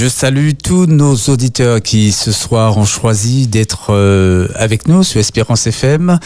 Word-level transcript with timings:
Je 0.00 0.06
salue 0.06 0.50
tous 0.62 0.86
nos 0.86 1.16
auditeurs 1.26 1.82
qui 1.82 2.12
ce 2.12 2.30
soir 2.30 2.78
ont 2.78 2.84
choisi 2.84 3.48
d'être 3.48 3.88
euh, 3.90 4.46
avec 4.54 4.86
nous 4.86 5.02
sur 5.02 5.18
Espérance 5.18 5.66
FM 5.66 6.20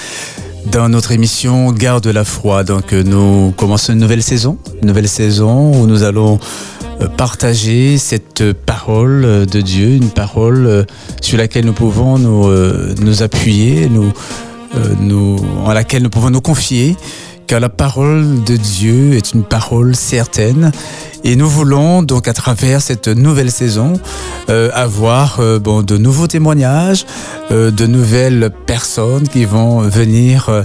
dans 0.71 0.91
notre 0.91 1.13
émission 1.13 1.73
Garde 1.73 2.07
la 2.07 2.27
foi. 2.27 2.65
Donc 2.65 2.93
euh, 2.93 3.03
nous 3.03 3.55
commençons 3.57 3.95
une 3.95 4.01
nouvelle 4.01 4.23
saison, 4.23 4.59
une 4.83 4.89
nouvelle 4.89 5.09
saison 5.09 5.73
où 5.73 5.87
nous 5.87 6.03
allons 6.03 6.39
euh, 7.01 7.09
partager 7.09 7.97
cette 7.97 8.53
parole 8.53 9.47
de 9.47 9.61
Dieu, 9.63 9.95
une 9.95 10.11
parole 10.11 10.85
sur 11.23 11.39
laquelle 11.39 11.65
nous 11.65 11.73
pouvons 11.73 12.19
nous, 12.19 13.23
appuyer, 13.23 13.89
nous, 13.89 14.13
nous, 15.01 15.39
en 15.65 15.73
laquelle 15.73 16.03
nous 16.03 16.11
pouvons 16.11 16.29
nous 16.29 16.43
confier 16.43 16.95
car 17.47 17.61
la 17.61 17.69
parole 17.69 18.43
de 18.45 18.57
Dieu 18.57 19.15
est 19.15 19.33
une 19.33 19.45
parole 19.45 19.95
certaine. 19.95 20.73
Et 21.25 21.37
nous 21.37 21.49
voulons 21.49 22.03
donc 22.03 22.27
à 22.27 22.33
travers 22.33 22.83
cette 22.83 23.07
nouvelle 23.07 23.53
saison 23.53 23.93
euh, 24.51 24.71
avoir 24.75 25.39
euh, 25.39 25.61
de 25.61 25.97
nouveaux 25.97 26.27
témoignages, 26.27 27.07
euh, 27.53 27.71
de 27.71 27.87
nouvelles 27.87 28.51
personnes 28.67 29.29
qui 29.29 29.45
vont 29.45 29.83
venir 29.83 30.65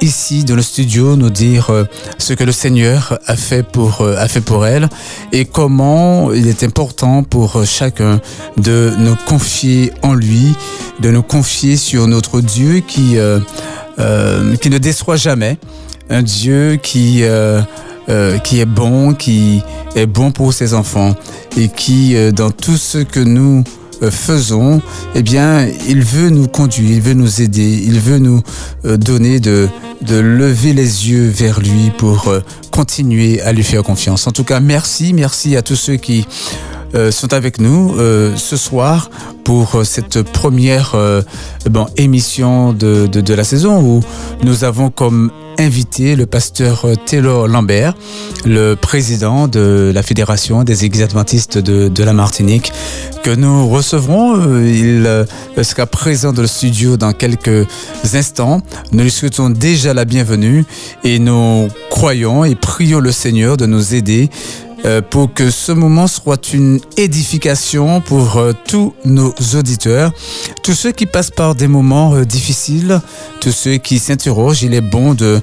ici 0.00 0.44
dans 0.44 0.56
le 0.56 0.62
studio 0.62 1.16
nous 1.16 1.30
dire 1.30 1.70
ce 2.18 2.32
que 2.32 2.42
le 2.42 2.52
Seigneur 2.52 3.18
a 3.26 3.36
fait 3.36 3.62
pour, 3.62 4.02
a 4.02 4.26
fait 4.26 4.40
pour 4.40 4.66
elle 4.66 4.88
et 5.32 5.44
comment 5.44 6.32
il 6.32 6.48
est 6.48 6.64
important 6.64 7.22
pour 7.22 7.64
chacun 7.64 8.20
de 8.56 8.92
nous 8.98 9.16
confier 9.26 9.92
en 10.02 10.14
lui, 10.14 10.54
de 11.00 11.10
nous 11.10 11.22
confier 11.22 11.76
sur 11.76 12.06
notre 12.08 12.40
Dieu 12.40 12.80
qui, 12.80 13.18
qui 13.96 14.70
ne 14.70 14.78
déçoit 14.78 15.16
jamais 15.16 15.58
un 16.10 16.22
Dieu 16.22 16.78
qui, 16.82 17.22
euh, 17.22 17.60
euh, 18.08 18.38
qui 18.38 18.60
est 18.60 18.66
bon, 18.66 19.14
qui 19.14 19.62
est 19.94 20.06
bon 20.06 20.30
pour 20.30 20.52
ses 20.52 20.74
enfants 20.74 21.14
et 21.56 21.68
qui, 21.68 22.16
euh, 22.16 22.32
dans 22.32 22.50
tout 22.50 22.76
ce 22.76 22.98
que 22.98 23.20
nous 23.20 23.64
faisons, 24.10 24.82
eh 25.14 25.22
bien, 25.22 25.66
il 25.88 26.02
veut 26.02 26.28
nous 26.28 26.48
conduire, 26.48 26.90
il 26.90 27.00
veut 27.00 27.14
nous 27.14 27.40
aider, 27.40 27.82
il 27.82 27.98
veut 27.98 28.18
nous 28.18 28.42
donner 28.84 29.40
de, 29.40 29.70
de 30.02 30.16
lever 30.16 30.74
les 30.74 31.08
yeux 31.08 31.26
vers 31.26 31.60
lui 31.60 31.90
pour 31.96 32.30
continuer 32.70 33.40
à 33.40 33.54
lui 33.54 33.64
faire 33.64 33.82
confiance. 33.82 34.26
En 34.26 34.32
tout 34.32 34.44
cas, 34.44 34.60
merci, 34.60 35.14
merci 35.14 35.56
à 35.56 35.62
tous 35.62 35.76
ceux 35.76 35.96
qui 35.96 36.26
sont 37.10 37.32
avec 37.32 37.60
nous 37.60 37.94
ce 38.36 38.56
soir 38.56 39.10
pour 39.44 39.84
cette 39.84 40.22
première 40.22 40.96
émission 41.96 42.72
de, 42.72 43.06
de, 43.06 43.20
de, 43.20 43.34
la 43.34 43.44
saison 43.44 43.80
où 43.80 44.00
nous 44.42 44.64
avons 44.64 44.90
comme 44.90 45.30
invité 45.58 46.16
le 46.16 46.26
pasteur 46.26 46.84
euh, 46.84 46.94
Taylor 46.94 47.48
Lambert, 47.48 47.94
le 48.44 48.74
président 48.74 49.48
de 49.48 49.90
la 49.94 50.02
Fédération 50.02 50.64
des 50.64 50.84
Églises 50.84 51.02
adventistes 51.02 51.58
de, 51.58 52.04
la 52.04 52.12
Martinique, 52.12 52.72
que 53.22 53.30
nous 53.30 53.68
recevrons. 53.68 54.36
Euh, 54.36 54.68
il 54.68 55.06
euh, 55.06 55.24
sera 55.62 55.86
présent 55.86 56.32
dans 56.32 56.42
le 56.42 56.48
studio 56.48 56.96
dans 56.96 57.12
quelques 57.12 57.66
instants. 58.14 58.60
Nous 58.92 59.02
lui 59.02 59.10
souhaitons 59.10 59.50
déjà 59.50 59.94
la 59.94 60.04
bienvenue 60.04 60.64
et 61.04 61.18
nous 61.18 61.68
croyons 61.90 62.44
et 62.44 62.54
prions 62.54 63.00
le 63.00 63.12
Seigneur 63.12 63.56
de 63.56 63.66
nous 63.66 63.94
aider 63.94 64.30
euh, 64.30 64.65
pour 65.10 65.32
que 65.32 65.50
ce 65.50 65.72
moment 65.72 66.06
soit 66.06 66.52
une 66.52 66.80
édification 66.96 68.00
pour 68.00 68.36
euh, 68.36 68.52
tous 68.68 68.94
nos 69.04 69.34
auditeurs, 69.54 70.12
tous 70.62 70.74
ceux 70.74 70.92
qui 70.92 71.06
passent 71.06 71.30
par 71.30 71.54
des 71.54 71.66
moments 71.66 72.14
euh, 72.14 72.24
difficiles, 72.24 73.00
ceux 73.50 73.76
qui 73.76 73.98
s'interrogent. 73.98 74.62
Il 74.62 74.74
est 74.74 74.80
bon 74.80 75.14
de 75.14 75.40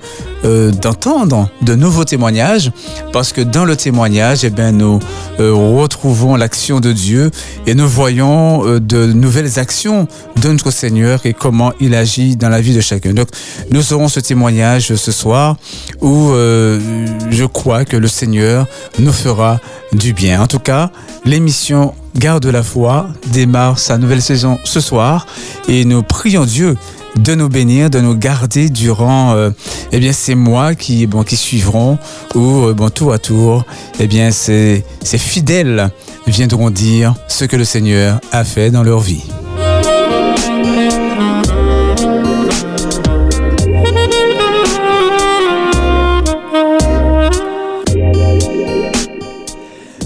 d'entendre 0.82 1.50
de 1.62 1.74
nouveaux 1.74 2.04
témoignages 2.04 2.70
parce 3.14 3.32
que 3.32 3.40
dans 3.40 3.64
le 3.64 3.78
témoignage, 3.78 4.44
eh 4.44 4.50
bien, 4.50 4.74
nous 4.74 5.00
retrouvons 5.40 6.36
l'action 6.36 6.82
de 6.82 6.92
Dieu 6.92 7.32
et 7.66 7.76
nous 7.76 7.88
voyons 7.88 8.78
de 8.78 9.06
nouvelles 9.06 9.58
actions 9.58 10.06
de 10.42 10.50
notre 10.50 10.70
Seigneur 10.70 11.26
et 11.26 11.32
comment 11.32 11.72
il 11.80 11.96
agit 11.96 12.36
dans 12.36 12.50
la 12.50 12.60
vie 12.60 12.76
de 12.76 12.82
chacun. 12.82 13.14
Donc, 13.14 13.30
nous 13.72 13.94
aurons 13.94 14.10
ce 14.10 14.20
témoignage 14.20 14.94
ce 14.96 15.12
soir 15.14 15.56
où 16.02 16.32
je 16.34 17.46
crois 17.46 17.86
que 17.86 17.96
le 17.96 18.10
Seigneur 18.10 18.68
nous 19.00 19.14
fera 19.14 19.62
du 19.94 20.12
bien. 20.12 20.42
En 20.42 20.48
tout 20.48 20.60
cas, 20.60 20.92
l'émission 21.24 21.94
Garde 22.16 22.46
la 22.46 22.64
foi 22.64 23.08
démarre 23.32 23.80
sa 23.80 23.98
nouvelle 23.98 24.22
saison 24.22 24.60
ce 24.64 24.80
soir 24.80 25.26
et 25.68 25.84
nous 25.86 26.04
prions 26.04 26.46
Dieu 26.46 26.78
de 27.18 27.36
nous 27.36 27.50
bénir, 27.50 27.90
de 27.90 28.00
nous 28.00 28.16
garder 28.16 28.70
durant 28.70 29.34
euh, 29.34 29.52
eh 29.92 30.00
bien 30.00 30.14
ces 30.14 30.36
mois 30.36 30.76
qui 30.76 31.06
bon 31.06 31.24
qui 31.24 31.36
suivront 31.36 31.98
où 32.36 32.66
euh, 32.66 32.74
bon 32.74 32.90
tour 32.90 33.14
à 33.14 33.20
tour 33.20 33.66
eh 34.00 34.08
bien 34.08 34.32
ces, 34.32 34.84
ces 35.04 35.18
fidèles 35.18 35.90
viendront 36.28 36.70
dire 36.70 37.14
ce 37.28 37.46
que 37.46 37.56
le 37.56 37.66
Seigneur 37.66 38.20
a 38.32 38.44
fait 38.44 38.72
dans 38.72 38.84
leur 38.84 39.00
vie. 39.00 39.24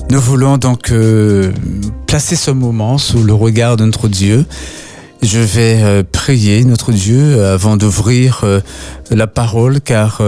Nous 0.09 0.22
voulons 0.22 0.57
donc 0.57 0.91
euh, 0.91 1.51
placer 2.06 2.38
ce 2.38 2.50
moment 2.50 2.97
sous 2.97 3.23
le 3.23 3.34
regard 3.34 3.75
de 3.75 3.84
notre 3.84 4.07
Dieu. 4.07 4.45
Je 5.22 5.40
vais 5.40 5.81
euh, 5.84 6.01
prier 6.09 6.63
notre 6.63 6.94
Dieu 6.94 7.19
euh, 7.19 7.53
avant 7.53 7.75
d'ouvrir 7.75 8.45
la 9.12 9.28
parole 9.28 9.81
car 9.81 10.22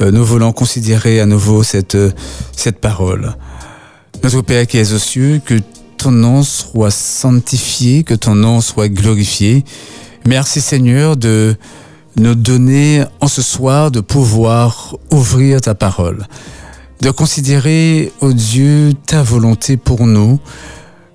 nous 0.00 0.24
voulons 0.24 0.52
considérer 0.52 1.20
à 1.20 1.26
nouveau 1.26 1.64
cette, 1.64 1.98
cette 2.54 2.78
parole. 2.80 3.34
Notre 4.22 4.42
Père 4.42 4.66
qui 4.66 4.78
es 4.78 4.92
aux 4.92 4.98
cieux, 4.98 5.40
que 5.44 5.54
ton 5.98 6.12
nom 6.12 6.44
soit 6.44 6.92
sanctifié, 6.92 8.04
que 8.04 8.14
ton 8.14 8.36
nom 8.36 8.60
soit 8.60 8.88
glorifié. 8.88 9.64
Merci 10.24 10.60
Seigneur 10.60 11.16
de 11.16 11.56
nous 12.16 12.36
donner 12.36 13.04
en 13.20 13.26
ce 13.26 13.42
soir 13.42 13.90
de 13.90 14.00
pouvoir 14.00 14.94
ouvrir 15.10 15.60
ta 15.60 15.74
parole 15.74 16.26
de 17.00 17.10
considérer, 17.10 18.12
ô 18.20 18.32
Dieu, 18.32 18.92
ta 19.06 19.22
volonté 19.22 19.76
pour 19.76 20.06
nous, 20.06 20.40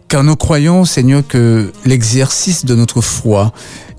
car 0.07 0.23
nous 0.23 0.35
croyons, 0.35 0.85
Seigneur, 0.85 1.25
que 1.27 1.71
l'exercice 1.85 2.65
de 2.65 2.75
notre 2.75 3.01
foi 3.01 3.53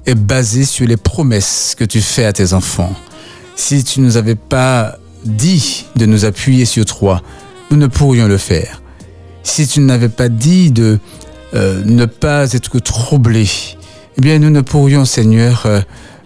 est 0.06 0.15
basé 0.15 0.65
sur 0.65 0.87
les 0.87 0.97
promesses 0.97 1.75
que 1.76 1.84
tu 1.84 2.00
fais 2.00 2.25
à 2.25 2.32
tes 2.32 2.53
enfants. 2.53 2.93
Si 3.56 3.84
tu 3.84 4.00
ne 4.00 4.06
nous 4.06 4.16
avais 4.16 4.34
pas 4.34 4.98
dit 5.25 5.87
de 5.97 6.06
nous 6.06 6.25
appuyer 6.25 6.65
sur 6.65 6.84
toi, 6.84 7.22
nous 7.70 7.76
ne 7.76 7.87
pourrions 7.87 8.28
le 8.28 8.38
faire. 8.38 8.82
Si 9.43 9.66
tu 9.66 9.81
n'avais 9.81 10.09
pas 10.09 10.28
dit 10.28 10.70
de 10.70 10.99
euh, 11.54 11.82
ne 11.84 12.06
pas 12.06 12.53
être 12.53 12.78
troublé, 12.78 13.49
eh 14.16 14.20
bien 14.20 14.38
nous 14.38 14.50
ne 14.50 14.60
pourrions, 14.60 15.04
Seigneur, 15.04 15.64
euh, 15.66 15.81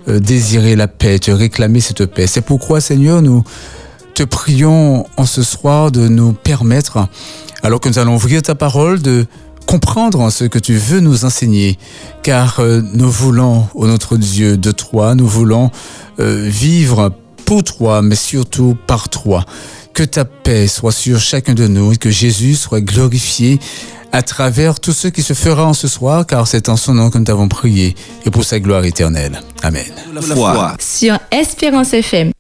euh, 0.09 0.21
désirer 0.21 0.77
la 0.77 0.89
paix, 0.89 1.19
te 1.19 1.31
réclamer 1.31 1.81
cette 1.81 2.07
paix. 2.07 2.27
C'est 2.27 2.43
pourquoi, 2.43 2.81
Seigneur, 2.81 3.23
nous 3.23 3.43
te 4.17 4.23
prions 4.23 5.07
en 5.19 5.27
ce 5.27 5.43
soir 5.43 5.93
de 5.93 6.09
nous 6.09 6.33
permettre, 6.33 7.07
alors 7.63 7.81
que 7.81 7.91
nous 7.91 7.99
allons 7.99 8.15
ouvrir 8.15 8.41
ta 8.41 8.55
parole, 8.55 9.03
de 9.03 9.27
comprendre 9.67 10.31
ce 10.31 10.45
que 10.45 10.59
tu 10.59 10.75
veux 10.75 11.01
nous 11.01 11.27
enseigner, 11.27 11.77
car 12.23 12.61
euh, 12.61 12.81
nous 12.95 13.11
voulons, 13.11 13.67
ô 13.75 13.87
notre 13.87 14.17
Dieu, 14.17 14.57
de 14.57 14.71
toi, 14.71 15.15
nous 15.15 15.27
voulons 15.27 15.71
euh, 16.19 16.49
vivre 16.49 17.13
pour 17.45 17.63
toi, 17.63 18.01
mais 18.01 18.15
surtout 18.15 18.75
par 18.87 19.11
toi. 19.11 19.45
Que 19.93 20.03
ta 20.03 20.25
paix 20.25 20.67
soit 20.67 20.93
sur 20.93 21.21
chacun 21.21 21.53
de 21.53 21.69
nous 21.69 21.93
et 21.93 21.97
que 21.97 22.11
Jésus 22.11 22.55
soit 22.55 22.81
glorifié 22.81 23.59
à 24.13 24.23
travers 24.23 24.81
tout 24.81 24.93
ce 24.93 25.09
qui 25.09 25.23
se 25.23 25.35
fera 25.35 25.67
en 25.67 25.75
ce 25.75 25.89
soir, 25.89 26.25
car 26.27 26.47
c'est 26.47 26.71
en 26.71 26.79
son 26.79 26.95
nom 26.95 27.11
que 27.11 27.19
nous 27.19 27.25
t'avons 27.25 27.49
prié 27.49 27.95
et 28.25 28.31
pour 28.31 28.45
sa 28.45 28.61
gloire 28.61 28.85
éternelle. 28.87 29.43
Amen. 29.63 29.85
La 30.15 30.23
foi. 30.23 30.77
Sur 30.81 31.19
Espérance 31.31 31.93
FM. 31.93 32.33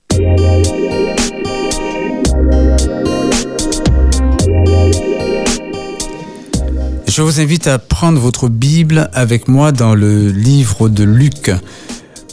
Je 7.16 7.22
vous 7.22 7.40
invite 7.40 7.66
à 7.66 7.78
prendre 7.78 8.20
votre 8.20 8.50
Bible 8.50 9.08
avec 9.14 9.48
moi 9.48 9.72
dans 9.72 9.94
le 9.94 10.28
livre 10.28 10.90
de 10.90 11.02
Luc 11.02 11.50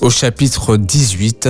au 0.02 0.10
chapitre 0.10 0.76
18. 0.76 1.48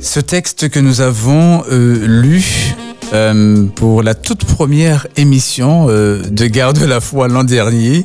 Ce 0.00 0.18
texte 0.18 0.68
que 0.68 0.80
nous 0.80 1.00
avons 1.00 1.62
euh, 1.70 2.04
lu 2.04 2.74
euh, 3.12 3.66
pour 3.76 4.02
la 4.02 4.14
toute 4.16 4.44
première 4.46 5.06
émission 5.16 5.86
euh, 5.88 6.22
de 6.28 6.46
Garde 6.46 6.76
de 6.76 6.86
la 6.86 6.98
foi 6.98 7.28
l'an 7.28 7.44
dernier 7.44 8.04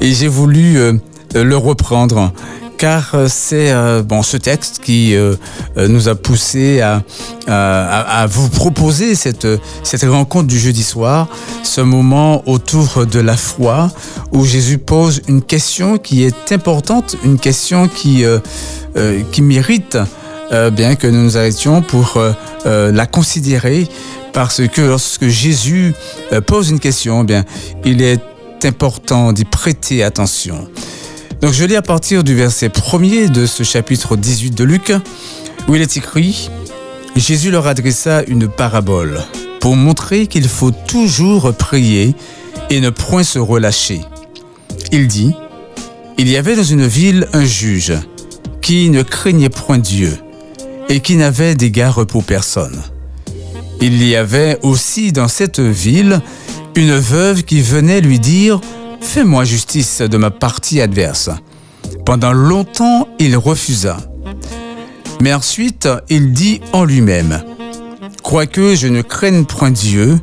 et 0.00 0.12
j'ai 0.12 0.28
voulu 0.28 0.78
le 1.34 1.56
reprendre 1.56 2.32
car 2.78 3.10
euh, 3.14 3.26
c'est 3.28 3.70
euh, 3.72 4.02
ce 4.22 4.36
texte 4.36 4.78
qui 4.82 5.14
euh, 5.14 5.34
nous 5.76 6.08
a 6.08 6.14
poussé 6.14 6.80
à, 6.80 7.02
vous 8.28 8.48
proposer 8.48 9.14
cette, 9.14 9.46
rencontre 10.04 10.46
du 10.46 10.58
jeudi 10.58 10.82
soir, 10.82 11.28
ce 11.62 11.80
moment 11.80 12.42
autour 12.48 13.06
de 13.06 13.20
la 13.20 13.36
foi 13.36 13.90
où 14.32 14.44
Jésus 14.44 14.78
pose 14.78 15.22
une 15.28 15.42
question 15.42 15.98
qui 15.98 16.24
est 16.24 16.52
importante, 16.52 17.16
une 17.24 17.38
question 17.38 17.88
qui, 17.88 18.24
mérite 19.40 19.98
bien 20.72 20.94
que 20.94 21.06
nous 21.06 21.24
nous 21.24 21.36
arrêtions 21.36 21.80
pour 21.82 22.20
la 22.66 23.06
considérer 23.06 23.88
parce 24.32 24.60
que 24.68 24.82
lorsque 24.82 25.26
Jésus 25.26 25.94
pose 26.46 26.68
une 26.70 26.80
question, 26.80 27.22
eh 27.22 27.26
bien, 27.26 27.44
il 27.84 28.02
est 28.02 28.20
important 28.64 29.32
d'y 29.32 29.44
prêter 29.44 30.02
attention. 30.02 30.68
Donc 31.40 31.52
je 31.52 31.64
lis 31.64 31.76
à 31.76 31.82
partir 31.82 32.24
du 32.24 32.34
verset 32.34 32.68
1er 32.68 33.30
de 33.30 33.46
ce 33.46 33.62
chapitre 33.62 34.16
18 34.16 34.56
de 34.56 34.64
Luc, 34.64 34.92
où 35.68 35.76
il 35.76 35.82
est 35.82 35.96
écrit, 35.96 36.50
Jésus 37.14 37.52
leur 37.52 37.68
adressa 37.68 38.24
une 38.26 38.48
parabole 38.48 39.20
pour 39.60 39.76
montrer 39.76 40.26
qu'il 40.26 40.48
faut 40.48 40.72
toujours 40.72 41.54
prier 41.54 42.16
et 42.70 42.80
ne 42.80 42.90
point 42.90 43.22
se 43.22 43.38
relâcher. 43.38 44.00
Il 44.90 45.06
dit, 45.06 45.32
Il 46.18 46.28
y 46.28 46.36
avait 46.36 46.56
dans 46.56 46.64
une 46.64 46.86
ville 46.86 47.28
un 47.32 47.44
juge 47.44 47.92
qui 48.60 48.90
ne 48.90 49.02
craignait 49.02 49.48
point 49.48 49.78
Dieu 49.78 50.18
et 50.88 50.98
qui 50.98 51.14
n'avait 51.14 51.54
d'égard 51.54 52.04
pour 52.06 52.24
personne. 52.24 52.82
Il 53.80 54.02
y 54.02 54.16
avait 54.16 54.58
aussi 54.62 55.12
dans 55.12 55.28
cette 55.28 55.60
ville 55.60 56.20
une 56.74 56.96
veuve 56.96 57.44
qui 57.44 57.60
venait 57.60 58.00
lui 58.00 58.18
dire 58.18 58.60
Fais-moi 59.10 59.44
justice 59.44 60.02
de 60.02 60.18
ma 60.18 60.30
partie 60.30 60.82
adverse. 60.82 61.30
Pendant 62.04 62.34
longtemps, 62.34 63.08
il 63.18 63.38
refusa. 63.38 63.96
Mais 65.22 65.32
ensuite, 65.32 65.88
il 66.10 66.34
dit 66.34 66.60
en 66.74 66.84
lui-même 66.84 67.42
Quoique 68.22 68.74
je 68.74 68.86
ne 68.86 69.00
craigne 69.00 69.46
point 69.46 69.70
Dieu 69.70 70.20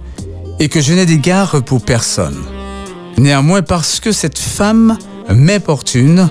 et 0.59 0.69
que 0.69 0.81
je 0.81 0.93
n'ai 0.93 1.07
d'égard 1.07 1.63
pour 1.63 1.81
personne. 1.81 2.37
Néanmoins, 3.17 3.63
parce 3.63 3.99
que 3.99 4.11
cette 4.11 4.37
femme 4.37 4.99
m'importune, 5.29 6.29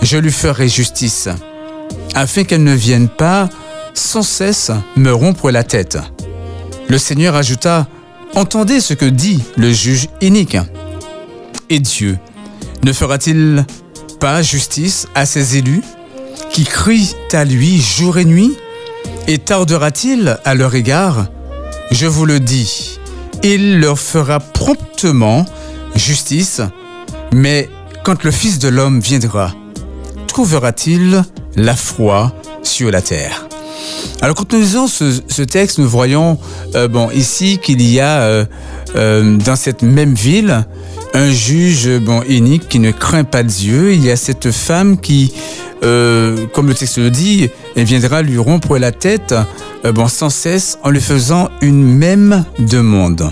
je 0.00 0.16
lui 0.16 0.32
ferai 0.32 0.68
justice, 0.68 1.28
afin 2.14 2.44
qu'elle 2.44 2.64
ne 2.64 2.74
vienne 2.74 3.08
pas 3.08 3.50
sans 3.92 4.22
cesse 4.22 4.70
me 4.96 5.12
rompre 5.12 5.50
la 5.50 5.64
tête. 5.64 5.98
Le 6.88 6.96
Seigneur 6.96 7.34
ajouta 7.34 7.88
Entendez 8.34 8.80
ce 8.80 8.94
que 8.94 9.04
dit 9.04 9.42
le 9.56 9.70
juge 9.70 10.08
inique. 10.22 10.56
Et 11.70 11.80
Dieu. 11.80 12.18
Ne 12.82 12.92
fera-t-il 12.92 13.64
pas 14.18 14.42
justice 14.42 15.06
à 15.14 15.24
ses 15.24 15.56
élus 15.56 15.82
qui 16.50 16.64
crient 16.64 17.14
à 17.32 17.44
lui 17.44 17.80
jour 17.80 18.18
et 18.18 18.24
nuit? 18.24 18.56
Et 19.28 19.38
tardera-t-il 19.38 20.38
à 20.44 20.54
leur 20.54 20.74
égard? 20.74 21.28
Je 21.90 22.06
vous 22.06 22.26
le 22.26 22.40
dis, 22.40 22.98
il 23.42 23.80
leur 23.80 23.98
fera 23.98 24.40
promptement 24.40 25.46
justice, 25.94 26.60
mais 27.32 27.68
quand 28.04 28.24
le 28.24 28.30
Fils 28.30 28.58
de 28.58 28.68
l'homme 28.68 29.00
viendra, 29.00 29.54
trouvera-t-il 30.26 31.22
la 31.56 31.76
foi 31.76 32.32
sur 32.62 32.90
la 32.90 33.02
terre? 33.02 33.46
Alors 34.20 34.34
quand 34.34 34.52
nous 34.52 34.60
lisons 34.60 34.86
ce, 34.86 35.42
texte, 35.42 35.78
nous 35.78 35.88
voyons 35.88 36.38
euh, 36.74 36.88
bon 36.88 37.10
ici 37.10 37.58
qu'il 37.62 37.80
y 37.82 38.00
a 38.00 38.20
euh, 38.20 38.44
euh, 38.94 39.36
dans 39.36 39.56
cette 39.56 39.82
même 39.82 40.14
ville 40.14 40.66
un 41.14 41.30
juge 41.30 41.98
bon 41.98 42.22
unique 42.28 42.68
qui 42.68 42.78
ne 42.78 42.90
craint 42.90 43.24
pas 43.24 43.42
Dieu. 43.42 43.92
Il 43.92 44.04
y 44.04 44.10
a 44.10 44.16
cette 44.16 44.50
femme 44.50 44.98
qui, 44.98 45.32
comme 45.80 46.68
le 46.68 46.74
texte 46.74 46.98
le 46.98 47.10
dit, 47.10 47.50
elle 47.76 47.84
viendra 47.84 48.22
lui 48.22 48.38
rompre 48.38 48.78
la 48.78 48.92
tête 48.92 49.34
bon 49.94 50.08
sans 50.08 50.30
cesse 50.30 50.78
en 50.82 50.90
lui 50.90 51.00
faisant 51.00 51.48
une 51.62 51.82
même 51.82 52.44
demande. 52.58 53.30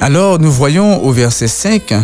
Alors 0.00 0.38
nous 0.38 0.50
voyons 0.50 1.02
au 1.04 1.12
verset 1.12 1.48
5 1.48 1.94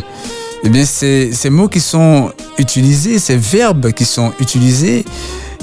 eh 0.62 0.68
bien, 0.68 0.84
ces, 0.84 1.30
ces 1.32 1.50
mots 1.50 1.68
qui 1.68 1.80
sont 1.80 2.32
utilisés, 2.58 3.18
ces 3.18 3.36
verbes 3.36 3.92
qui 3.92 4.04
sont 4.04 4.32
utilisés, 4.40 5.04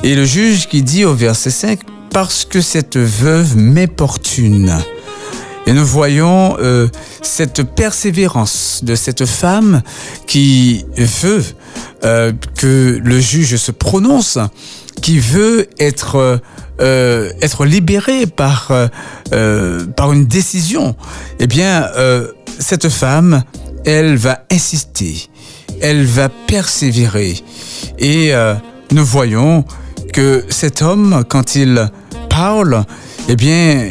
et 0.04 0.16
le 0.16 0.26
juge 0.26 0.68
qui 0.68 0.82
dit 0.82 1.06
au 1.06 1.14
verset 1.14 1.52
5, 1.52 1.80
parce 2.10 2.46
que 2.46 2.62
cette 2.62 2.98
veuve 2.98 3.56
m'importune. 3.58 4.76
Et 5.68 5.74
nous 5.74 5.86
voyons 5.86 6.56
euh, 6.62 6.88
cette 7.22 7.62
persévérance 7.64 8.80
de 8.84 8.96
cette 8.96 9.26
femme 9.26 9.82
qui 10.26 10.86
veut 10.96 11.44
euh, 12.06 12.32
que 12.58 13.02
le 13.04 13.20
juge 13.20 13.58
se 13.58 13.74
prononce, 13.74 14.40
qui 15.02 15.20
veut 15.20 15.68
être 15.78 16.40
euh, 16.80 17.32
être 17.42 17.66
libérée 17.66 18.28
par 18.28 18.72
par 19.98 20.14
une 20.14 20.26
décision. 20.26 20.96
Eh 21.40 21.48
bien, 21.48 21.90
cette 22.60 22.88
femme, 22.88 23.44
elle 23.84 24.16
va 24.16 24.46
insister, 24.50 25.28
elle 25.82 26.06
va 26.06 26.30
persévérer, 26.30 27.44
et 28.00 28.32
nous 28.92 29.06
voyons 29.06 29.66
que 30.14 30.46
cet 30.48 30.82
homme, 30.82 31.26
quand 31.28 31.56
il 31.56 31.92
parle, 32.30 32.86
eh 33.28 33.36
bien, 33.36 33.90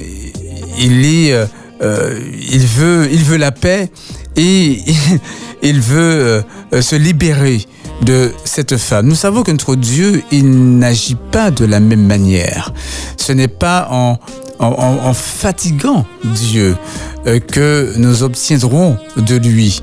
il 0.79 1.05
est, 1.05 1.35
euh, 1.83 1.85
euh, 1.87 2.21
il 2.51 2.67
veut, 2.67 3.09
il 3.11 3.23
veut 3.23 3.37
la 3.37 3.53
paix 3.53 3.91
et 4.37 4.83
il 5.63 5.81
veut 5.81 6.45
euh, 6.73 6.83
se 6.83 6.97
libérer 6.97 7.61
de 8.03 8.33
cette 8.45 8.77
femme. 8.77 9.07
Nous 9.07 9.15
savons 9.15 9.43
que 9.43 9.51
notre 9.51 9.75
Dieu, 9.75 10.23
il 10.31 10.79
n'agit 10.79 11.17
pas 11.33 11.51
de 11.51 11.65
la 11.65 11.81
même 11.81 12.07
manière. 12.07 12.73
Ce 13.17 13.33
n'est 13.33 13.49
pas 13.49 13.89
en, 13.91 14.19
en, 14.59 15.15
fatiguant 15.15 16.05
Dieu 16.25 16.77
que 17.25 17.95
nous 17.97 18.23
obtiendrons 18.23 18.99
de 19.17 19.37
lui. 19.37 19.83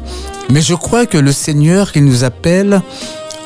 Mais 0.51 0.61
je 0.61 0.75
crois 0.75 1.05
que 1.05 1.17
le 1.17 1.31
Seigneur, 1.31 1.91
il 1.95 2.05
nous 2.05 2.23
appelle 2.23 2.81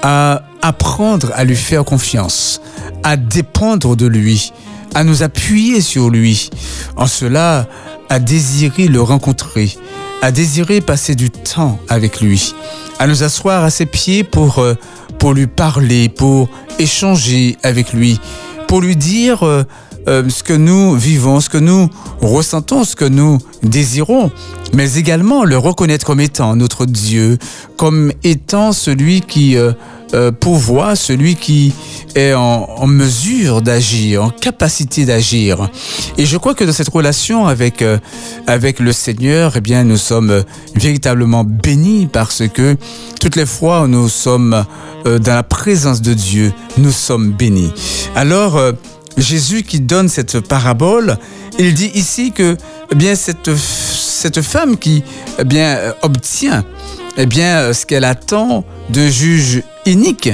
à 0.02 0.44
apprendre 0.62 1.32
à 1.34 1.44
lui 1.44 1.56
faire 1.56 1.86
confiance, 1.86 2.62
à 3.04 3.16
dépendre 3.16 3.96
de 3.96 4.06
lui, 4.06 4.52
à 4.96 5.04
nous 5.04 5.24
appuyer 5.24 5.82
sur 5.82 6.10
lui. 6.10 6.50
En 6.96 7.08
cela, 7.08 7.68
à 8.10 8.20
désirer 8.20 8.88
le 8.88 9.02
rencontrer, 9.02 9.76
à 10.22 10.32
désirer 10.32 10.82
passer 10.82 11.16
du 11.16 11.30
temps 11.30 11.80
avec 11.90 12.22
lui, 12.22 12.54
à 13.00 13.08
nous 13.08 13.24
asseoir 13.24 13.64
à 13.64 13.70
ses 13.70 13.86
pieds 13.86 14.24
pour, 14.24 14.60
euh, 14.60 14.76
pour 15.20 15.34
lui 15.34 15.48
parler, 15.48 16.10
pour 16.10 16.50
échanger 16.80 17.58
avec 17.64 17.94
lui, 17.94 18.20
pour 18.68 18.82
lui 18.82 18.96
dire 18.96 19.44
euh, 19.44 19.64
euh, 20.08 20.24
ce 20.30 20.44
que 20.44 20.54
nous 20.54 20.96
vivons, 20.96 21.40
ce 21.40 21.50
que 21.50 21.58
nous 21.58 21.90
ressentons, 22.22 22.84
ce 22.84 22.96
que 22.96 23.06
nous 23.06 23.40
désirons, 23.64 24.32
mais 24.74 24.96
également 24.96 25.44
le 25.44 25.58
reconnaître 25.58 26.06
comme 26.06 26.22
étant 26.22 26.56
notre 26.56 26.86
Dieu, 26.86 27.38
comme 27.76 28.12
étant 28.24 28.72
celui 28.72 29.22
qui 29.22 29.58
euh, 30.14 30.32
pourvoit, 30.32 30.96
celui 30.96 31.36
qui 31.36 31.74
est 32.16 32.34
en, 32.34 32.88
mesure 32.88 33.62
d'agir, 33.62 34.24
en 34.24 34.30
capacité 34.30 35.06
d'agir. 35.06 35.70
Et 36.18 36.26
je 36.26 36.38
crois 36.38 36.56
que 36.56 36.64
dans 36.64 36.72
cette 36.72 36.88
relation 36.88 37.46
avec 37.46 37.82
euh, 37.82 37.98
avec 38.48 38.80
le 38.80 38.94
Seigneur, 38.94 39.54
eh 39.58 39.62
bien, 39.62 39.84
nous 39.84 39.98
sommes 39.98 40.44
véritablement 40.76 41.44
bénis 41.44 42.08
parce 42.12 42.44
que 42.48 42.78
toutes 43.20 43.36
les 43.36 43.46
fois 43.46 43.82
où 43.82 43.88
nous 43.88 44.08
sommes 44.08 44.66
euh, 45.06 45.20
dans 45.20 45.36
la 45.36 45.44
présence 45.44 46.02
de 46.02 46.14
Dieu, 46.14 46.54
nous 46.78 46.92
sommes 46.92 47.32
bénis. 47.32 47.74
Alors 48.16 48.62
Jésus 49.18 49.64
qui 49.64 49.82
donne 49.82 50.08
cette 50.08 50.40
parabole, 50.40 51.18
il 51.60 51.74
dit 51.74 51.92
ici 51.96 52.32
que 52.32 52.56
eh 52.92 52.96
bien 52.96 53.16
cette 53.16 53.54
cette 53.58 54.42
femme 54.42 54.78
qui 54.78 55.04
eh 55.38 55.44
bien 55.44 55.94
obtient 56.02 56.64
eh 57.18 57.26
bien 57.26 57.74
ce 57.74 57.86
qu'elle 57.86 58.06
attend 58.06 58.64
d'un 58.90 59.10
juge 59.10 59.64
inique. 59.88 60.30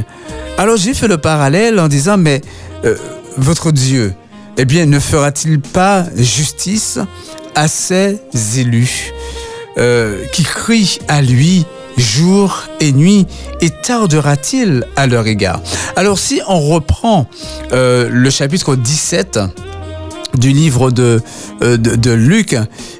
Alors 0.58 0.78
j'ai 0.78 0.94
fait 0.94 1.08
le 1.08 1.18
parallèle 1.18 1.80
en 1.80 1.88
disant, 1.88 2.18
mais 2.18 2.42
euh, 2.86 2.96
votre 3.38 3.72
Dieu, 3.72 4.14
eh 4.58 4.66
bien, 4.66 4.86
ne 4.86 5.00
fera-t-il 5.00 5.60
pas 5.60 6.06
justice 6.16 7.00
à 7.56 7.68
ses 7.68 8.20
élus 8.58 9.12
euh, 9.78 10.26
qui 10.32 10.44
crient 10.44 11.00
à 11.08 11.22
lui 11.22 11.66
jour 11.98 12.64
et 12.80 12.92
nuit 12.92 13.28
et 13.62 13.70
tardera-t-il 13.70 14.86
à 14.96 15.08
leur 15.08 15.28
égard? 15.28 15.62
Alors 15.96 16.20
si 16.20 16.42
on 16.48 16.60
reprend 16.60 17.28
euh, 17.72 18.10
le 18.12 18.30
chapitre 18.30 18.76
17 18.76 19.40
du 20.36 20.52
livre 20.52 20.90
de, 20.90 21.22
de, 21.62 22.12
Luc, 22.12 22.56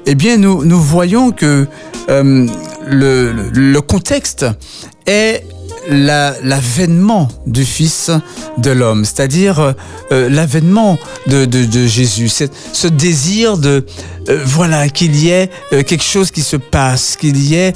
eh 0.06 0.14
bien 0.14 0.36
nous, 0.36 0.64
nous 0.64 0.80
voyons 0.80 1.32
que 1.32 1.66
le, 2.08 3.80
contexte 3.80 4.46
est 5.06 5.44
l'avènement 5.88 7.28
du 7.46 7.64
Fils 7.64 8.10
de 8.58 8.70
l'homme, 8.70 9.04
c'est-à-dire 9.04 9.74
euh, 10.12 10.28
l'avènement 10.30 10.98
de, 11.26 11.44
de, 11.44 11.86
Jésus, 11.86 12.30
ce 12.72 12.86
désir 12.86 13.58
de 13.58 13.84
euh, 14.28 14.40
voilà 14.44 14.88
qu'il 14.88 15.16
y 15.16 15.30
ait 15.30 15.50
euh, 15.72 15.82
quelque 15.82 16.04
chose 16.04 16.30
qui 16.30 16.42
se 16.42 16.56
passe, 16.56 17.16
qu'il 17.16 17.36
y 17.36 17.54
ait 17.54 17.74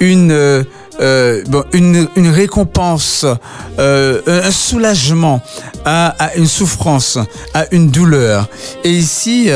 une 0.00 0.64
une, 1.00 2.28
récompense, 2.28 3.26
un 3.78 4.50
soulagement 4.52 5.42
à, 5.84 6.30
une 6.36 6.46
souffrance, 6.46 7.18
à 7.52 7.66
une 7.72 7.90
douleur. 7.90 8.48
Et 8.84 8.92
ici, 8.92 9.50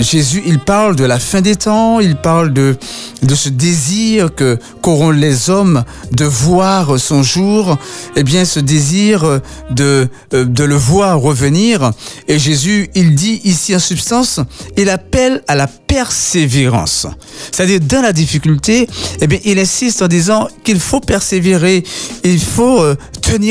Jésus, 0.00 0.42
il 0.46 0.58
parle 0.58 0.96
de 0.96 1.04
la 1.04 1.18
fin 1.18 1.40
des 1.40 1.56
temps, 1.56 2.00
il 2.00 2.16
parle 2.16 2.52
de, 2.52 2.76
de 3.22 3.34
ce 3.34 3.48
désir 3.48 4.34
que 4.34 4.58
qu'auront 4.82 5.10
les 5.10 5.50
hommes 5.50 5.84
de 6.10 6.24
voir 6.24 6.98
son 6.98 7.22
jour, 7.22 7.78
eh 8.16 8.24
bien 8.24 8.44
ce 8.44 8.60
désir 8.60 9.40
de, 9.70 10.08
euh, 10.34 10.44
de 10.44 10.64
le 10.64 10.74
voir 10.74 11.20
revenir. 11.20 11.92
Et 12.28 12.38
Jésus, 12.38 12.90
il 12.94 13.14
dit 13.14 13.40
ici 13.44 13.74
en 13.74 13.78
substance, 13.78 14.40
il 14.76 14.90
appelle 14.90 15.42
à 15.48 15.54
la 15.54 15.66
persévérance. 15.66 17.06
C'est-à-dire 17.50 17.80
dans 17.80 18.02
la 18.02 18.12
difficulté, 18.12 18.88
eh 19.20 19.26
bien 19.26 19.38
il 19.44 19.58
insiste 19.58 20.02
en 20.02 20.08
disant 20.08 20.48
qu'il 20.64 20.80
faut 20.80 21.00
persévérer, 21.00 21.84
il 22.24 22.40
faut 22.40 22.82
euh, 22.82 22.96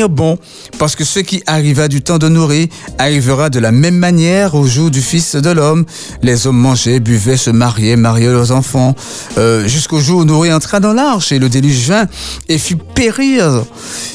bon, 0.10 0.38
parce 0.78 0.96
que 0.96 1.04
ce 1.04 1.20
qui 1.20 1.42
arriva 1.48 1.88
du 1.88 2.02
temps 2.02 2.18
de 2.18 2.28
nourrir 2.28 2.68
arrivera 2.98 3.50
de 3.50 3.60
la 3.60 3.72
même 3.72 3.98
manière 3.98 4.54
au 4.56 4.66
jour 4.66 4.92
du 4.92 5.02
Fils 5.02 5.36
de 5.36 5.50
l'homme. 5.50 5.86
Les 6.22 6.46
hommes 6.46 6.58
mangeaient, 6.58 7.00
buvaient, 7.00 7.38
se 7.38 7.50
mariaient, 7.50 7.96
mariaient 7.96 8.32
leurs 8.32 8.52
enfants, 8.52 8.96
euh, 9.38 9.68
jusqu'au 9.68 10.00
jour 10.00 10.22
où 10.22 10.26
Noé 10.26 10.54
entra 10.54 10.80
dans 10.80 10.94
l'arche 10.94 11.32
et 11.32 11.40
le 11.40 11.50
déluge 11.50 11.88
vint 11.88 12.08
et 12.48 12.58
fit 12.58 12.76
périr. 12.76 13.64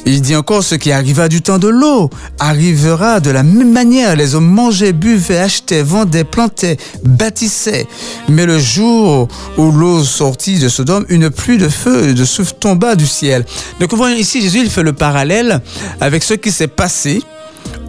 Il 0.04 0.23
dit 0.23 0.37
encore 0.37 0.62
ce 0.62 0.76
qui 0.76 0.92
arriva 0.92 1.28
du 1.28 1.42
temps 1.42 1.58
de 1.58 1.68
l'eau 1.68 2.11
arrivera 2.38 3.20
de 3.20 3.30
la 3.30 3.42
même 3.42 3.73
manière. 3.73 4.14
Les 4.14 4.35
hommes 4.35 4.49
mangeaient, 4.49 4.92
buvaient, 4.92 5.38
achetaient, 5.38 5.82
vendaient, 5.82 6.25
plantaient, 6.25 6.76
bâtissaient. 7.04 7.87
Mais 8.28 8.46
le 8.46 8.58
jour 8.58 9.28
où 9.58 9.73
l'eau 9.73 10.04
sortit 10.04 10.58
de 10.58 10.68
Sodome, 10.68 11.06
une 11.08 11.30
pluie 11.30 11.58
de 11.58 11.68
feu 11.68 12.11
et 12.11 12.14
de 12.14 12.25
souffle 12.25 12.54
tomba 12.61 12.94
du 12.94 13.06
ciel. 13.06 13.44
Donc 13.80 13.92
voyez 13.94 14.20
ici, 14.20 14.40
Jésus 14.40 14.61
il 14.61 14.70
fait 14.70 14.82
le 14.82 14.92
parallèle 14.92 15.56
avec 16.01 16.23
ce 16.23 16.35
qui 16.35 16.51
s'est 16.51 16.69
passé 16.69 17.23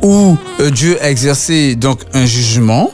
où 0.02 0.38
euh, 0.60 0.70
Dieu 0.70 0.98
a 1.02 1.10
exercé 1.10 1.76
donc 1.76 2.02
un 2.14 2.26
jugement, 2.26 2.92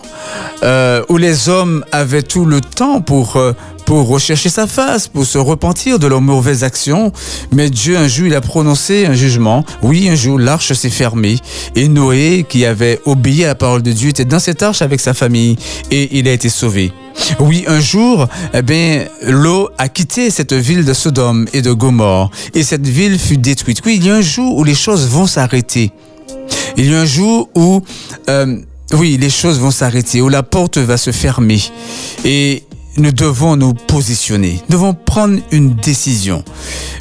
euh, 0.63 1.03
où 1.09 1.17
les 1.17 1.49
hommes 1.49 1.83
avaient 1.91 2.23
tout 2.23 2.45
le 2.45 2.61
temps 2.61 3.01
pour 3.01 3.37
euh, 3.37 3.53
pour 3.93 4.07
rechercher 4.07 4.49
sa 4.49 4.65
face, 4.65 5.07
pour 5.07 5.23
se 5.23 5.37
repentir 5.37 5.99
de 5.99 6.07
leurs 6.07 6.19
mauvaises 6.19 6.63
actions. 6.63 7.11
Mais 7.51 7.69
Dieu, 7.69 7.95
un 7.95 8.07
jour, 8.07 8.25
il 8.25 8.33
a 8.33 8.41
prononcé 8.41 9.05
un 9.05 9.13
jugement. 9.13 9.63
Oui, 9.83 10.09
un 10.09 10.15
jour, 10.15 10.39
l'arche 10.39 10.73
s'est 10.73 10.89
fermée. 10.89 11.37
Et 11.75 11.87
Noé, 11.87 12.43
qui 12.49 12.65
avait 12.65 12.99
obéi 13.05 13.43
à 13.43 13.49
la 13.49 13.53
parole 13.53 13.83
de 13.83 13.91
Dieu, 13.91 14.09
était 14.09 14.25
dans 14.25 14.39
cette 14.39 14.63
arche 14.63 14.81
avec 14.81 14.99
sa 14.99 15.13
famille. 15.13 15.57
Et 15.91 16.17
il 16.17 16.27
a 16.27 16.31
été 16.31 16.49
sauvé. 16.49 16.91
Oui, 17.39 17.65
un 17.67 17.79
jour, 17.79 18.27
eh 18.55 18.63
bien, 18.63 19.05
l'eau 19.27 19.69
a 19.77 19.89
quitté 19.89 20.31
cette 20.31 20.53
ville 20.53 20.85
de 20.85 20.93
Sodome 20.95 21.45
et 21.53 21.61
de 21.61 21.71
Gomorre. 21.71 22.31
Et 22.55 22.63
cette 22.63 22.87
ville 22.87 23.19
fut 23.19 23.37
détruite. 23.37 23.81
Oui, 23.85 23.97
il 23.97 24.07
y 24.07 24.09
a 24.09 24.15
un 24.15 24.21
jour 24.21 24.57
où 24.57 24.63
les 24.63 24.73
choses 24.73 25.07
vont 25.07 25.27
s'arrêter. 25.27 25.91
Il 26.77 26.89
y 26.89 26.95
a 26.95 27.01
un 27.01 27.05
jour 27.05 27.47
où, 27.53 27.83
euh, 28.27 28.57
oui, 28.93 29.19
les 29.21 29.29
choses 29.29 29.59
vont 29.59 29.69
s'arrêter, 29.69 30.19
où 30.19 30.29
la 30.29 30.41
porte 30.41 30.79
va 30.79 30.97
se 30.97 31.11
fermer. 31.11 31.61
Et 32.25 32.63
nous 32.97 33.11
devons 33.11 33.55
nous 33.55 33.73
positionner, 33.73 34.61
nous 34.69 34.77
devons 34.77 34.93
prendre 34.93 35.39
une 35.51 35.75
décision. 35.75 36.43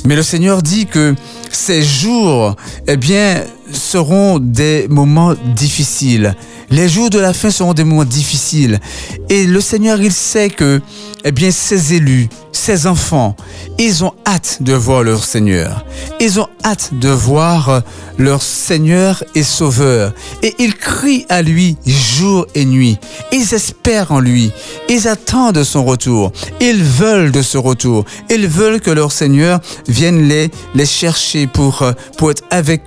Mais 0.04 0.16
le 0.16 0.22
Seigneur 0.22 0.62
dit 0.62 0.86
que 0.86 1.14
ces 1.50 1.82
jours, 1.82 2.56
eh 2.86 2.96
bien, 2.96 3.44
seront 3.72 4.38
des 4.38 4.86
moments 4.88 5.34
difficiles. 5.54 6.34
Les 6.70 6.88
jours 6.88 7.10
de 7.10 7.18
la 7.18 7.32
fin 7.32 7.50
seront 7.50 7.74
des 7.74 7.84
moments 7.84 8.04
difficiles. 8.04 8.80
Et 9.28 9.46
le 9.46 9.60
Seigneur, 9.60 10.00
il 10.00 10.12
sait 10.12 10.48
que, 10.48 10.80
eh 11.24 11.32
bien, 11.32 11.50
ses 11.50 11.94
élus, 11.94 12.28
ses 12.62 12.86
enfants, 12.86 13.34
ils 13.76 14.04
ont 14.04 14.12
hâte 14.24 14.58
de 14.60 14.72
voir 14.72 15.02
leur 15.02 15.24
Seigneur. 15.24 15.84
Ils 16.20 16.38
ont 16.38 16.46
hâte 16.64 16.90
de 16.92 17.08
voir 17.08 17.82
leur 18.18 18.40
Seigneur 18.40 19.24
et 19.34 19.42
Sauveur. 19.42 20.12
Et 20.44 20.54
ils 20.60 20.76
crient 20.76 21.26
à 21.28 21.42
lui 21.42 21.76
jour 21.84 22.46
et 22.54 22.64
nuit. 22.64 22.98
Ils 23.32 23.52
espèrent 23.52 24.12
en 24.12 24.20
lui. 24.20 24.52
Ils 24.88 25.08
attendent 25.08 25.64
son 25.64 25.84
retour. 25.84 26.30
Ils 26.60 26.84
veulent 26.84 27.32
de 27.32 27.42
ce 27.42 27.58
retour. 27.58 28.04
Ils 28.30 28.46
veulent 28.46 28.80
que 28.80 28.92
leur 28.92 29.10
Seigneur 29.10 29.60
vienne 29.88 30.28
les, 30.28 30.86
chercher 30.86 31.48
pour, 31.48 31.82
pour 32.16 32.30
être 32.30 32.44
avec 32.50 32.82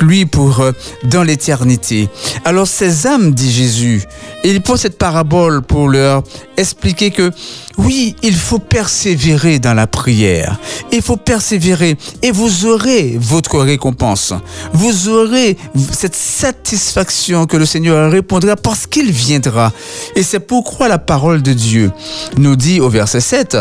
lui 0.00 0.26
pour 0.26 0.60
euh, 0.60 0.72
dans 1.04 1.22
l'éternité. 1.22 2.08
Alors 2.44 2.66
ces 2.66 3.06
âmes, 3.06 3.32
dit 3.32 3.50
Jésus, 3.50 4.02
il 4.44 4.60
pose 4.60 4.80
cette 4.80 4.98
parabole 4.98 5.62
pour 5.62 5.88
leur 5.88 6.22
expliquer 6.56 7.10
que 7.10 7.30
oui, 7.78 8.14
il 8.22 8.34
faut 8.34 8.58
persévérer 8.58 9.58
dans 9.58 9.74
la 9.74 9.86
prière. 9.86 10.60
Il 10.92 11.02
faut 11.02 11.16
persévérer 11.16 11.96
et 12.22 12.30
vous 12.30 12.66
aurez 12.66 13.16
votre 13.18 13.58
récompense. 13.58 14.32
Vous 14.72 15.08
aurez 15.08 15.56
cette 15.90 16.14
satisfaction 16.14 17.46
que 17.46 17.56
le 17.56 17.66
Seigneur 17.66 18.10
répondra 18.10 18.56
parce 18.56 18.86
qu'il 18.86 19.10
viendra. 19.10 19.72
Et 20.14 20.22
c'est 20.22 20.40
pourquoi 20.40 20.88
la 20.88 20.98
parole 20.98 21.42
de 21.42 21.52
Dieu 21.52 21.90
nous 22.36 22.56
dit 22.56 22.80
au 22.80 22.88
verset 22.88 23.20
7, 23.20 23.56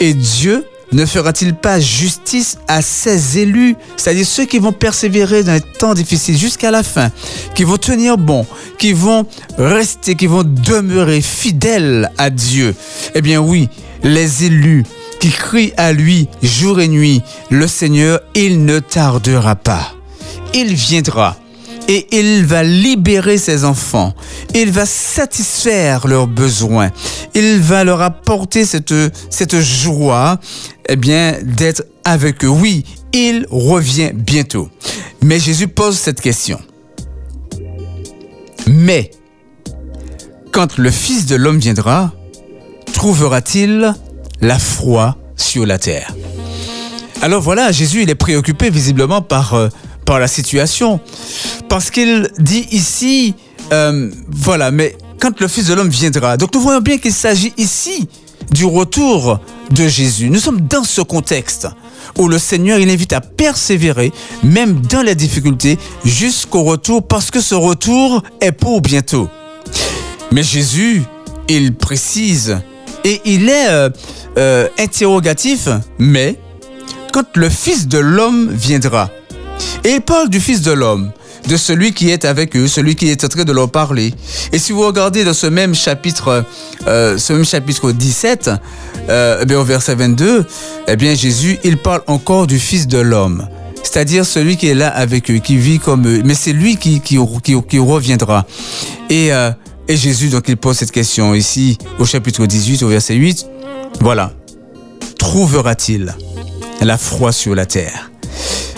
et 0.00 0.14
Dieu 0.14 0.64
ne 0.92 1.04
fera-t-il 1.04 1.54
pas 1.54 1.80
justice 1.80 2.58
à 2.68 2.82
ses 2.82 3.38
élus, 3.38 3.76
c'est-à-dire 3.96 4.26
ceux 4.26 4.44
qui 4.44 4.58
vont 4.58 4.72
persévérer 4.72 5.42
dans 5.42 5.54
les 5.54 5.60
temps 5.60 5.94
difficiles 5.94 6.36
jusqu'à 6.36 6.70
la 6.70 6.82
fin, 6.82 7.10
qui 7.54 7.64
vont 7.64 7.76
tenir 7.76 8.18
bon, 8.18 8.46
qui 8.78 8.92
vont 8.92 9.26
rester, 9.58 10.14
qui 10.14 10.26
vont 10.26 10.44
demeurer 10.44 11.20
fidèles 11.20 12.10
à 12.18 12.30
Dieu? 12.30 12.74
Eh 13.14 13.20
bien 13.20 13.40
oui, 13.40 13.68
les 14.02 14.44
élus 14.44 14.84
qui 15.20 15.30
crient 15.30 15.72
à 15.76 15.92
lui 15.92 16.28
jour 16.42 16.80
et 16.80 16.88
nuit, 16.88 17.22
le 17.50 17.66
Seigneur, 17.66 18.20
il 18.34 18.64
ne 18.64 18.78
tardera 18.78 19.56
pas. 19.56 19.92
Il 20.54 20.74
viendra 20.74 21.36
et 21.88 22.06
il 22.12 22.44
va 22.44 22.62
libérer 22.62 23.38
ses 23.38 23.64
enfants. 23.64 24.14
Il 24.54 24.70
va 24.72 24.86
satisfaire 24.86 26.06
leurs 26.06 26.26
besoins. 26.26 26.90
Il 27.34 27.60
va 27.60 27.84
leur 27.84 28.02
apporter 28.02 28.64
cette, 28.64 28.94
cette 29.30 29.60
joie, 29.60 30.38
eh 30.88 30.96
bien, 30.96 31.36
d'être 31.42 31.84
avec 32.04 32.44
eux. 32.44 32.48
Oui, 32.48 32.84
il 33.12 33.46
revient 33.50 34.10
bientôt. 34.14 34.68
Mais 35.22 35.38
Jésus 35.38 35.68
pose 35.68 35.98
cette 35.98 36.20
question. 36.20 36.58
Mais, 38.66 39.10
quand 40.52 40.78
le 40.78 40.90
Fils 40.90 41.26
de 41.26 41.36
l'homme 41.36 41.58
viendra, 41.58 42.12
trouvera-t-il 42.92 43.94
la 44.40 44.58
foi 44.58 45.16
sur 45.36 45.66
la 45.66 45.78
terre? 45.78 46.14
Alors 47.22 47.40
voilà, 47.40 47.72
Jésus, 47.72 48.02
il 48.02 48.10
est 48.10 48.14
préoccupé 48.14 48.70
visiblement 48.70 49.22
par, 49.22 49.54
euh, 49.54 49.68
la 50.08 50.28
situation. 50.28 51.00
Parce 51.68 51.90
qu'il 51.90 52.30
dit 52.38 52.66
ici, 52.70 53.34
euh, 53.72 54.10
voilà, 54.28 54.70
mais 54.70 54.96
quand 55.20 55.40
le 55.40 55.48
Fils 55.48 55.66
de 55.66 55.74
l'homme 55.74 55.88
viendra. 55.88 56.36
Donc 56.36 56.54
nous 56.54 56.60
voyons 56.60 56.80
bien 56.80 56.98
qu'il 56.98 57.12
s'agit 57.12 57.52
ici 57.56 58.08
du 58.52 58.64
retour 58.64 59.40
de 59.70 59.88
Jésus. 59.88 60.30
Nous 60.30 60.38
sommes 60.38 60.60
dans 60.60 60.84
ce 60.84 61.00
contexte 61.00 61.68
où 62.18 62.28
le 62.28 62.38
Seigneur, 62.38 62.78
il 62.78 62.90
invite 62.90 63.12
à 63.12 63.20
persévérer, 63.20 64.12
même 64.42 64.80
dans 64.80 65.02
les 65.02 65.14
difficultés, 65.14 65.78
jusqu'au 66.04 66.62
retour, 66.62 67.06
parce 67.06 67.30
que 67.30 67.40
ce 67.40 67.54
retour 67.54 68.22
est 68.40 68.52
pour 68.52 68.80
bientôt. 68.80 69.28
Mais 70.32 70.42
Jésus, 70.42 71.02
il 71.48 71.74
précise, 71.74 72.58
et 73.04 73.20
il 73.24 73.48
est 73.48 73.68
euh, 73.68 73.90
euh, 74.38 74.68
interrogatif, 74.78 75.68
mais 75.98 76.36
quand 77.12 77.36
le 77.36 77.48
Fils 77.48 77.88
de 77.88 77.98
l'homme 77.98 78.50
viendra, 78.50 79.10
et 79.84 79.90
il 79.90 80.00
parle 80.00 80.28
du 80.28 80.40
Fils 80.40 80.62
de 80.62 80.72
l'homme, 80.72 81.12
de 81.46 81.56
celui 81.56 81.92
qui 81.92 82.10
est 82.10 82.24
avec 82.24 82.56
eux, 82.56 82.66
celui 82.66 82.94
qui 82.96 83.08
est 83.08 83.24
en 83.24 83.28
train 83.28 83.44
de 83.44 83.52
leur 83.52 83.70
parler. 83.70 84.12
Et 84.52 84.58
si 84.58 84.72
vous 84.72 84.86
regardez 84.86 85.24
dans 85.24 85.34
ce 85.34 85.46
même 85.46 85.74
chapitre, 85.74 86.44
euh, 86.86 87.18
ce 87.18 87.32
même 87.32 87.44
chapitre 87.44 87.92
17, 87.92 88.50
euh, 89.08 89.44
eh 89.48 89.54
au 89.54 89.64
verset 89.64 89.94
22, 89.94 90.44
eh 90.88 90.96
bien 90.96 91.14
Jésus, 91.14 91.58
il 91.64 91.76
parle 91.76 92.02
encore 92.06 92.46
du 92.46 92.58
Fils 92.58 92.86
de 92.86 92.98
l'homme. 92.98 93.48
C'est-à-dire 93.82 94.26
celui 94.26 94.56
qui 94.56 94.68
est 94.68 94.74
là 94.74 94.88
avec 94.88 95.30
eux, 95.30 95.38
qui 95.38 95.56
vit 95.56 95.78
comme 95.78 96.06
eux. 96.08 96.20
Mais 96.24 96.34
c'est 96.34 96.52
lui 96.52 96.76
qui, 96.76 97.00
qui, 97.00 97.18
qui, 97.42 97.78
reviendra. 97.78 98.44
Et, 99.08 99.32
euh, 99.32 99.52
et 99.88 99.96
Jésus, 99.96 100.28
donc, 100.28 100.44
il 100.48 100.56
pose 100.56 100.76
cette 100.76 100.90
question 100.90 101.34
ici, 101.34 101.78
au 102.00 102.04
chapitre 102.04 102.44
18, 102.46 102.82
au 102.82 102.88
verset 102.88 103.14
8. 103.14 103.46
Voilà. 104.00 104.32
Trouvera-t-il 105.18 106.14
la 106.82 106.98
foi 106.98 107.30
sur 107.32 107.54
la 107.54 107.64
terre? 107.64 108.10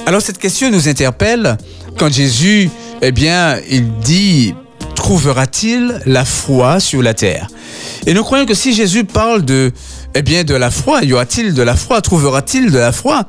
Alors, 0.07 0.21
cette 0.21 0.39
question 0.39 0.71
nous 0.71 0.89
interpelle 0.89 1.57
quand 1.99 2.13
Jésus, 2.13 2.71
eh 3.03 3.13
bien, 3.13 3.57
il 3.69 3.99
dit, 3.99 4.55
trouvera-t-il 4.95 6.01
la 6.07 6.25
foi 6.25 6.81
sur 6.81 7.03
la 7.03 7.13
terre? 7.13 7.49
Et 8.07 8.15
nous 8.15 8.23
croyons 8.23 8.47
que 8.47 8.55
si 8.55 8.73
Jésus 8.73 9.05
parle 9.05 9.45
de, 9.45 9.73
eh 10.15 10.23
bien, 10.23 10.45
de 10.45 10.55
la 10.55 10.71
foi, 10.71 11.03
y 11.03 11.13
aura-t-il 11.13 11.55
de 11.55 11.63
la 11.63 11.75
foi? 11.75 12.01
Trouvera-t-il 12.01 12.71
de 12.71 12.79
la 12.79 12.93
foi? 12.93 13.27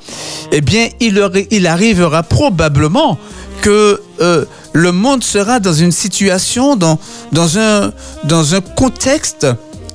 Eh 0.52 0.62
bien, 0.62 0.88
il, 1.00 1.22
il 1.52 1.68
arrivera 1.68 2.24
probablement 2.24 3.18
que 3.62 4.00
euh, 4.22 4.46
le 4.74 4.92
monde 4.92 5.24
sera 5.24 5.60
dans 5.60 5.74
une 5.74 5.92
situation, 5.92 6.76
dans, 6.76 7.00
dans, 7.32 7.58
un, 7.58 7.92
dans 8.26 8.56
un 8.56 8.62
contexte, 8.62 9.48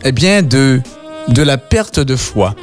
eh 0.02 0.12
bien, 0.12 0.43
de, 0.43 0.81
de 1.28 1.43
la 1.43 1.59
perte 1.59 2.00
de 2.00 2.16
foi, 2.16 2.54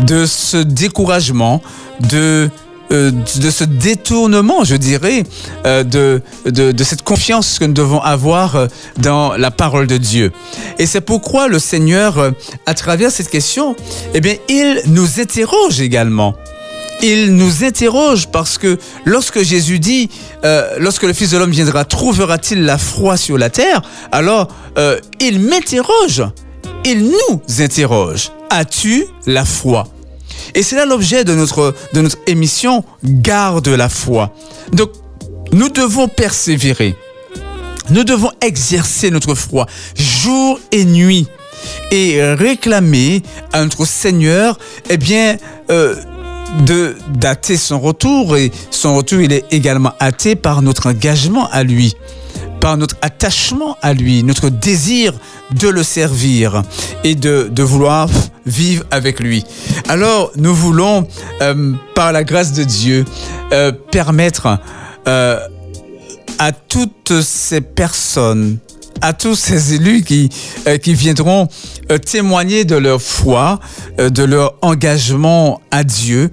de 0.00 0.26
ce 0.26 0.58
découragement, 0.58 1.62
de 2.00 2.50
de 2.94 3.50
ce 3.50 3.64
détournement, 3.64 4.64
je 4.64 4.76
dirais, 4.76 5.24
de, 5.64 6.22
de, 6.46 6.84
cette 6.84 7.02
confiance 7.02 7.58
que 7.58 7.64
nous 7.64 7.72
devons 7.72 8.00
avoir 8.00 8.68
dans 8.98 9.36
la 9.36 9.50
parole 9.50 9.86
de 9.86 9.96
Dieu. 9.96 10.32
Et 10.78 10.86
c'est 10.86 11.00
pourquoi 11.00 11.48
le 11.48 11.58
Seigneur, 11.58 12.32
à 12.66 12.74
travers 12.74 13.10
cette 13.10 13.30
question, 13.30 13.76
eh 14.14 14.20
bien, 14.20 14.34
il 14.48 14.82
nous 14.86 15.20
interroge 15.20 15.80
également 15.80 16.34
il 17.02 17.34
nous 17.34 17.64
interroge 17.64 18.28
parce 18.28 18.58
que 18.58 18.78
lorsque 19.04 19.42
Jésus 19.42 19.78
dit, 19.78 20.08
euh, 20.44 20.76
lorsque 20.78 21.02
le 21.02 21.12
Fils 21.12 21.30
de 21.30 21.38
l'homme 21.38 21.50
viendra, 21.50 21.84
trouvera-t-il 21.84 22.64
la 22.64 22.78
foi 22.78 23.16
sur 23.16 23.38
la 23.38 23.50
terre? 23.50 23.82
Alors, 24.12 24.48
euh, 24.78 24.98
il 25.20 25.40
m'interroge, 25.40 26.24
il 26.84 27.04
nous 27.04 27.42
interroge. 27.62 28.30
As-tu 28.50 29.06
la 29.26 29.44
foi? 29.44 29.86
Et 30.54 30.62
c'est 30.62 30.76
là 30.76 30.84
l'objet 30.84 31.24
de 31.24 31.34
notre, 31.34 31.74
de 31.92 32.00
notre 32.00 32.18
émission 32.26 32.84
Garde 33.04 33.68
la 33.68 33.88
foi. 33.88 34.34
Donc, 34.72 34.90
nous 35.52 35.68
devons 35.68 36.08
persévérer. 36.08 36.94
Nous 37.90 38.04
devons 38.04 38.30
exercer 38.40 39.10
notre 39.10 39.34
foi 39.34 39.66
jour 39.94 40.58
et 40.72 40.84
nuit 40.84 41.26
et 41.90 42.22
réclamer 42.22 43.22
à 43.52 43.62
notre 43.62 43.84
Seigneur, 43.84 44.58
eh 44.88 44.96
bien, 44.96 45.36
euh, 45.70 45.94
de 46.66 46.96
dater 47.16 47.56
son 47.56 47.80
retour 47.80 48.36
et 48.36 48.52
son 48.70 48.96
retour 48.96 49.20
il 49.20 49.32
est 49.32 49.44
également 49.50 49.92
hâté 50.00 50.36
par 50.36 50.62
notre 50.62 50.88
engagement 50.88 51.48
à 51.50 51.62
lui 51.62 51.94
par 52.64 52.78
notre 52.78 52.96
attachement 53.02 53.76
à 53.82 53.92
lui, 53.92 54.22
notre 54.22 54.48
désir 54.48 55.12
de 55.50 55.68
le 55.68 55.82
servir 55.82 56.62
et 57.04 57.14
de, 57.14 57.50
de 57.52 57.62
vouloir 57.62 58.08
vivre 58.46 58.84
avec 58.90 59.20
lui. 59.20 59.44
Alors, 59.86 60.32
nous 60.36 60.54
voulons, 60.54 61.06
euh, 61.42 61.74
par 61.94 62.10
la 62.12 62.24
grâce 62.24 62.54
de 62.54 62.64
Dieu, 62.64 63.04
euh, 63.52 63.70
permettre 63.70 64.58
euh, 65.06 65.38
à 66.38 66.52
toutes 66.52 67.20
ces 67.20 67.60
personnes 67.60 68.56
à 69.00 69.12
tous 69.12 69.34
ces 69.34 69.74
élus 69.74 70.02
qui, 70.02 70.30
qui 70.82 70.94
viendront 70.94 71.48
témoigner 72.06 72.64
de 72.64 72.76
leur 72.76 73.02
foi, 73.02 73.58
de 73.98 74.22
leur 74.22 74.54
engagement 74.62 75.60
à 75.70 75.84
Dieu, 75.84 76.30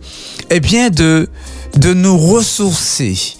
eh 0.51 0.61
bien 0.61 0.89
de, 0.89 1.27
de 1.75 1.93
nous 1.93 2.17
ressourcer, 2.17 3.35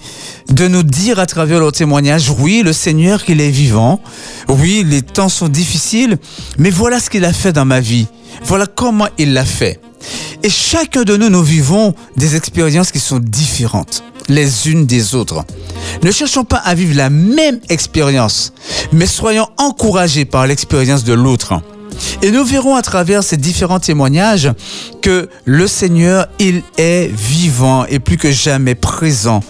de 0.52 0.68
nous 0.68 0.82
dire 0.82 1.18
à 1.18 1.26
travers 1.26 1.60
leur 1.60 1.72
témoignage, 1.72 2.30
oui, 2.38 2.62
le 2.62 2.72
Seigneur, 2.72 3.24
qu'il 3.24 3.40
est 3.40 3.50
vivant, 3.50 4.00
oui, 4.48 4.84
les 4.86 5.02
temps 5.02 5.30
sont 5.30 5.48
difficiles, 5.48 6.18
mais 6.58 6.70
voilà 6.70 7.00
ce 7.00 7.08
qu'il 7.08 7.24
a 7.24 7.32
fait 7.32 7.52
dans 7.52 7.64
ma 7.64 7.80
vie, 7.80 8.06
voilà 8.44 8.66
comment 8.66 9.08
il 9.18 9.32
l'a 9.32 9.46
fait. 9.46 9.80
Et 10.42 10.50
chacun 10.50 11.02
de 11.02 11.16
nous, 11.16 11.30
nous 11.30 11.42
vivons 11.42 11.94
des 12.16 12.36
expériences 12.36 12.90
qui 12.90 12.98
sont 12.98 13.18
différentes 13.18 14.04
les 14.28 14.70
unes 14.70 14.86
des 14.86 15.14
autres. 15.14 15.44
Ne 16.04 16.10
cherchons 16.10 16.44
pas 16.44 16.58
à 16.58 16.74
vivre 16.74 16.96
la 16.96 17.10
même 17.10 17.58
expérience, 17.68 18.52
mais 18.92 19.06
soyons 19.06 19.48
encouragés 19.58 20.24
par 20.24 20.46
l'expérience 20.46 21.04
de 21.04 21.12
l'autre. 21.12 21.60
Et 22.22 22.30
nous 22.30 22.44
verrons 22.44 22.76
à 22.76 22.82
travers 22.82 23.22
ces 23.22 23.36
différents 23.36 23.80
témoignages 23.80 24.50
que 25.02 25.28
le 25.44 25.66
Seigneur, 25.66 26.28
il 26.38 26.62
est 26.78 27.10
vivant 27.12 27.84
et 27.86 27.98
plus 27.98 28.16
que 28.16 28.30
jamais 28.30 28.74
présent 28.74 29.40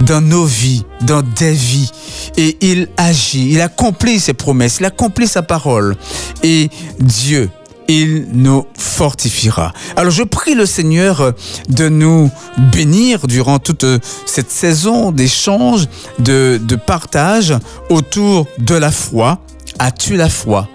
dans 0.00 0.20
nos 0.20 0.44
vies, 0.44 0.84
dans 1.02 1.22
des 1.22 1.52
vies. 1.52 1.90
Et 2.36 2.56
il 2.60 2.88
agit, 2.96 3.52
il 3.52 3.60
accomplit 3.60 4.20
ses 4.20 4.34
promesses, 4.34 4.78
il 4.80 4.86
accomplit 4.86 5.28
sa 5.28 5.42
parole. 5.42 5.96
Et 6.42 6.70
Dieu, 6.98 7.50
il 7.88 8.28
nous 8.32 8.66
fortifiera. 8.78 9.72
Alors 9.96 10.12
je 10.12 10.22
prie 10.22 10.54
le 10.54 10.64
Seigneur 10.64 11.32
de 11.68 11.88
nous 11.88 12.30
bénir 12.72 13.26
durant 13.26 13.58
toute 13.58 13.84
cette 14.26 14.50
saison 14.50 15.10
d'échange, 15.10 15.86
de, 16.20 16.60
de 16.62 16.76
partage 16.76 17.54
autour 17.88 18.46
de 18.58 18.74
la 18.74 18.92
foi. 18.92 19.40
As-tu 19.78 20.16
la 20.16 20.28
foi? 20.28 20.68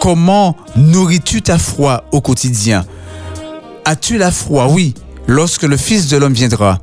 Comment 0.00 0.56
nourris-tu 0.76 1.42
ta 1.42 1.58
foi 1.58 2.04
au 2.12 2.20
quotidien? 2.20 2.84
As-tu 3.84 4.18
la 4.18 4.30
foi? 4.30 4.68
Oui, 4.68 4.94
lorsque 5.26 5.62
le 5.62 5.76
Fils 5.76 6.08
de 6.08 6.16
l'homme 6.16 6.34
viendra, 6.34 6.78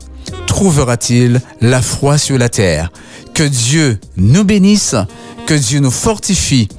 trouvera-t-il 0.55 1.41
la 1.59 1.81
foi 1.81 2.17
sur 2.17 2.37
la 2.37 2.47
terre 2.47 2.89
Que 3.33 3.43
Dieu 3.43 3.99
nous 4.15 4.45
bénisse, 4.45 4.95
que 5.45 5.53
Dieu 5.53 5.81
nous 5.81 5.91
fortifie 5.91 6.69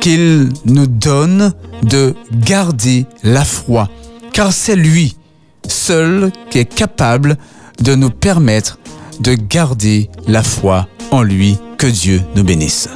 qu'il 0.00 0.48
nous 0.64 0.88
donne 0.88 1.52
de 1.84 2.16
garder 2.32 3.06
la 3.22 3.44
foi, 3.44 3.88
car 4.32 4.52
c'est 4.52 4.74
lui 4.74 5.16
seul 5.68 6.32
qui 6.50 6.58
est 6.58 6.64
capable 6.64 7.36
de 7.80 7.94
nous 7.94 8.10
permettre 8.10 8.80
de 9.20 9.34
garder 9.34 10.10
la 10.26 10.42
foi 10.42 10.88
en 11.12 11.22
lui. 11.22 11.58
Que 11.78 11.86
Dieu 11.86 12.22
nous 12.34 12.42
bénisse. 12.42 12.88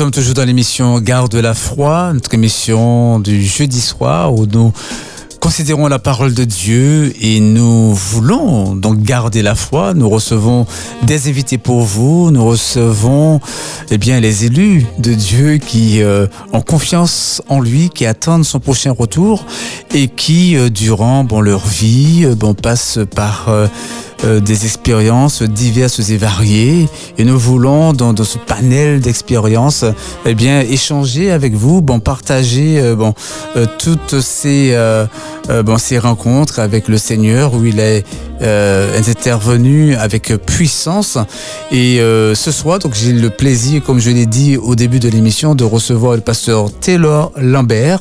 Sommes 0.00 0.10
toujours 0.12 0.32
dans 0.32 0.46
l'émission 0.46 0.98
Garde 0.98 1.34
la 1.34 1.52
foi, 1.52 2.12
notre 2.14 2.32
émission 2.32 3.20
du 3.20 3.44
jeudi 3.44 3.82
soir 3.82 4.32
où 4.32 4.46
nous 4.46 4.72
considérons 5.40 5.88
la 5.88 5.98
parole 5.98 6.32
de 6.32 6.44
Dieu 6.44 7.12
et 7.20 7.38
nous 7.38 7.92
voulons 7.92 8.74
donc 8.74 9.02
garder 9.02 9.42
la 9.42 9.54
foi. 9.54 9.92
Nous 9.92 10.08
recevons 10.08 10.66
des 11.02 11.28
invités 11.28 11.58
pour 11.58 11.82
vous. 11.82 12.30
Nous 12.30 12.46
recevons 12.46 13.42
eh 13.90 13.98
bien 13.98 14.20
les 14.20 14.46
élus 14.46 14.86
de 14.98 15.12
Dieu 15.12 15.58
qui 15.58 16.00
euh, 16.00 16.26
ont 16.54 16.62
confiance 16.62 17.42
en 17.50 17.60
lui, 17.60 17.90
qui 17.90 18.06
attendent 18.06 18.46
son 18.46 18.58
prochain 18.58 18.92
retour 18.92 19.44
et 19.92 20.08
qui 20.08 20.56
euh, 20.56 20.70
durant 20.70 21.24
bon 21.24 21.42
leur 21.42 21.66
vie 21.66 22.22
euh, 22.24 22.34
bon 22.34 22.54
passent 22.54 23.00
par 23.14 23.50
euh, 24.24 24.38
des 24.38 24.66
expériences 24.66 25.42
diverses 25.42 26.10
et 26.10 26.18
variées. 26.18 26.88
Et 27.16 27.24
nous 27.24 27.38
voulons, 27.38 27.94
dans, 27.94 28.14
ce 28.16 28.36
panel 28.36 29.00
d'expériences, 29.00 29.84
eh 30.26 30.34
bien, 30.34 30.60
échanger 30.60 31.30
avec 31.30 31.54
vous, 31.54 31.80
bon, 31.80 32.00
partager 32.00 32.78
euh, 32.78 32.94
bon, 32.94 33.14
euh, 33.56 33.64
toutes 33.78 34.20
ces, 34.20 34.76
bon, 35.64 35.78
ces 35.78 35.98
rencontres 35.98 36.58
avec 36.58 36.88
le 36.88 36.98
Seigneur 36.98 37.54
où 37.54 37.64
il 37.64 37.80
est 37.80 38.04
intervenu 39.08 39.94
avec 39.94 40.34
puissance. 40.44 41.16
Et 41.72 41.98
ce 41.98 42.50
soir, 42.52 42.78
donc, 42.78 42.94
j'ai 42.94 43.12
le 43.12 43.30
plaisir, 43.30 43.82
comme 43.82 44.00
je 44.00 44.10
l'ai 44.10 44.26
dit 44.26 44.56
au 44.56 44.74
début 44.74 45.00
de 45.00 45.08
l'émission, 45.08 45.54
de 45.54 45.64
recevoir 45.64 46.14
le 46.14 46.20
pasteur 46.20 46.70
Taylor 46.80 47.32
Lambert. 47.36 48.00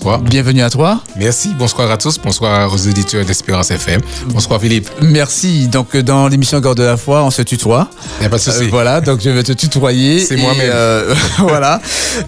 Bonsoir. 0.00 0.20
Bienvenue 0.20 0.62
à 0.62 0.70
toi. 0.70 1.00
Merci, 1.16 1.54
bonsoir 1.58 1.90
à 1.90 1.96
tous, 1.96 2.18
bonsoir 2.22 2.72
aux 2.72 2.86
auditeurs 2.86 3.24
d'Espérance 3.24 3.72
FM. 3.72 4.00
Bonsoir 4.26 4.60
Philippe. 4.60 4.88
Merci. 5.02 5.66
Donc 5.66 5.96
dans 5.96 6.28
l'émission 6.28 6.60
Garde 6.60 6.78
de 6.78 6.84
la 6.84 6.96
foi, 6.96 7.24
on 7.24 7.30
se 7.32 7.42
tutoie. 7.42 7.88
Il 8.18 8.20
n'y 8.20 8.26
a 8.26 8.28
pas 8.28 8.36
de 8.36 8.42
souci. 8.42 8.62
Euh, 8.62 8.68
voilà, 8.70 9.00
donc 9.00 9.20
je 9.20 9.28
vais 9.30 9.42
te 9.42 9.50
tutoyer. 9.52 10.20
C'est 10.24 10.36
moi-même. 10.36 10.70
euh, 10.72 11.14
voilà. 11.38 11.80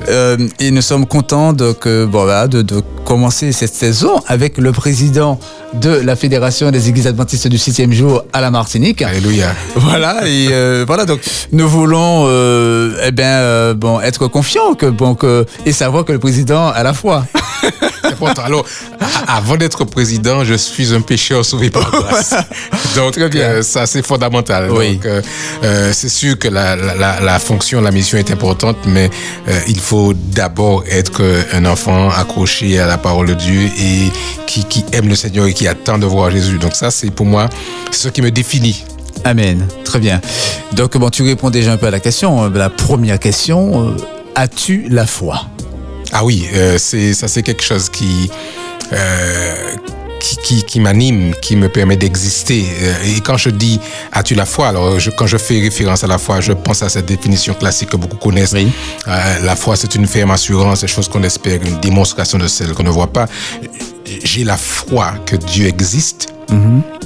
Euh, 0.09 0.49
et 0.59 0.73
nous 0.73 0.83
sommes 0.83 1.07
contents 1.07 1.53
donc, 1.53 1.87
euh, 1.87 2.07
bon, 2.07 2.25
voilà, 2.25 2.49
de, 2.49 2.63
de 2.63 2.83
commencer 3.05 3.53
cette 3.53 3.75
saison 3.75 4.21
avec 4.27 4.59
le 4.59 4.73
président 4.73 5.39
de 5.75 5.91
la 5.91 6.17
Fédération 6.17 6.73
des 6.73 6.89
Églises 6.89 7.07
Adventistes 7.07 7.47
du 7.47 7.57
6e 7.57 7.93
jour 7.93 8.25
à 8.33 8.41
la 8.41 8.51
Martinique. 8.51 9.01
Alléluia. 9.03 9.55
Voilà, 9.77 10.27
et 10.27 10.49
euh, 10.51 10.85
voilà, 10.87 11.05
donc 11.07 11.21
nous 11.53 11.69
voulons 11.69 12.25
euh, 12.27 12.93
eh 13.07 13.13
bien, 13.13 13.27
euh, 13.39 13.75
bon, 13.75 14.01
être 14.01 14.27
confiants 14.27 14.75
que, 14.75 14.87
bon, 14.87 15.15
que, 15.15 15.47
et 15.65 15.73
savoir 15.73 16.05
que 16.05 16.13
le 16.13 16.19
président 16.19 16.69
a 16.69 16.83
la 16.83 16.93
foi. 16.93 17.25
Important. 18.05 18.43
Alors, 18.43 18.65
avant 19.27 19.57
d'être 19.57 19.85
président, 19.85 20.45
je 20.45 20.55
suis 20.55 20.95
un 20.95 21.01
pécheur 21.01 21.45
sauvé 21.45 21.71
par 21.71 21.91
grâce. 21.91 22.35
Donc, 22.97 23.13
Très 23.13 23.29
bien. 23.29 23.43
euh, 23.49 23.63
ça, 23.63 23.87
c'est 23.87 24.05
fondamental. 24.05 24.71
Oui. 24.71 24.95
Donc, 24.97 25.07
euh, 25.07 25.23
euh, 25.65 25.93
c'est 25.93 26.09
sûr 26.09 26.39
que 26.39 26.49
la, 26.49 26.77
la- 26.77 26.95
la, 26.95 27.21
la 27.21 27.39
fonction, 27.39 27.81
la 27.81 27.91
mission 27.91 28.19
est 28.19 28.31
importante, 28.31 28.77
mais 28.87 29.11
euh, 29.49 29.61
il 29.69 29.79
faut 29.81 30.13
d'abord 30.15 30.85
être 30.91 31.23
un 31.53 31.65
enfant 31.67 32.11
accroché 32.11 32.79
à 32.79 32.87
la 32.87 32.99
parole 32.99 33.27
de 33.29 33.35
Dieu 33.35 33.63
et 33.79 34.11
qui, 34.47 34.65
qui 34.65 34.85
aime 34.93 35.09
le 35.09 35.15
Seigneur 35.15 35.47
et 35.47 35.55
qui 35.55 35.69
attend 35.69 35.99
de 35.99 36.07
voir 36.07 36.31
Jésus. 36.31 36.59
Donc, 36.59 36.75
ça, 36.75 36.91
c'est 36.91 37.11
pour 37.11 37.27
moi, 37.27 37.49
ce 37.91 38.09
qui 38.09 38.23
me 38.23 38.31
définit. 38.31 38.85
Amen. 39.25 39.67
Très 39.85 39.99
bien. 39.99 40.21
Donc, 40.73 40.97
bon, 40.97 41.11
tu 41.11 41.23
réponds 41.23 41.51
déjà 41.51 41.73
un 41.73 41.77
peu 41.77 41.87
à 41.87 41.91
la 41.91 42.01
question. 42.01 42.49
La 42.51 42.71
première 42.71 43.19
question, 43.19 43.89
euh, 43.91 43.97
as-tu 44.35 44.87
la 44.89 45.07
foi? 45.07 45.43
Ah 46.13 46.25
oui, 46.25 46.49
euh, 46.55 46.77
c'est 46.79 47.15
ça 47.15 47.29
c'est 47.29 47.43
quelque 47.43 47.63
chose 47.63 47.89
qui 47.89 48.31
euh, 48.93 49.55
qui, 50.19 50.37
qui, 50.37 50.65
qui 50.65 50.81
m'anime, 50.81 51.35
qui 51.41 51.57
me 51.57 51.69
permet 51.69 51.97
d'exister. 51.97 52.65
Euh, 52.83 52.95
Et 53.17 53.21
quand 53.21 53.39
je 53.39 53.49
dis 53.51 53.81
as-tu 54.13 54.35
la 54.35 54.45
foi, 54.45 54.69
alors 54.69 54.99
je, 55.01 55.11
quand 55.11 55.27
je 55.27 55.39
fais 55.39 55.61
référence 55.61 56.05
à 56.05 56.07
la 56.09 56.19
foi, 56.19 56.41
je 56.41 56.53
pense 56.53 56.83
à 56.83 56.89
cette 56.91 57.07
définition 57.07 57.55
classique 57.55 57.91
que 57.91 57.97
beaucoup 57.97 58.19
connaissent. 58.19 58.53
Oui. 58.53 58.71
Euh, 59.09 59.39
la 59.45 59.57
foi, 59.57 59.77
c'est 59.77 59.95
une 59.95 60.07
ferme 60.07 60.31
assurance, 60.33 60.83
des 60.83 60.89
choses 60.89 61.09
qu'on 61.09 61.23
espère, 61.23 61.61
une 61.63 61.81
démonstration 61.81 62.37
de 62.39 62.49
celles 62.49 62.75
qu'on 62.75 62.83
ne 62.83 62.91
voit 62.91 63.13
pas. 63.13 63.27
J'ai 64.25 64.45
la 64.45 64.57
foi 64.57 65.15
que 65.25 65.37
Dieu 65.37 65.67
existe 65.69 66.35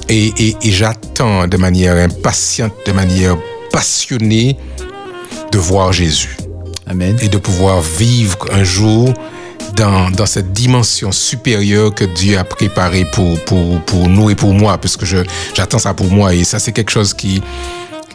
et, 0.08 0.32
et, 0.38 0.56
et 0.62 0.70
j'attends 0.72 1.46
de 1.46 1.56
manière 1.58 1.96
impatiente, 1.96 2.72
de 2.86 2.92
manière 2.92 3.36
passionnée 3.70 4.56
de 5.52 5.58
voir 5.58 5.92
Jésus 5.92 6.36
Amen. 6.86 7.16
et 7.22 7.28
de 7.28 7.38
pouvoir 7.38 7.80
vivre 7.80 8.36
un 8.52 8.62
jour 8.64 9.12
dans, 9.76 10.10
dans 10.10 10.26
cette 10.26 10.52
dimension 10.52 11.10
supérieure 11.12 11.94
que 11.94 12.04
Dieu 12.04 12.38
a 12.38 12.44
préparée 12.44 13.06
pour, 13.12 13.38
pour, 13.44 13.80
pour 13.82 14.08
nous 14.08 14.30
et 14.30 14.34
pour 14.34 14.52
moi, 14.54 14.78
parce 14.78 14.96
que 14.96 15.06
j'attends 15.54 15.78
ça 15.78 15.94
pour 15.94 16.10
moi. 16.10 16.34
Et 16.34 16.44
ça, 16.44 16.58
c'est 16.58 16.72
quelque 16.72 16.90
chose 16.90 17.14
qui, 17.14 17.42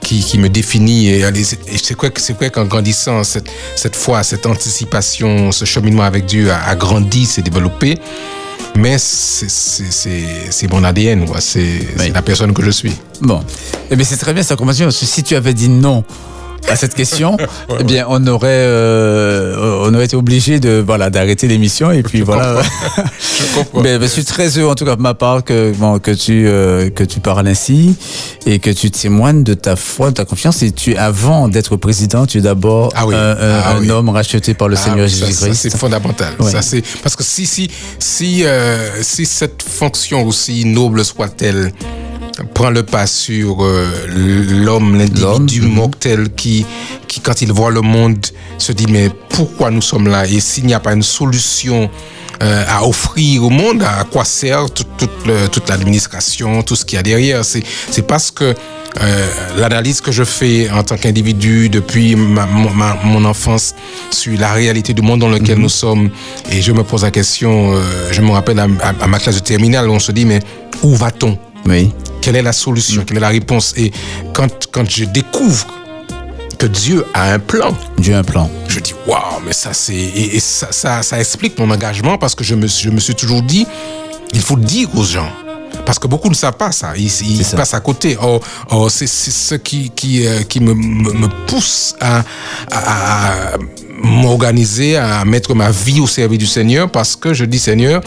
qui, 0.01 0.21
qui 0.21 0.37
me 0.37 0.47
définit. 0.49 1.09
Et 1.09 1.23
c'est 1.43 1.59
et 1.73 1.77
c'est 2.17 2.33
vrai 2.37 2.49
qu'en 2.51 2.65
grandissant, 2.65 3.23
cette, 3.23 3.49
cette 3.75 3.95
foi, 3.95 4.23
cette 4.23 4.45
anticipation, 4.45 5.51
ce 5.51 5.65
cheminement 5.65 6.03
avec 6.03 6.25
Dieu 6.25 6.49
a, 6.51 6.61
a 6.69 6.75
grandi, 6.75 7.25
s'est 7.25 7.41
développé. 7.41 7.97
Mais 8.77 8.97
c'est, 8.99 10.71
mon 10.71 10.83
ADN, 10.83 11.25
quoi. 11.25 11.41
C'est, 11.41 11.79
Oui. 11.99 12.11
la 12.13 12.21
personne 12.21 12.53
que 12.53 12.61
je 12.63 12.69
suis. 12.71 12.93
Bon. 13.19 13.41
Eh 13.89 13.95
bien, 13.95 14.05
c'est 14.05 14.15
très 14.17 14.33
bien, 14.33 14.43
ça 14.43 14.55
commence 14.55 14.77
bien. 14.77 14.85
Parce 14.85 14.99
que 14.99 15.05
si 15.05 15.23
tu 15.23 15.35
avais 15.35 15.53
dit 15.53 15.67
non 15.69 16.03
à 16.67 16.75
cette 16.75 16.93
question, 16.93 17.37
eh 17.79 17.83
bien, 17.83 18.05
on 18.09 18.25
aurait, 18.27 18.47
euh, 18.49 19.83
on 19.87 19.93
aurait 19.93 20.05
été 20.05 20.15
obligé 20.15 20.59
de, 20.59 20.83
voilà, 20.85 21.09
d'arrêter 21.09 21.47
l'émission 21.47 21.91
et 21.91 22.03
puis 22.03 22.21
voilà. 22.21 22.61
Je 23.19 23.55
comprends. 23.55 23.81
Mais, 23.81 23.99
je 23.99 24.05
suis 24.05 24.25
très 24.25 24.57
heureux, 24.57 24.71
en 24.71 24.75
tout 24.75 24.85
cas, 24.85 24.95
de 24.95 25.01
ma 25.01 25.13
part, 25.13 25.43
que, 25.43 25.71
bon, 25.77 25.99
que 25.99 26.11
tu, 26.11 26.45
euh, 26.47 26.89
que 26.89 27.03
tu 27.03 27.19
parles 27.19 27.47
ainsi 27.47 27.95
et 28.45 28.59
que 28.59 28.69
tu 28.69 28.91
témoignes 28.91 29.43
de 29.43 29.53
ta 29.53 29.75
foi, 29.75 30.09
de 30.09 30.15
ta 30.15 30.25
confiance. 30.25 30.61
Et 30.61 30.71
tu, 30.71 30.95
avant 30.95 31.47
d'être 31.47 31.75
président, 31.77 32.25
tu 32.25 32.39
es 32.39 32.41
d'abord 32.41 32.91
Ah 32.95 33.07
oui. 33.07 33.15
un, 33.15 33.19
un- 33.19 33.35
Ah 33.63 33.71
un 33.75 33.79
oui. 33.79 33.89
homme 33.91 34.09
racheté 34.09 34.53
par 34.53 34.67
le 34.67 34.75
Ah 34.75 34.79
Seigneur 34.79 35.05
oui, 35.05 35.11
ça- 35.11 35.25
Jésus-Christ. 35.25 35.55
c'est 35.55 35.77
fondamental. 35.77 36.33
Ouais. 36.39 36.51
Ça, 36.51 36.61
c'est 36.61 36.83
parce 37.01 37.15
que 37.15 37.23
si 37.23 37.45
si 37.45 37.69
si 37.99 38.43
euh, 38.45 38.77
si 39.01 39.25
cette 39.25 39.63
fonction 39.63 40.23
aussi 40.25 40.65
noble 40.65 41.03
soit-elle 41.05 41.71
prend 42.53 42.69
le 42.69 42.83
pas 42.83 43.07
sur 43.07 43.63
euh, 43.63 43.85
l'homme, 44.07 44.97
l'individu 44.97 45.61
mhm. 45.61 45.67
mortel 45.73 46.29
qui 46.35 46.65
qui 47.07 47.19
quand 47.19 47.41
il 47.41 47.51
voit 47.51 47.71
le 47.71 47.81
monde 47.81 48.25
se 48.57 48.71
dit 48.71 48.85
mais 48.89 49.09
pourquoi 49.29 49.71
nous 49.71 49.81
sommes 49.81 50.07
là? 50.07 50.25
Et 50.27 50.39
s'il 50.39 50.65
n'y 50.65 50.73
a 50.73 50.79
pas 50.79 50.93
une 50.93 51.03
solution 51.03 51.89
euh, 52.41 52.63
à 52.69 52.85
offrir 52.87 53.43
au 53.43 53.49
monde, 53.49 53.83
à 53.83 54.03
quoi 54.05 54.23
sert 54.25 54.69
toute, 54.71 54.87
toute, 54.97 55.25
le- 55.27 55.47
toute 55.49 55.67
l'administration, 55.69 56.61
tout 56.63 56.75
ce 56.75 56.85
qu'il 56.85 56.95
y 56.95 56.99
a 56.99 57.03
derrière? 57.03 57.43
C'est, 57.43 57.63
c'est 57.91 58.05
parce 58.07 58.31
que 58.31 58.53
euh, 59.01 59.27
l'analyse 59.57 59.99
que 60.01 60.11
je 60.11 60.23
fais 60.23 60.69
en 60.69 60.83
tant 60.83 60.97
qu'individu 60.97 61.69
depuis 61.69 62.15
ma, 62.15 62.45
mon- 62.45 62.69
ma- 62.71 62.97
mon 63.03 63.25
enfance 63.25 63.75
sur 64.09 64.37
la 64.39 64.53
réalité 64.53 64.93
du 64.93 65.01
monde 65.01 65.19
dans 65.19 65.29
lequel 65.29 65.57
nous 65.57 65.69
sommes, 65.69 66.09
et 66.51 66.61
je 66.61 66.71
me 66.71 66.83
pose 66.83 67.03
la 67.03 67.11
question, 67.11 67.73
euh, 67.75 67.81
je 68.11 68.21
me 68.21 68.31
rappelle 68.31 68.59
à, 68.59 68.63
à- 68.81 69.03
à 69.03 69.07
ma 69.07 69.19
classe 69.19 69.35
de 69.35 69.41
terminale, 69.41 69.89
on 69.89 69.99
se 69.99 70.11
dit, 70.11 70.25
mais 70.25 70.39
où 70.81 70.95
va-t-on? 70.95 71.37
Oui. 71.65 71.91
Quelle 72.21 72.35
est 72.35 72.41
la 72.41 72.53
solution, 72.53 73.03
quelle 73.05 73.17
est 73.17 73.21
la 73.21 73.29
réponse 73.29 73.73
Et 73.77 73.91
quand, 74.33 74.67
quand 74.71 74.89
je 74.89 75.05
découvre 75.05 75.67
que 76.57 76.65
Dieu 76.65 77.05
a 77.13 77.31
un 77.33 77.39
plan, 77.39 77.73
Dieu 77.97 78.15
a 78.15 78.19
un 78.19 78.23
plan. 78.23 78.49
je 78.67 78.79
dis 78.79 78.93
waouh, 79.07 79.39
mais 79.45 79.53
ça 79.53 79.73
c'est 79.73 79.93
et, 79.95 80.35
et 80.35 80.39
ça, 80.39 80.67
ça, 80.71 81.01
ça 81.03 81.19
explique 81.19 81.57
mon 81.57 81.69
engagement 81.71 82.17
parce 82.17 82.35
que 82.35 82.43
je 82.43 82.55
me, 82.55 82.67
je 82.67 82.89
me 82.89 82.99
suis 82.99 83.15
toujours 83.15 83.41
dit 83.41 83.65
il 84.33 84.41
faut 84.41 84.57
dire 84.57 84.89
aux 84.95 85.03
gens. 85.03 85.29
Parce 85.85 85.97
que 85.99 86.07
beaucoup 86.07 86.29
ne 86.29 86.35
savent 86.35 86.57
pas 86.57 86.71
ça, 86.71 86.93
ils, 86.97 87.05
ils 87.05 87.45
ça. 87.45 87.55
passent 87.57 87.73
à 87.73 87.79
côté. 87.79 88.17
Or, 88.19 88.41
or, 88.69 88.91
c'est 88.91 89.07
c'est 89.07 89.31
ce 89.31 89.55
qui, 89.55 89.89
qui, 89.95 90.27
euh, 90.27 90.41
qui 90.43 90.59
me, 90.59 90.73
me, 90.73 91.13
me 91.13 91.27
pousse 91.47 91.95
à, 92.01 92.23
à, 92.69 93.53
à 93.53 93.57
m'organiser, 94.03 94.97
à 94.97 95.23
mettre 95.25 95.55
ma 95.55 95.71
vie 95.71 95.99
au 95.99 96.07
service 96.07 96.39
du 96.39 96.45
Seigneur 96.47 96.91
parce 96.91 97.15
que 97.15 97.33
je 97.33 97.45
dis 97.45 97.59
Seigneur, 97.59 98.01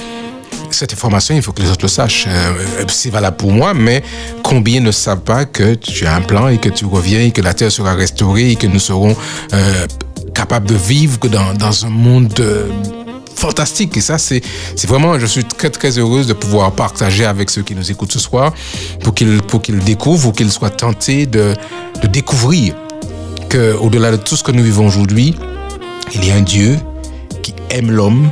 cette 0.70 0.92
information, 0.92 1.34
il 1.34 1.42
faut 1.42 1.52
que 1.52 1.62
les 1.62 1.70
autres 1.70 1.82
le 1.82 1.88
sachent. 1.88 2.26
Euh, 2.28 2.84
c'est 2.88 3.10
valable 3.10 3.36
pour 3.36 3.52
moi, 3.52 3.74
mais 3.74 4.02
combien 4.42 4.80
ne 4.80 4.90
savent 4.90 5.20
pas 5.20 5.44
que 5.44 5.74
tu 5.74 6.06
as 6.06 6.14
un 6.14 6.22
plan 6.22 6.48
et 6.48 6.58
que 6.58 6.68
tu 6.68 6.84
reviens 6.84 7.20
et 7.20 7.30
que 7.30 7.40
la 7.42 7.54
terre 7.54 7.70
sera 7.70 7.94
restaurée 7.94 8.50
et 8.52 8.56
que 8.56 8.66
nous 8.66 8.78
serons 8.78 9.16
euh, 9.52 9.86
capables 10.34 10.68
de 10.68 10.74
vivre 10.74 11.18
dans, 11.28 11.54
dans 11.54 11.86
un 11.86 11.90
monde 11.90 12.34
euh, 12.40 12.68
fantastique. 13.34 13.96
Et 13.96 14.00
ça, 14.00 14.18
c'est 14.18 14.42
vraiment, 14.86 15.18
je 15.18 15.26
suis 15.26 15.44
très 15.44 15.70
très 15.70 15.98
heureuse 15.98 16.26
de 16.26 16.32
pouvoir 16.32 16.72
partager 16.72 17.24
avec 17.24 17.50
ceux 17.50 17.62
qui 17.62 17.74
nous 17.74 17.90
écoutent 17.90 18.12
ce 18.12 18.20
soir 18.20 18.52
pour 19.02 19.14
qu'ils 19.14 19.84
découvrent 19.84 20.28
ou 20.28 20.32
qu'ils 20.32 20.50
soient 20.50 20.70
tentés 20.70 21.26
de, 21.26 21.54
de 22.00 22.06
découvrir 22.06 22.74
que 23.48 23.74
au-delà 23.74 24.12
de 24.12 24.16
tout 24.16 24.36
ce 24.36 24.42
que 24.42 24.52
nous 24.52 24.62
vivons 24.62 24.86
aujourd'hui, 24.86 25.34
il 26.14 26.24
y 26.24 26.30
a 26.30 26.34
un 26.36 26.42
Dieu 26.42 26.78
qui 27.42 27.54
aime 27.70 27.90
l'homme 27.90 28.30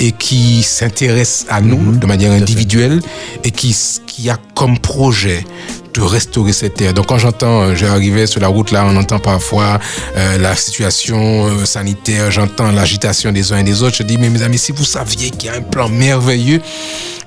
et 0.00 0.12
qui 0.12 0.62
s'intéresse 0.62 1.46
à 1.48 1.60
nous 1.60 1.96
de 1.96 2.06
manière 2.06 2.32
individuelle 2.32 3.00
et 3.44 3.50
qui, 3.50 3.76
qui 4.06 4.30
a 4.30 4.38
comme 4.54 4.78
projet 4.78 5.44
de 5.94 6.00
restaurer 6.00 6.52
cette 6.52 6.74
terre. 6.74 6.94
Donc 6.94 7.06
quand 7.06 7.18
j'entends, 7.18 7.62
euh, 7.62 7.74
j'arrivais 7.74 8.26
sur 8.26 8.40
la 8.40 8.48
route 8.48 8.70
là, 8.70 8.84
on 8.86 8.96
entend 8.96 9.18
parfois 9.18 9.78
euh, 10.16 10.38
la 10.38 10.54
situation 10.54 11.46
euh, 11.46 11.64
sanitaire, 11.64 12.30
j'entends 12.30 12.70
l'agitation 12.70 13.32
des 13.32 13.52
uns 13.52 13.58
et 13.58 13.64
des 13.64 13.82
autres. 13.82 13.96
Je 13.96 14.02
dis 14.04 14.16
mais 14.16 14.30
mes 14.30 14.42
amis, 14.42 14.58
si 14.58 14.72
vous 14.72 14.84
saviez 14.84 15.30
qu'il 15.30 15.50
y 15.50 15.52
a 15.52 15.56
un 15.56 15.62
plan 15.62 15.88
merveilleux, 15.88 16.60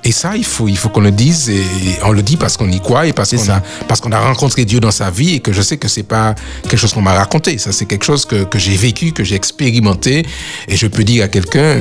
et 0.02 0.12
ça 0.12 0.36
il 0.36 0.44
faut 0.44 0.68
il 0.68 0.76
faut 0.76 0.88
qu'on 0.88 1.00
le 1.00 1.10
dise 1.10 1.48
et 1.48 1.62
on 2.04 2.12
le 2.12 2.22
dit 2.22 2.36
parce 2.36 2.56
qu'on 2.56 2.70
y 2.70 2.80
croit 2.80 3.06
et 3.06 3.12
parce 3.12 3.34
qu'on 3.34 3.50
a 3.50 3.62
parce 3.88 4.00
qu'on 4.00 4.12
a 4.12 4.20
rencontré 4.20 4.64
Dieu 4.64 4.80
dans 4.80 4.90
sa 4.90 5.10
vie 5.10 5.34
et 5.34 5.40
que 5.40 5.52
je 5.52 5.62
sais 5.62 5.78
que 5.78 5.88
c'est 5.88 6.02
pas 6.02 6.34
quelque 6.62 6.76
chose 6.76 6.92
qu'on 6.92 7.02
m'a 7.02 7.14
raconté. 7.14 7.56
Ça 7.56 7.72
c'est 7.72 7.86
quelque 7.86 8.04
chose 8.04 8.26
que 8.26 8.44
que 8.44 8.58
j'ai 8.58 8.76
vécu, 8.76 9.12
que 9.12 9.24
j'ai 9.24 9.34
expérimenté 9.34 10.26
et 10.68 10.76
je 10.76 10.86
peux 10.86 11.04
dire 11.04 11.24
à 11.24 11.28
quelqu'un 11.28 11.80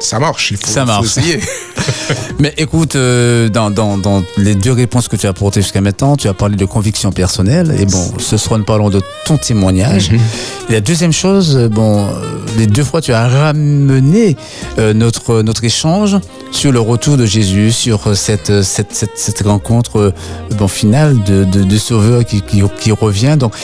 ça 0.00 0.18
marche, 0.18 0.50
il 0.50 0.56
faut, 0.56 0.66
ça 0.66 0.84
marche. 0.84 1.06
essayer. 1.06 1.40
Mais 2.38 2.52
écoute, 2.58 2.96
euh, 2.96 3.48
dans, 3.48 3.70
dans, 3.70 3.96
dans, 3.96 4.22
les 4.36 4.54
deux 4.54 4.72
réponses 4.72 5.08
que 5.08 5.16
tu 5.16 5.26
as 5.26 5.30
apportées 5.30 5.62
jusqu'à 5.62 5.80
maintenant, 5.80 6.16
tu 6.16 6.28
as 6.28 6.34
parlé 6.34 6.56
de 6.56 6.64
conviction 6.64 7.12
personnelle. 7.12 7.74
Et 7.78 7.86
bon, 7.86 8.12
ce 8.18 8.36
soir, 8.36 8.58
nous 8.58 8.64
parlons 8.64 8.90
de 8.90 9.00
ton 9.24 9.36
témoignage. 9.38 10.10
Mhm. 10.10 10.20
Et 10.68 10.72
la 10.72 10.80
deuxième 10.80 11.12
chose, 11.12 11.56
euh, 11.56 11.68
bon, 11.68 12.04
euh, 12.04 12.10
les 12.58 12.66
deux 12.66 12.84
fois, 12.84 13.00
tu 13.00 13.12
as 13.12 13.26
ramené 13.28 14.36
notre, 14.78 15.42
notre 15.42 15.64
échange 15.64 16.16
sur 16.50 16.72
le 16.72 16.80
retour 16.80 17.16
de 17.16 17.26
Jésus, 17.26 17.72
sur 17.72 18.16
cette, 18.16 18.62
cette, 18.62 18.94
cette, 18.94 19.16
cette 19.16 19.42
rencontre 19.42 20.14
bon, 20.56 20.68
finale 20.68 21.22
de, 21.24 21.44
de, 21.44 21.64
de 21.64 21.78
Sauveur 21.78 22.24
qui, 22.24 22.40
qui, 22.40 22.62
qui, 22.80 22.92
revient. 22.92 23.36
Donc, 23.38 23.54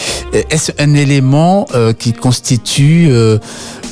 est-ce 0.50 0.72
un 0.78 0.94
élément 0.94 1.66
qui 1.98 2.12
constitue 2.12 3.10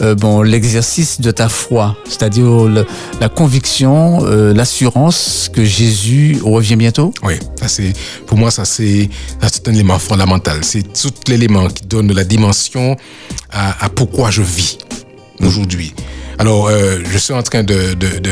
bon, 0.00 0.42
l'exercice 0.42 1.20
de 1.20 1.30
ta 1.30 1.48
foi 1.48 1.96
C'est-à-dire 2.08 2.68
la 3.20 3.28
conviction, 3.28 4.20
euh, 4.24 4.54
l'assurance 4.54 5.50
que 5.52 5.64
Jésus 5.64 6.38
revient 6.44 6.76
bientôt? 6.76 7.12
Oui, 7.22 7.34
c'est, 7.66 7.92
pour 8.26 8.38
moi, 8.38 8.50
ça 8.50 8.64
c'est, 8.64 9.08
un 9.66 9.72
élément 9.72 9.98
fondamental. 9.98 10.58
C'est 10.62 10.82
tout 10.92 11.12
l'élément 11.28 11.68
qui 11.68 11.84
donne 11.86 12.12
la 12.12 12.24
dimension 12.24 12.96
à, 13.50 13.88
pourquoi 13.94 14.30
je 14.30 14.42
vis 14.42 14.78
aujourd'hui. 15.40 15.92
Alors, 16.38 16.68
euh, 16.68 16.98
je 17.10 17.18
suis 17.18 17.34
en 17.34 17.42
train 17.42 17.62
de, 17.62 17.74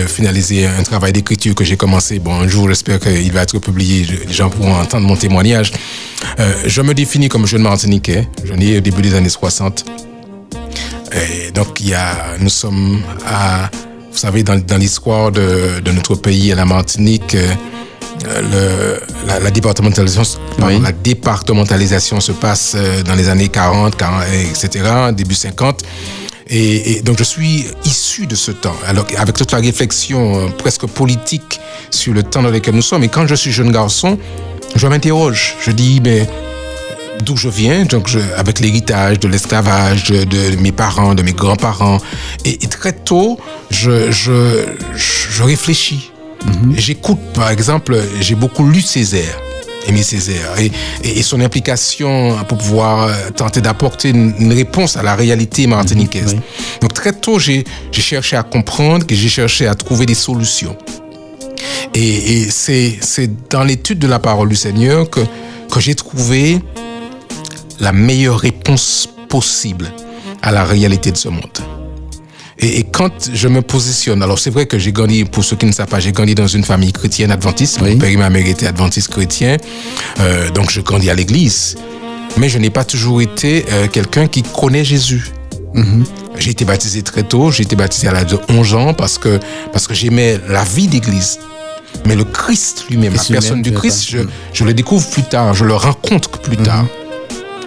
finaliser 0.06 0.66
un 0.66 0.82
travail 0.82 1.12
d'écriture 1.12 1.54
que 1.54 1.64
j'ai 1.64 1.76
commencé. 1.76 2.18
Bon, 2.18 2.34
un 2.34 2.48
jour, 2.48 2.68
j'espère 2.68 2.98
qu'il 2.98 3.30
va 3.32 3.42
être 3.42 3.58
publié. 3.58 4.06
Les 4.26 4.32
gens 4.32 4.48
pourront 4.48 4.74
entendre 4.74 5.06
mon 5.06 5.16
témoignage. 5.16 5.72
Euh, 6.40 6.52
je 6.64 6.80
me 6.80 6.94
définis 6.94 7.28
comme 7.28 7.46
jeune 7.46 7.62
martiniquais. 7.62 8.26
Je 8.44 8.54
ai 8.54 8.78
au 8.78 8.80
début 8.80 9.02
des 9.02 9.14
années 9.14 9.28
60. 9.28 9.84
Et 11.12 11.50
donc, 11.50 11.80
il 11.80 11.88
y 11.88 11.94
a, 11.94 12.36
nous 12.38 12.50
sommes 12.50 13.02
à 13.26 13.70
vous 14.18 14.22
savez, 14.22 14.42
dans, 14.42 14.78
l'histoire 14.78 15.30
de, 15.30 15.80
notre 15.92 16.16
pays 16.16 16.50
à 16.50 16.56
la 16.56 16.64
Martinique, 16.64 17.36
euh, 17.36 18.98
la, 19.28 19.50
départementalisation, 19.52 20.40
la 20.58 20.90
départementalisation 20.90 22.18
se 22.18 22.32
passe 22.32 22.72
euh, 22.74 23.04
dans 23.04 23.14
les 23.14 23.28
années 23.28 23.48
40, 23.48 23.96
40 23.96 24.24
etc., 24.50 25.12
début 25.12 25.36
50. 25.36 25.84
Et, 26.48 27.00
donc 27.02 27.16
je 27.16 27.22
suis 27.22 27.66
issu 27.84 28.26
de 28.26 28.34
ce 28.34 28.50
temps, 28.50 28.74
alors 28.88 29.06
avec 29.18 29.36
toute 29.36 29.52
la 29.52 29.58
réflexion 29.58 30.36
euh, 30.36 30.48
presque 30.48 30.86
politique 30.86 31.60
sur 31.90 32.12
le 32.12 32.24
temps 32.24 32.42
dans 32.42 32.50
lequel 32.50 32.74
nous 32.74 32.82
sommes. 32.82 33.04
Et 33.04 33.08
quand 33.08 33.28
je 33.28 33.36
suis 33.36 33.52
jeune 33.52 33.70
garçon, 33.70 34.18
je 34.74 34.86
m'interroge. 34.88 35.54
Je 35.64 35.70
dis, 35.70 36.00
mais 36.02 36.28
d'où 37.22 37.36
je 37.36 37.48
viens, 37.48 37.84
donc 37.84 38.10
avec 38.36 38.60
l'héritage 38.60 39.20
de 39.20 39.28
l'esclavage 39.28 40.04
de, 40.10 40.56
mes 40.56 40.72
parents, 40.72 41.14
de 41.14 41.22
mes 41.22 41.32
grands-parents. 41.32 41.98
Et, 42.44 42.56
très 42.58 42.92
tôt, 42.92 43.38
je, 43.70 44.10
je, 44.10 45.42
réfléchis. 45.42 46.10
Mhm. 46.44 46.74
J'écoute, 46.76 47.18
par 47.34 47.50
exemple, 47.50 47.98
j'ai 48.20 48.34
beaucoup 48.34 48.66
lu 48.68 48.80
Césaire. 48.80 49.38
Aimé 49.86 50.02
Césaire 50.02 50.58
et, 50.58 50.70
et, 51.02 51.22
son 51.22 51.40
implication 51.40 52.36
pour 52.48 52.58
pouvoir 52.58 53.04
euh, 53.04 53.30
tenter 53.34 53.60
d'apporter 53.62 54.10
une, 54.10 54.52
réponse 54.52 54.96
à 54.96 55.02
la 55.02 55.14
réalité 55.14 55.66
martiniquaise. 55.66 56.34
Mhm, 56.34 56.40
donc 56.82 56.92
très 56.92 57.12
tôt, 57.12 57.38
j'ai 57.38 57.64
cherché 57.92 58.36
à 58.36 58.42
comprendre, 58.42 59.06
que 59.06 59.14
j'ai 59.14 59.28
cherché 59.28 59.66
à 59.66 59.74
trouver 59.74 60.04
des 60.04 60.14
solutions. 60.14 60.76
Et, 61.94 62.42
et 62.42 62.50
c'est 62.50 63.30
dans 63.50 63.64
l'étude 63.64 63.98
de 63.98 64.06
la 64.06 64.18
parole 64.18 64.48
du 64.48 64.56
Seigneur 64.56 65.08
que, 65.08 65.20
que 65.70 65.80
j'ai 65.80 65.94
trouvé 65.94 66.60
la 67.80 67.92
meilleure 67.92 68.38
réponse 68.38 69.08
possible 69.28 69.90
à 70.42 70.52
la 70.52 70.64
réalité 70.64 71.12
de 71.12 71.16
ce 71.16 71.28
monde. 71.28 71.58
Et, 72.60 72.84
quand 72.84 73.30
je 73.32 73.46
me 73.46 73.62
positionne, 73.62 74.22
alors 74.22 74.38
c'est 74.38 74.50
vrai 74.50 74.66
que 74.66 74.78
j'ai 74.78 74.90
grandi, 74.90 75.24
pour 75.24 75.44
ceux 75.44 75.54
qui 75.54 75.66
ne 75.66 75.72
savent 75.72 75.88
pas, 75.88 76.00
j'ai 76.00 76.10
grandi 76.10 76.34
dans 76.34 76.48
une 76.48 76.64
famille 76.64 76.92
chrétienne 76.92 77.30
adventiste. 77.30 77.80
Mon 77.80 77.96
père 77.96 78.08
et 78.08 78.16
ma 78.16 78.30
mère 78.30 78.46
étaient 78.46 78.66
adventistes 78.66 79.08
chrétiens, 79.08 79.56
euh, 80.20 80.50
donc 80.50 80.70
je 80.70 80.80
grandis 80.80 81.08
à 81.08 81.14
l'église. 81.14 81.76
Mais 82.36 82.48
je 82.48 82.58
n'ai 82.58 82.70
pas 82.70 82.84
toujours 82.84 83.22
été 83.22 83.64
euh, 83.70 83.86
quelqu'un 83.86 84.26
qui 84.26 84.42
connaît 84.42 84.84
Jésus. 84.84 85.30
Mhm. 85.74 86.04
J'ai 86.38 86.50
été 86.50 86.64
baptisé 86.64 87.02
très 87.02 87.22
tôt, 87.22 87.50
j'ai 87.52 87.62
été 87.62 87.76
baptisé 87.76 88.08
à 88.08 88.12
l'âge 88.12 88.26
de 88.26 88.38
11 88.48 88.74
ans 88.74 88.94
parce 88.94 89.18
que, 89.18 89.38
parce 89.72 89.86
que 89.86 89.94
j'aimais 89.94 90.38
la 90.48 90.64
vie 90.64 90.88
d'église. 90.88 91.38
Mais 92.06 92.16
le 92.16 92.24
Christ 92.24 92.86
lui-même, 92.90 93.14
la 93.14 93.22
personne 93.22 93.62
du 93.62 93.72
Christ, 93.72 94.08
je, 94.08 94.18
je, 94.52 94.64
le 94.64 94.74
découvre 94.74 95.08
plus 95.10 95.22
tard, 95.22 95.54
je 95.54 95.64
le 95.64 95.74
rencontre 95.74 96.30
plus 96.38 96.56
tard. 96.56 96.86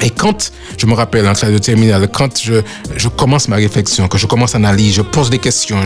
Et 0.04 0.10
quand, 0.10 0.52
je 0.78 0.86
me 0.88 0.94
rappelle 0.94 1.28
en 1.28 1.34
classe 1.34 1.52
de 1.52 1.58
terminale, 1.60 2.08
quand 2.12 2.42
je, 2.42 2.62
je 2.96 3.08
commence 3.08 3.48
ma 3.48 3.58
réflexion, 3.58 4.08
que 4.08 4.18
je 4.18 4.26
commence 4.26 4.56
à 4.56 4.58
analyser, 4.58 4.94
je 4.94 5.02
pose 5.02 5.30
des 5.30 5.38
questions, 5.38 5.78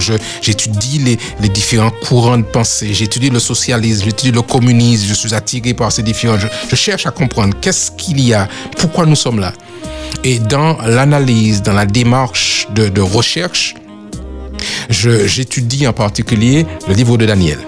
j'étudie 0.41 0.99
les, 0.99 1.17
les 1.41 1.49
différents 1.49 1.91
courants 1.91 2.37
de 2.37 2.43
pensée, 2.43 2.93
j'étudie 2.93 3.29
le 3.29 3.39
socialisme, 3.39 4.05
j'étudie 4.05 4.31
le 4.31 4.41
communisme, 4.41 5.05
je 5.07 5.13
suis 5.13 5.33
attiré 5.33 5.73
par 5.73 5.91
ces 5.91 6.01
différents, 6.01 6.39
je, 6.39 6.47
je 6.69 6.75
cherche 6.75 7.05
à 7.05 7.11
comprendre 7.11 7.55
qu'est-ce 7.59 7.91
qu'il 7.91 8.21
y 8.21 8.33
a, 8.33 8.47
pourquoi 8.77 9.05
nous 9.05 9.15
sommes 9.15 9.39
là. 9.39 9.51
Et 10.23 10.39
dans 10.39 10.77
l'analyse, 10.81 11.61
dans 11.61 11.73
la 11.73 11.85
démarche 11.85 12.67
de, 12.73 12.87
de 12.87 13.01
recherche, 13.01 13.75
j'étudie 14.89 15.87
en 15.87 15.93
particulier 15.93 16.65
le 16.87 16.93
livre 16.93 17.17
de 17.17 17.25
Daniel. 17.25 17.59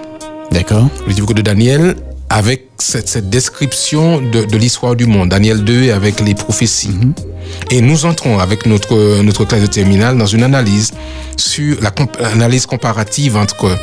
D'accord. 0.50 0.88
Le 1.06 1.12
livre 1.12 1.34
de 1.34 1.42
Daniel 1.42 1.94
avec 2.30 2.68
cette, 2.78 3.08
cette 3.08 3.30
description 3.30 4.20
de, 4.20 4.44
de 4.44 4.56
l'histoire 4.58 4.94
du 4.94 5.06
monde, 5.06 5.30
Daniel 5.30 5.64
2 5.64 5.92
avec 5.92 6.20
les 6.20 6.34
prophéties. 6.34 6.88
Mhm. 6.88 7.14
Et 7.70 7.80
nous 7.80 8.04
entrons 8.04 8.38
avec 8.38 8.66
notre, 8.66 9.22
notre 9.22 9.44
classe 9.44 9.62
de 9.62 9.66
terminale 9.66 10.18
dans 10.18 10.26
une 10.26 10.42
analyse 10.42 10.92
sur 11.36 11.78
l'analyse 11.80 12.66
comparative 12.66 13.36
entre 13.36 13.76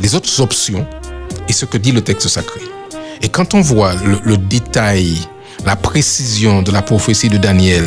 les 0.00 0.14
autres 0.14 0.40
options 0.40 0.86
et 1.48 1.52
ce 1.52 1.66
que 1.66 1.76
dit 1.76 1.92
le 1.92 2.00
texte 2.00 2.28
sacré. 2.28 2.60
Et 3.22 3.28
quand 3.28 3.54
on 3.54 3.60
voit 3.60 3.94
le, 4.04 4.18
le 4.24 4.36
détail, 4.38 5.18
la 5.66 5.76
précision 5.76 6.62
de 6.62 6.70
la 6.72 6.82
prophétie 6.82 7.28
de 7.28 7.36
Daniel, 7.36 7.84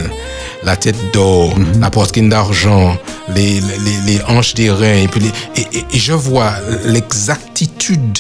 la 0.63 0.75
tête 0.75 0.97
d'or, 1.13 1.57
mhm. 1.57 1.81
la 1.81 1.89
poitrine 1.89 2.29
d'argent, 2.29 2.97
les, 3.36 3.60
les, 3.60 4.13
les, 4.13 4.21
hanches 4.27 4.53
des 4.53 4.69
reins, 4.69 5.03
et, 5.03 5.07
puis 5.07 5.21
et, 5.55 5.62
et, 5.62 5.86
et 5.91 5.99
je 5.99 6.13
vois 6.13 6.53
l'exactitude 6.86 8.19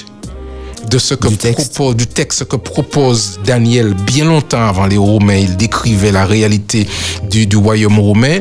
de 0.89 0.97
ce 0.97 1.13
que 1.13 1.27
du 1.27 1.37
texte. 1.37 1.73
Propose, 1.73 1.95
du 1.95 2.07
texte 2.07 2.45
que 2.45 2.55
propose 2.55 3.39
Daniel 3.45 3.93
bien 3.93 4.25
longtemps 4.25 4.67
avant 4.67 4.85
les 4.85 4.97
Romains. 4.97 5.37
Il 5.37 5.57
décrivait 5.57 6.11
la 6.11 6.25
réalité 6.25 6.87
du, 7.29 7.45
du 7.45 7.57
royaume 7.57 7.99
romain. 7.99 8.39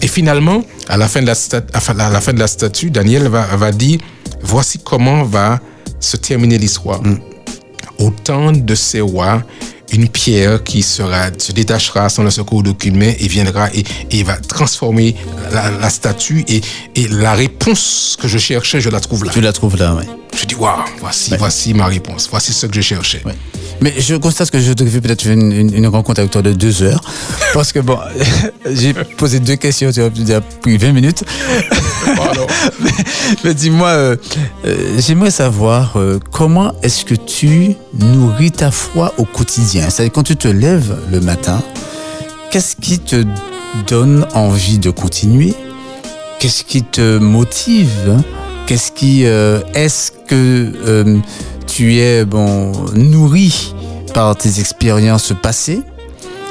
Et 0.00 0.08
finalement, 0.08 0.62
à 0.88 0.96
la 0.96 1.08
fin 1.08 1.20
de 1.22 1.26
la, 1.26 1.32
à 1.32 2.10
la, 2.10 2.20
fin 2.20 2.32
de 2.32 2.38
la 2.38 2.46
statue, 2.46 2.90
Daniel 2.90 3.28
va, 3.28 3.44
va 3.56 3.72
dire, 3.72 3.98
voici 4.42 4.78
comment 4.78 5.24
va 5.24 5.60
se 5.98 6.16
terminer 6.16 6.58
l'histoire. 6.58 7.02
Mm. 7.02 7.18
Au 7.98 8.10
temps 8.10 8.52
de 8.52 8.74
ces 8.74 9.00
rois, 9.00 9.42
une 9.92 10.08
pierre 10.08 10.62
qui 10.62 10.82
sera, 10.82 11.28
se 11.38 11.52
détachera 11.52 12.08
sans 12.08 12.22
le 12.22 12.30
secours 12.30 12.62
d'aucune 12.62 12.96
main 12.96 13.12
et 13.18 13.28
viendra 13.28 13.68
et, 13.74 13.84
et 14.10 14.22
va 14.22 14.36
transformer 14.36 15.16
la, 15.52 15.70
la 15.70 15.90
statue 15.90 16.44
et, 16.48 16.60
et, 16.94 17.08
la 17.08 17.34
réponse 17.34 18.16
que 18.20 18.28
je 18.28 18.38
cherchais, 18.38 18.80
je 18.80 18.90
la 18.90 19.00
trouve 19.00 19.24
là. 19.24 19.32
Tu 19.32 19.40
la 19.40 19.52
trouves 19.52 19.76
là, 19.76 19.94
oui. 19.98 20.04
Je 20.36 20.44
dis, 20.46 20.54
waouh, 20.54 20.84
voici, 21.00 21.34
voici 21.38 21.74
ma 21.74 21.86
réponse, 21.86 22.28
voici 22.30 22.52
ce 22.52 22.66
que 22.66 22.74
je 22.74 22.80
cherchais. 22.80 23.22
Mais 23.80 23.94
je 23.98 24.16
constate 24.16 24.50
que 24.50 24.58
je 24.58 24.72
devais 24.72 25.00
peut-être 25.00 25.26
une, 25.26 25.52
une, 25.52 25.74
une, 25.74 25.86
rencontre 25.86 26.20
avec 26.20 26.32
toi 26.32 26.42
de 26.42 26.52
deux 26.52 26.82
heures. 26.82 27.00
Parce 27.54 27.72
que 27.72 27.78
bon, 27.78 27.98
j'ai 28.70 28.92
posé 28.94 29.40
deux 29.40 29.56
questions, 29.56 29.90
tu 29.92 30.00
as 30.00 30.40
pris 30.40 30.76
20 30.76 30.92
minutes. 30.92 31.24
mais, 32.80 32.90
mais 33.44 33.54
dis-moi, 33.54 33.88
euh, 33.88 34.16
euh, 34.64 34.98
j'aimerais 34.98 35.30
savoir 35.30 35.96
euh, 35.96 36.18
comment 36.32 36.72
est-ce 36.82 37.04
que 37.04 37.14
tu 37.14 37.74
nourris 37.94 38.52
ta 38.52 38.70
foi 38.70 39.14
au 39.18 39.24
quotidien? 39.24 39.77
C'est-à-dire 39.88 40.12
quand 40.12 40.22
tu 40.22 40.36
te 40.36 40.48
lèves 40.48 40.96
le 41.10 41.20
matin, 41.20 41.62
qu'est-ce 42.50 42.76
qui 42.76 42.98
te 42.98 43.24
donne 43.86 44.26
envie 44.34 44.78
de 44.78 44.90
continuer? 44.90 45.54
Qu'est-ce 46.38 46.64
qui 46.64 46.82
te 46.82 47.18
motive? 47.18 48.22
Euh, 48.70 49.62
est-ce 49.74 50.12
que 50.12 50.72
euh, 50.86 51.18
tu 51.66 51.96
es 51.96 52.26
bon 52.26 52.72
nourri 52.94 53.74
par 54.12 54.36
tes 54.36 54.60
expériences 54.60 55.32
passées, 55.42 55.80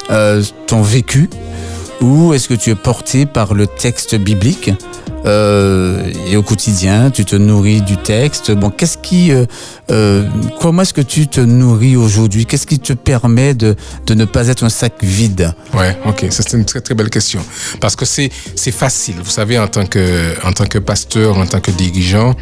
euh, 0.09 0.41
ton 0.65 0.81
vécu, 0.81 1.29
ou 2.01 2.33
est-ce 2.33 2.47
que 2.47 2.55
tu 2.55 2.71
es 2.71 2.75
porté 2.75 3.27
par 3.27 3.53
le 3.53 3.67
texte 3.67 4.15
biblique? 4.15 4.71
Euh, 5.27 6.11
et 6.29 6.37
au 6.37 6.41
quotidien, 6.43 7.11
tu 7.11 7.25
te 7.25 7.35
nourris 7.35 7.81
du 7.81 7.97
texte. 7.97 8.51
Bon, 8.51 8.69
qu'est-ce 8.69 8.97
qui, 8.97 9.31
euh, 9.31 9.45
euh, 9.91 10.23
comment 10.59 10.81
est-ce 10.81 10.93
que 10.93 11.01
tu 11.01 11.27
te 11.27 11.41
nourris 11.41 11.95
aujourd'hui? 11.95 12.45
Qu'est-ce 12.45 12.65
qui 12.65 12.79
te 12.79 12.93
permet 12.93 13.53
de, 13.53 13.75
de 14.05 14.13
ne 14.13 14.25
pas 14.25 14.47
être 14.47 14.63
un 14.63 14.69
sac 14.69 14.93
vide? 15.03 15.53
Ouais, 15.73 15.97
ok, 16.05 16.25
c'est 16.29 16.53
une 16.53 16.65
très 16.65 16.81
très 16.81 16.95
belle 16.95 17.09
question 17.09 17.41
parce 17.79 17.95
que 17.95 18.05
c'est 18.05 18.31
c'est 18.55 18.71
facile. 18.71 19.15
Vous 19.23 19.29
savez, 19.29 19.59
en 19.59 19.67
tant 19.67 19.85
que 19.85 20.33
en 20.45 20.53
tant 20.53 20.65
que 20.65 20.79
pasteur, 20.79 21.37
en 21.37 21.45
tant 21.45 21.59
que 21.59 21.71
dirigeant, 21.71 22.33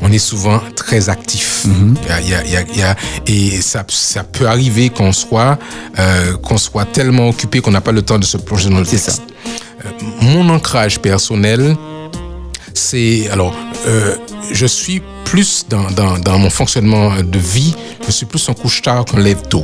on 0.00 0.10
est 0.10 0.18
souvent 0.18 0.60
très 0.74 1.08
actif. 1.08 1.66
Il 1.66 2.08
y 2.08 2.12
a, 2.12 2.20
il 2.20 2.28
y 2.28 2.56
a, 2.56 2.62
il 2.62 2.78
y 2.78 2.82
a, 2.82 2.96
et 3.26 3.60
ça, 3.62 3.84
ça 3.88 4.24
peut 4.24 4.46
arriver 4.46 4.90
qu'on 4.90 5.12
soit 5.12 5.58
euh, 5.98 6.36
qu'on 6.38 6.58
soit 6.58 6.84
tellement 6.84 7.28
occupé 7.28 7.60
qu'on 7.60 7.70
n'a 7.70 7.80
pas 7.80 7.92
le 7.92 8.02
temps 8.02 8.18
de 8.18 8.24
se 8.24 8.36
plonger 8.36 8.70
dans 8.70 8.80
le 8.80 8.86
texte. 8.86 9.10
Ça. 9.10 9.22
Mon 10.22 10.48
ancrage 10.48 10.98
personnel, 11.00 11.76
c'est 12.74 13.28
alors 13.30 13.54
euh, 13.86 14.16
je 14.52 14.66
suis 14.66 15.02
plus 15.24 15.64
dans, 15.68 15.90
dans, 15.92 16.18
dans, 16.18 16.38
mon 16.38 16.50
fonctionnement 16.50 17.10
de 17.22 17.38
vie, 17.38 17.74
je 18.06 18.12
suis 18.12 18.26
plus 18.26 18.46
un 18.48 18.54
couche 18.54 18.82
tard 18.82 19.04
qu'un 19.04 19.18
lève 19.20 19.40
tôt. 19.48 19.62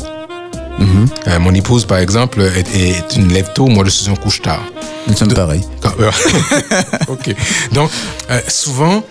Mm 0.78 0.84
-hmm. 0.84 1.08
euh, 1.28 1.38
mon 1.40 1.54
épouse, 1.54 1.84
par 1.84 1.98
exemple, 1.98 2.40
est, 2.40 2.74
est 2.74 3.16
une 3.16 3.28
lève 3.32 3.50
tôt, 3.54 3.66
moi 3.66 3.84
je 3.84 3.90
suis 3.90 4.10
un 4.10 4.16
couche 4.16 4.40
tard. 4.40 4.64
Nous 5.06 5.16
sommes 5.16 5.34
pareils. 5.34 5.64
ok. 7.08 7.34
Donc, 7.72 7.90
euh, 8.30 8.40
souvent, 8.48 9.02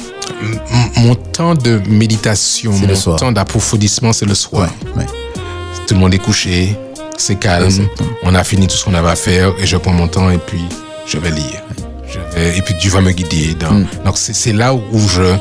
mon 0.97 1.15
temps 1.15 1.55
de 1.67 1.73
méditation, 1.87 2.71
mon 2.71 3.15
temps 3.15 3.31
d'approfondissement, 3.31 4.13
c'est 4.13 4.25
le 4.33 4.35
soir. 4.35 4.69
Ouais, 4.69 4.97
ouais. 4.97 5.07
Tout 5.85 5.93
le 5.95 5.99
monde 5.99 6.13
est 6.13 6.23
couché, 6.29 6.75
c'est 7.17 7.39
calme, 7.39 7.65
Exactement. 7.65 8.09
on 8.23 8.33
a 8.35 8.43
fini 8.43 8.67
tout 8.67 8.77
ce 8.79 8.83
qu'on 8.85 8.93
avait 9.01 9.09
à 9.09 9.15
faire 9.15 9.49
et 9.61 9.65
je 9.65 9.77
prends 9.77 9.93
mon 10.01 10.07
temps 10.07 10.29
et 10.37 10.37
puis 10.49 10.63
je 11.05 11.17
vais 11.17 11.31
lire. 11.31 11.61
Je 12.11 12.35
vais, 12.35 12.57
et 12.57 12.61
puis 12.61 12.73
Dieu 12.75 12.91
va 12.91 13.01
me 13.01 13.11
guider. 13.11 13.55
Dans, 13.59 13.71
mm. 13.71 13.87
Donc 14.05 14.17
c'est 14.17 14.53
là 14.53 14.73
où 14.73 15.07
je, 15.07 15.35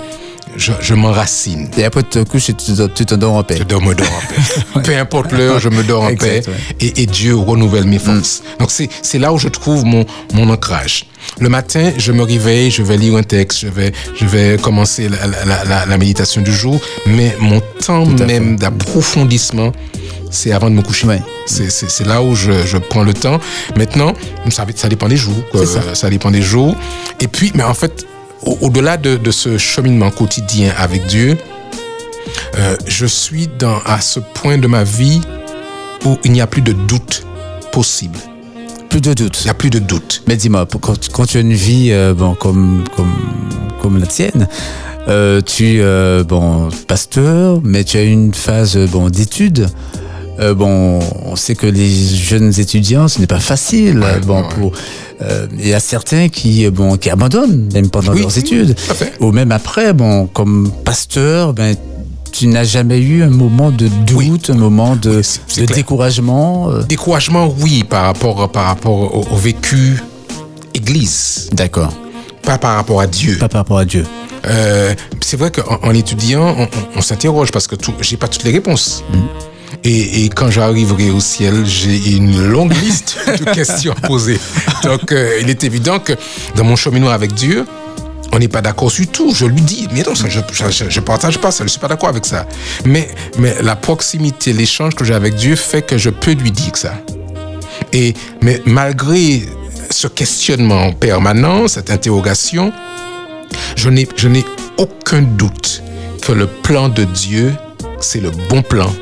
je, 0.57 0.73
je 0.81 0.95
m'enracine. 0.95 1.69
Et 1.77 1.85
après 1.85 2.03
tu 2.03 2.11
te 2.11 2.19
couches 2.25 2.51
et 2.51 2.55
tu 2.55 2.75
te, 2.75 2.87
tu 2.89 3.07
te 3.07 3.15
dors 3.15 3.35
en 3.35 3.43
paix. 3.43 3.57
Je 3.59 3.65
dors, 3.65 3.83
me 3.83 3.95
dors 3.95 4.07
en 4.07 4.21
paix. 4.29 4.63
ouais. 4.77 4.83
Peu 4.83 4.97
importe 4.97 5.33
l'heure, 5.33 5.61
je 5.61 5.69
me 5.69 5.83
dors 5.83 6.05
en 6.05 6.09
exact, 6.11 6.45
paix 6.45 6.51
ouais. 6.51 6.87
et, 6.87 7.03
et, 7.03 7.07
Dieu 7.07 7.37
renouvelle 7.37 7.85
mes 7.85 7.99
forces. 7.99 8.43
Mm. 8.43 8.61
Donc 8.61 8.71
c'est 8.71 9.19
là 9.19 9.33
où 9.33 9.39
je 9.39 9.49
trouve 9.49 9.85
mon, 9.85 10.05
mon 10.35 10.51
ancrage. 10.51 11.07
Le 11.41 11.49
matin, 11.49 11.93
je 11.97 12.13
me 12.13 12.23
réveille, 12.23 12.71
je 12.71 12.83
vais 12.83 12.97
lire 12.97 13.17
un 13.17 13.23
texte, 13.23 13.61
je 13.61 13.69
vais, 13.69 13.93
je 14.19 14.25
vais 14.25 14.57
commencer 14.61 15.09
la, 15.09 15.27
la, 15.45 15.65
la, 15.65 15.87
la 15.87 15.99
méditation 15.99 16.41
du 16.43 16.53
jour, 16.53 16.81
mais 17.07 17.37
mon 17.41 17.61
temps 17.85 18.07
même 18.07 18.57
d'approfondissement, 18.57 19.73
c'est 20.31 20.53
avant 20.53 20.71
de 20.71 20.75
me 20.75 20.83
coucher. 20.83 21.07
Ouais. 21.07 21.23
C'est 21.47 22.07
là 22.07 22.23
où 22.23 22.35
je, 22.35 22.53
je, 22.67 22.79
prends 22.79 23.03
le 23.03 23.15
temps. 23.15 23.41
Maintenant, 23.77 24.15
ça, 24.51 24.67
ça 24.75 24.89
dépend 24.89 25.09
des 25.09 25.17
jours. 25.17 25.43
Ça. 25.55 25.95
ça. 25.95 26.11
dépend 26.11 26.31
des 26.31 26.43
jours. 26.43 26.77
Et 27.21 27.29
puis, 27.29 27.53
mais 27.55 27.63
en 27.63 27.75
fait, 27.75 28.07
au-delà 28.43 28.95
au 28.95 29.01
de, 29.01 29.17
de, 29.17 29.31
ce 29.31 29.59
cheminement 29.59 30.11
quotidien 30.11 30.73
avec 30.77 31.07
Dieu, 31.07 31.37
euh, 32.57 32.77
je 32.87 33.07
suis 33.07 33.49
dans, 33.59 33.79
à 33.85 34.01
ce 34.01 34.21
point 34.21 34.59
de 34.59 34.67
ma 34.67 34.85
vie 34.85 35.21
où 36.05 36.17
il 36.25 36.33
n'y 36.33 36.41
a 36.41 36.47
plus 36.47 36.63
de 36.63 36.73
doute 36.73 37.25
possible. 37.73 38.19
Plus 38.91 39.01
de 39.01 39.13
doute. 39.13 39.39
Il 39.43 39.45
n'y 39.45 39.51
a 39.51 39.55
plus 39.55 39.71
de 39.71 39.79
doute. 39.79 40.23
Mais 40.27 40.37
dis-moi, 40.37 40.67
quand, 40.81 41.09
quand, 41.11 41.27
tu 41.27 41.39
as 41.39 41.41
une 41.41 41.53
vie 41.53 41.89
euh, 41.91 42.15
bon, 42.15 42.35
comme, 42.35 42.85
comme, 42.97 43.13
comme 43.83 43.99
la 43.99 44.07
tienne, 44.07 44.49
euh, 45.09 45.41
tu 45.41 45.81
es 45.81 46.25
bon, 46.25 46.69
pasteur, 46.87 47.61
mais 47.63 47.85
tu 47.85 47.97
as 47.97 48.03
une 48.03 48.35
phase 48.35 48.77
bon, 48.91 49.09
d'études. 49.09 49.69
Euh, 50.39 50.55
bon, 50.55 51.01
on 51.25 51.37
sait 51.37 51.55
que 51.57 51.67
les 51.67 51.89
jeunes 51.89 52.53
étudiants, 52.59 53.09
ce 53.09 53.19
n'est 53.21 53.27
pas 53.27 53.41
facile. 53.41 53.99
Ouais, 53.99 54.21
bon, 54.21 54.43
ouais. 54.43 54.49
pour 54.55 54.73
euh, 55.21 55.47
il 55.59 55.67
y 55.67 55.75
a 55.75 55.81
certains 55.81 56.29
qui 56.29 56.69
bon 56.71 56.97
qui 56.97 57.11
abandonnent 57.11 57.69
même 57.73 57.91
pendant 57.91 58.13
oui, 58.13 58.21
leurs 58.21 58.39
études, 58.39 58.77
ou 59.21 59.33
même 59.33 59.51
après. 59.51 59.93
Bon, 59.93 60.27
comme 60.27 60.71
pasteur, 60.85 61.55
ben 61.55 61.75
tu 62.31 62.47
n'as 62.47 62.63
jamais 62.63 63.01
eu 63.01 63.25
un 63.25 63.31
moment 63.31 63.73
de 63.73 63.89
doute, 64.07 64.17
oui. 64.17 64.41
un 64.49 64.55
moment 64.55 64.95
de, 64.95 65.23
de 65.57 65.67
découragement 65.67 66.71
euh... 66.71 66.83
Découragement, 66.83 67.53
oui, 67.61 67.83
par 67.83 68.05
rapport 68.05 68.49
par 68.53 68.67
rapport 68.67 69.17
au, 69.17 69.27
au 69.29 69.37
vécu 69.37 70.01
Église. 70.75 71.51
D'accord. 71.53 71.93
Pas 72.43 72.59
par 72.59 72.77
rapport 72.77 73.01
à 73.01 73.09
Dieu. 73.09 73.39
Pas 73.39 73.49
par 73.49 73.63
rapport 73.63 73.79
à 73.79 73.85
Dieu. 73.85 74.07
Euh, 74.47 74.95
c'est 75.21 75.37
vrai 75.37 75.51
qu'en 75.51 75.81
en 75.83 75.95
étudiant, 75.95 76.55
on, 76.57 76.63
on, 76.63 76.69
on 76.97 77.01
s'interroge 77.01 77.51
parce 77.51 77.67
que 77.67 77.75
j'ai 78.03 78.17
pas 78.17 78.29
toutes 78.29 78.45
les 78.45 78.53
réponses. 78.53 79.03
Mmh. 79.13 79.17
Et, 79.91 80.25
et, 80.25 80.29
quand 80.29 80.51
j'arriverai 80.51 81.09
au 81.09 81.19
ciel, 81.19 81.65
j'ai 81.65 82.17
une 82.17 82.47
longue 82.47 82.75
liste 82.75 83.17
de 83.39 83.45
questions 83.55 83.95
à 83.97 84.07
poser. 84.07 84.39
Donc, 84.83 85.13
euh, 85.13 85.39
il 85.41 85.49
est 85.49 85.65
évident 85.65 85.99
que 85.99 86.13
dans 86.57 86.65
mon 86.65 86.77
cheminement 86.77 87.09
avec 87.09 87.33
Dieu, 87.33 87.65
on 88.31 88.39
n'est 88.39 88.49
pas 88.49 88.61
d'accord 88.61 88.91
sur 88.91 89.07
tout. 89.07 89.33
Je 89.35 89.47
lui 89.47 89.63
dis, 89.63 89.89
mais 89.95 90.03
non, 90.03 90.15
ça, 90.15 90.29
je 90.29 90.41
ne 90.41 91.01
partage 91.01 91.39
pas 91.39 91.51
ça, 91.51 91.61
je 91.61 91.65
ne 91.65 91.69
suis 91.71 91.81
pas 91.81 91.89
d'accord 91.89 92.11
avec 92.11 92.27
ça. 92.27 92.47
Mais, 92.85 93.09
mais 93.39 93.57
la 93.63 93.77
proximité, 93.77 94.53
l'échange 94.53 94.95
que 94.95 95.07
j'ai 95.07 95.15
avec 95.15 95.37
Dieu 95.37 95.57
fait 95.57 95.81
que 95.81 95.97
je 95.97 96.11
peux 96.11 96.33
lui 96.33 96.51
dire 96.51 96.77
ça. 96.77 96.93
Et, 97.95 98.13
mais 98.43 98.61
malgré 98.67 99.45
ce 99.89 100.07
questionnement 100.07 100.93
permanent, 100.93 101.67
cette 101.67 101.91
interrogation, 101.91 102.75
je 103.75 103.89
n'ai 103.89 104.45
aucun 104.77 105.23
doute 105.23 105.83
que 106.21 106.33
le 106.33 106.47
plan 106.47 106.91
de 106.91 107.05
Dieu, 107.05 107.55
c'est 108.01 108.21
le 108.21 108.33
bon 108.51 108.61
plan 108.61 108.93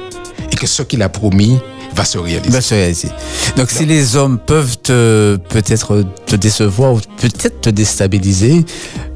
et 0.57 0.59
que 0.59 0.67
ce 0.67 0.83
qu'il 0.83 1.03
a 1.03 1.09
promis 1.09 1.59
va 1.95 2.05
se 2.05 2.19
réaliser. 2.19 2.51
Va 2.51 2.61
se 2.61 2.75
réaliser. 2.75 3.09
Donc, 3.57 3.71
si 3.71 3.85
les 3.85 4.17
hommes 4.17 4.39
peuvent 4.39 4.79
te, 4.79 5.37
peut-être 5.49 6.05
te 6.27 6.37
décevoir 6.37 6.95
ou 6.95 7.01
peut-être 7.19 7.61
te 7.61 7.71
déstabiliser, 7.71 8.65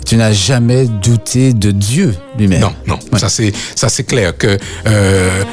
tu 0.04 0.16
n'as 0.16 0.32
jamais 0.32 0.86
douté 0.86 1.52
de 1.52 1.70
Dieu 1.70 2.14
lui-même. 2.38 2.60
Non, 2.60 2.72
non. 2.86 2.98
Ça, 3.18 3.28
c'est, 3.28 3.52
ça, 3.74 3.88
c'est 3.88 4.04
clair 4.04 4.36
que 4.36 4.58
euh, 4.86 5.44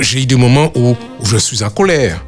j'ai 0.00 0.22
eu 0.22 0.26
des 0.26 0.36
moments 0.36 0.70
où, 0.76 0.90
où 0.90 1.26
je 1.26 1.36
suis 1.36 1.62
en 1.62 1.70
colère 1.70 2.24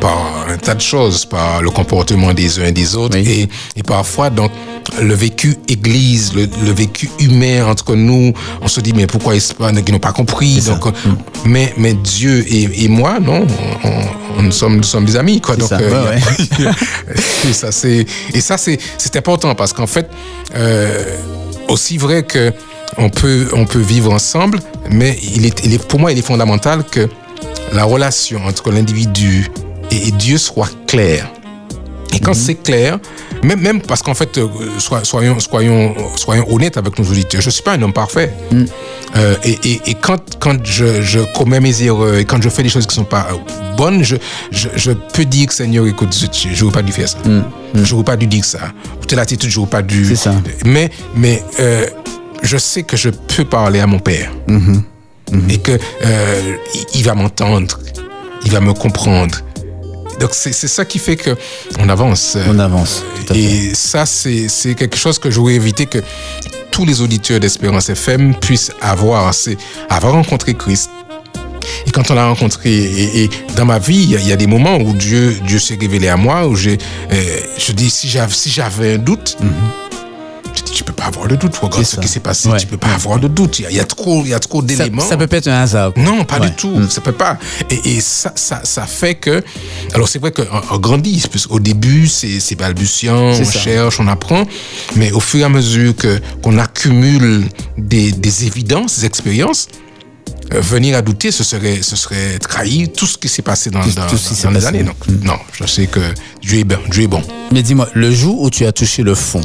par 0.00 0.46
un 0.48 0.56
tas 0.56 0.74
de 0.74 0.80
choses, 0.80 1.24
par 1.24 1.62
le 1.62 1.70
comportement 1.70 2.32
des 2.32 2.58
uns 2.58 2.66
et 2.66 2.72
des 2.72 2.96
autres, 2.96 3.16
oui. 3.18 3.48
et, 3.74 3.78
et, 3.80 3.82
parfois 3.82 4.30
donc 4.30 4.50
le 5.00 5.14
vécu 5.14 5.56
église, 5.68 6.34
le, 6.34 6.48
le, 6.64 6.72
vécu 6.72 7.10
humain 7.18 7.66
entre 7.66 7.94
nous, 7.94 8.32
on 8.60 8.68
se 8.68 8.80
dit 8.80 8.92
mais 8.94 9.06
pourquoi 9.06 9.34
ils 9.34 9.92
n'ont 9.92 9.98
pas 9.98 10.12
compris? 10.12 10.60
Donc, 10.62 10.86
mm. 10.86 11.16
mais, 11.46 11.74
mais 11.76 11.94
Dieu 11.94 12.44
et, 12.48 12.84
et 12.84 12.88
moi, 12.88 13.18
non, 13.20 13.46
on, 13.84 14.38
on, 14.38 14.42
nous, 14.42 14.52
sommes, 14.52 14.76
nous 14.76 14.82
sommes 14.82 15.04
des 15.04 15.16
amis. 15.16 15.40
Quoi, 15.40 15.56
donc, 15.56 15.68
ça, 15.68 15.78
euh, 15.80 16.10
ouais, 16.10 16.20
et 17.48 17.52
ça, 17.52 17.72
c'est, 17.72 18.06
et 18.32 18.40
ça 18.40 18.56
c'est, 18.58 18.78
c'est 18.98 19.16
important 19.16 19.54
parce 19.54 19.72
qu'en 19.72 19.86
fait, 19.86 20.08
euh, 20.54 21.16
aussi 21.68 21.98
vrai 21.98 22.22
que 22.22 22.52
on 22.98 23.10
peut, 23.10 23.48
on 23.52 23.66
peut 23.66 23.80
vivre 23.80 24.12
ensemble, 24.12 24.60
mais 24.90 25.18
il 25.34 25.44
est, 25.44 25.64
il 25.64 25.74
est, 25.74 25.84
pour 25.84 26.00
moi, 26.00 26.12
il 26.12 26.18
est 26.18 26.26
fondamental 26.26 26.84
que 26.84 27.08
la 27.72 27.84
relation 27.84 28.44
entre 28.46 28.70
l'individu 28.70 29.50
et 29.90 30.10
Dieu 30.12 30.38
soit 30.38 30.70
clair. 30.86 31.30
Et 32.12 32.20
quand 32.20 32.32
-hmm. 32.32 32.46
c'est 32.46 32.62
clair, 32.62 32.98
même, 33.42 33.60
même 33.60 33.80
parce 33.80 34.02
qu'en 34.02 34.14
fait, 34.14 34.38
euh, 34.38 34.48
soyons, 35.02 35.38
soyons, 35.40 35.94
soyons 36.16 36.46
honnêtes 36.52 36.76
avec 36.76 36.98
nos 36.98 37.04
auditeurs, 37.04 37.40
je 37.40 37.46
ne 37.46 37.50
suis 37.50 37.62
pas 37.62 37.74
un 37.74 37.82
homme 37.82 37.92
parfait. 37.92 38.32
Mm. 38.50 38.64
Euh, 39.16 39.34
et, 39.44 39.58
et, 39.64 39.80
et, 39.86 39.94
quand, 39.94 40.20
quand 40.40 40.58
je, 40.64 41.02
je, 41.02 41.20
commets 41.36 41.60
mes 41.60 41.82
erreurs 41.82 42.16
et 42.16 42.24
quand 42.24 42.42
je 42.42 42.48
fais 42.48 42.62
des 42.62 42.68
choses 42.68 42.86
qui 42.86 42.98
ne 42.98 43.04
sont 43.04 43.10
pas 43.18 43.28
bonnes, 43.76 44.02
je, 44.02 44.16
je, 44.50 44.68
je, 44.74 44.92
peux 44.92 45.24
dire 45.24 45.46
que 45.48 45.54
Seigneur, 45.54 45.86
écoute, 45.86 46.14
je 46.14 46.60
n'aurais 46.60 46.72
pas 46.74 46.82
dû 46.82 46.92
faire 46.92 47.08
ça. 47.08 47.18
Mm. 47.24 47.44
Je 47.74 47.92
n'aurais 47.92 48.04
pas 48.04 48.16
dû 48.16 48.26
dire 48.26 48.44
ça. 48.44 48.72
Ou 49.00 49.04
telle 49.04 49.20
attitude, 49.20 49.50
je 49.50 49.58
n'aurais 49.58 49.70
pas 49.70 49.82
dû. 49.82 50.04
C'est 50.06 50.16
ça. 50.16 50.34
Mais, 50.64 50.90
mais 51.14 51.42
euh, 51.60 51.86
je 52.42 52.56
sais 52.56 52.82
que 52.82 52.96
je 52.96 53.10
peux 53.10 53.44
parler 53.44 53.80
à 53.80 53.86
mon 53.86 53.98
Père. 54.00 54.30
-hmm. 54.48 54.82
Et 55.50 55.58
que 55.58 55.72
euh, 55.72 56.56
il 56.94 57.04
va 57.04 57.14
m'entendre, 57.14 57.78
il 58.44 58.50
va 58.52 58.60
me 58.60 58.72
comprendre. 58.72 59.36
Donc 60.20 60.30
c'est 60.32 60.52
ça 60.52 60.84
qui 60.84 60.98
fait 60.98 61.16
que 61.16 61.36
on 61.78 61.88
avance. 61.88 62.36
On 62.48 62.58
avance. 62.58 63.02
Et 63.34 63.74
ça 63.74 64.06
c'est 64.06 64.74
quelque 64.74 64.96
chose 64.96 65.18
que 65.18 65.30
je 65.30 65.38
voudrais 65.38 65.54
éviter 65.54 65.86
que 65.86 65.98
tous 66.70 66.84
les 66.84 67.00
auditeurs 67.00 67.40
d'Espérance 67.40 67.88
FM 67.88 68.34
puissent 68.34 68.72
avoir, 68.80 69.32
c'est 69.32 69.56
avoir 69.88 70.12
rencontré 70.12 70.54
Christ. 70.54 70.90
Et 71.86 71.90
quand 71.90 72.10
on 72.10 72.14
l'a 72.14 72.26
rencontré, 72.26 72.70
et, 72.70 73.24
et, 73.24 73.30
dans 73.56 73.64
ma 73.64 73.78
vie, 73.78 74.02
il 74.02 74.20
y, 74.20 74.28
y, 74.28 74.32
a 74.32 74.36
des 74.36 74.46
moments 74.46 74.76
où 74.76 74.92
Dieu, 74.92 75.36
Dieu 75.46 75.58
s'est 75.58 75.76
révélé 75.80 76.08
à 76.08 76.16
moi, 76.16 76.46
où 76.46 76.54
j'ai, 76.54 76.78
euh, 77.12 77.38
je 77.58 77.72
dis 77.72 77.90
si 77.90 78.08
j'avais 78.08 78.32
si 78.32 78.50
j'avais 78.50 78.94
un 78.94 78.98
doute. 78.98 79.36
Mm 79.40 79.46
-hmm 79.46 79.85
pas 80.96 81.04
avoir 81.04 81.28
de 81.28 81.36
doute. 81.36 81.56
Regarde 81.56 81.84
ce 81.84 81.96
qui 81.96 82.08
s'est 82.08 82.20
passé. 82.20 82.48
Ouais. 82.48 82.58
Tu 82.58 82.66
peux 82.66 82.76
pas 82.76 82.92
avoir 82.94 83.18
de 83.20 83.28
doute. 83.28 83.58
Il 83.58 83.62
y 83.62 83.66
a, 83.66 83.70
il 83.70 83.76
y 83.76 83.80
a 83.80 83.84
trop, 83.84 84.22
il 84.24 84.30
y 84.30 84.34
a 84.34 84.40
trop 84.40 84.62
d'éléments. 84.62 85.02
Ça, 85.02 85.10
ça, 85.10 85.16
peut 85.16 85.26
pas 85.26 85.36
être 85.36 85.48
un 85.48 85.62
hasard. 85.62 85.92
Non, 85.96 86.24
pas 86.24 86.40
ouais. 86.40 86.48
du 86.48 86.56
tout. 86.56 86.70
Mm. 86.70 86.90
Ça 86.90 87.00
peut 87.00 87.12
pas. 87.12 87.38
Et, 87.70 87.96
et 87.96 88.00
ça, 88.00 88.32
ça, 88.34 88.60
ça, 88.64 88.86
fait 88.86 89.14
que, 89.14 89.42
alors 89.94 90.08
c'est 90.08 90.18
vrai 90.18 90.32
qu'on 90.32 90.78
grandit. 90.78 91.22
Au 91.50 91.60
début, 91.60 92.08
c'est 92.08 92.56
balbutiant, 92.56 93.16
on 93.16 93.44
ça. 93.44 93.58
cherche, 93.58 94.00
on 94.00 94.08
apprend. 94.08 94.44
Mais 94.96 95.12
au 95.12 95.20
fur 95.20 95.40
et 95.40 95.44
à 95.44 95.48
mesure 95.48 95.94
que 95.94 96.18
qu'on 96.42 96.58
accumule 96.58 97.44
des, 97.76 98.12
des 98.12 98.46
évidences, 98.46 99.00
des 99.00 99.06
expériences, 99.06 99.68
euh, 100.54 100.60
venir 100.60 100.96
à 100.96 101.02
douter, 101.02 101.30
ce 101.30 101.44
serait, 101.44 101.80
ce 101.82 101.96
serait 101.96 102.38
trahir 102.38 102.88
tout 102.96 103.06
ce 103.06 103.18
qui 103.18 103.28
s'est 103.28 103.42
passé 103.42 103.70
dans, 103.70 103.82
tout, 103.82 103.90
dans, 103.90 104.06
tout 104.06 104.16
dans, 104.16 104.50
dans 104.50 104.50
les 104.58 104.66
années. 104.66 104.84
Donc, 104.84 104.96
mm. 105.08 105.24
non, 105.24 105.38
je 105.52 105.66
sais 105.66 105.86
que 105.86 106.00
Dieu 106.40 106.60
est 106.60 106.64
bon. 106.64 106.78
Dieu 106.90 107.04
est 107.04 107.08
bon. 107.08 107.22
Mais 107.52 107.62
dis-moi, 107.62 107.88
le 107.94 108.10
jour 108.12 108.40
où 108.40 108.50
tu 108.50 108.64
as 108.64 108.72
touché 108.72 109.02
le 109.02 109.14
fond, 109.14 109.40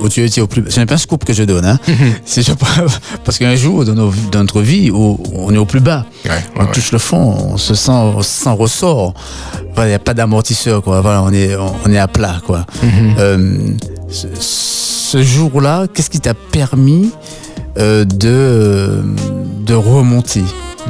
où 0.00 0.08
tu 0.08 0.24
étais 0.24 0.40
au 0.40 0.46
plus. 0.46 0.64
Ce 0.68 0.80
n'est 0.80 0.86
pas 0.86 0.94
un 0.94 0.98
scoop 0.98 1.24
que 1.24 1.32
je 1.32 1.44
donne, 1.44 1.64
hein. 1.64 1.78
C'est 2.24 2.44
parce 3.24 3.38
qu'un 3.38 3.56
jour 3.56 3.84
dans, 3.84 4.12
notre 4.34 4.62
vie 4.62 4.90
où 4.90 5.18
on 5.34 5.52
est 5.54 5.58
au 5.58 5.64
plus 5.64 5.80
bas, 5.80 6.06
on 6.56 6.66
touche 6.66 6.92
le 6.92 6.98
fond, 6.98 7.52
on 7.52 7.56
se 7.56 7.74
sent, 7.74 7.92
sans 8.20 8.54
ressort. 8.54 9.14
Il 9.78 9.86
n'y 9.86 9.92
a 9.92 9.98
pas 9.98 10.14
d'amortisseur, 10.14 10.82
quoi. 10.82 11.00
Voilà, 11.00 11.22
on 11.22 11.32
est, 11.32 11.56
on 11.56 11.90
est 11.90 11.98
à 11.98 12.08
plat, 12.08 12.40
quoi. 12.46 12.64
Mhm. 12.82 13.14
Euh, 13.18 13.58
ce, 14.10 15.22
jour-là, 15.22 15.86
qu'est-ce 15.92 16.10
qui 16.10 16.20
t'a 16.20 16.34
permis 16.34 17.10
euh, 17.78 18.04
de, 18.04 19.02
de 19.60 19.74
remonter, 19.74 20.42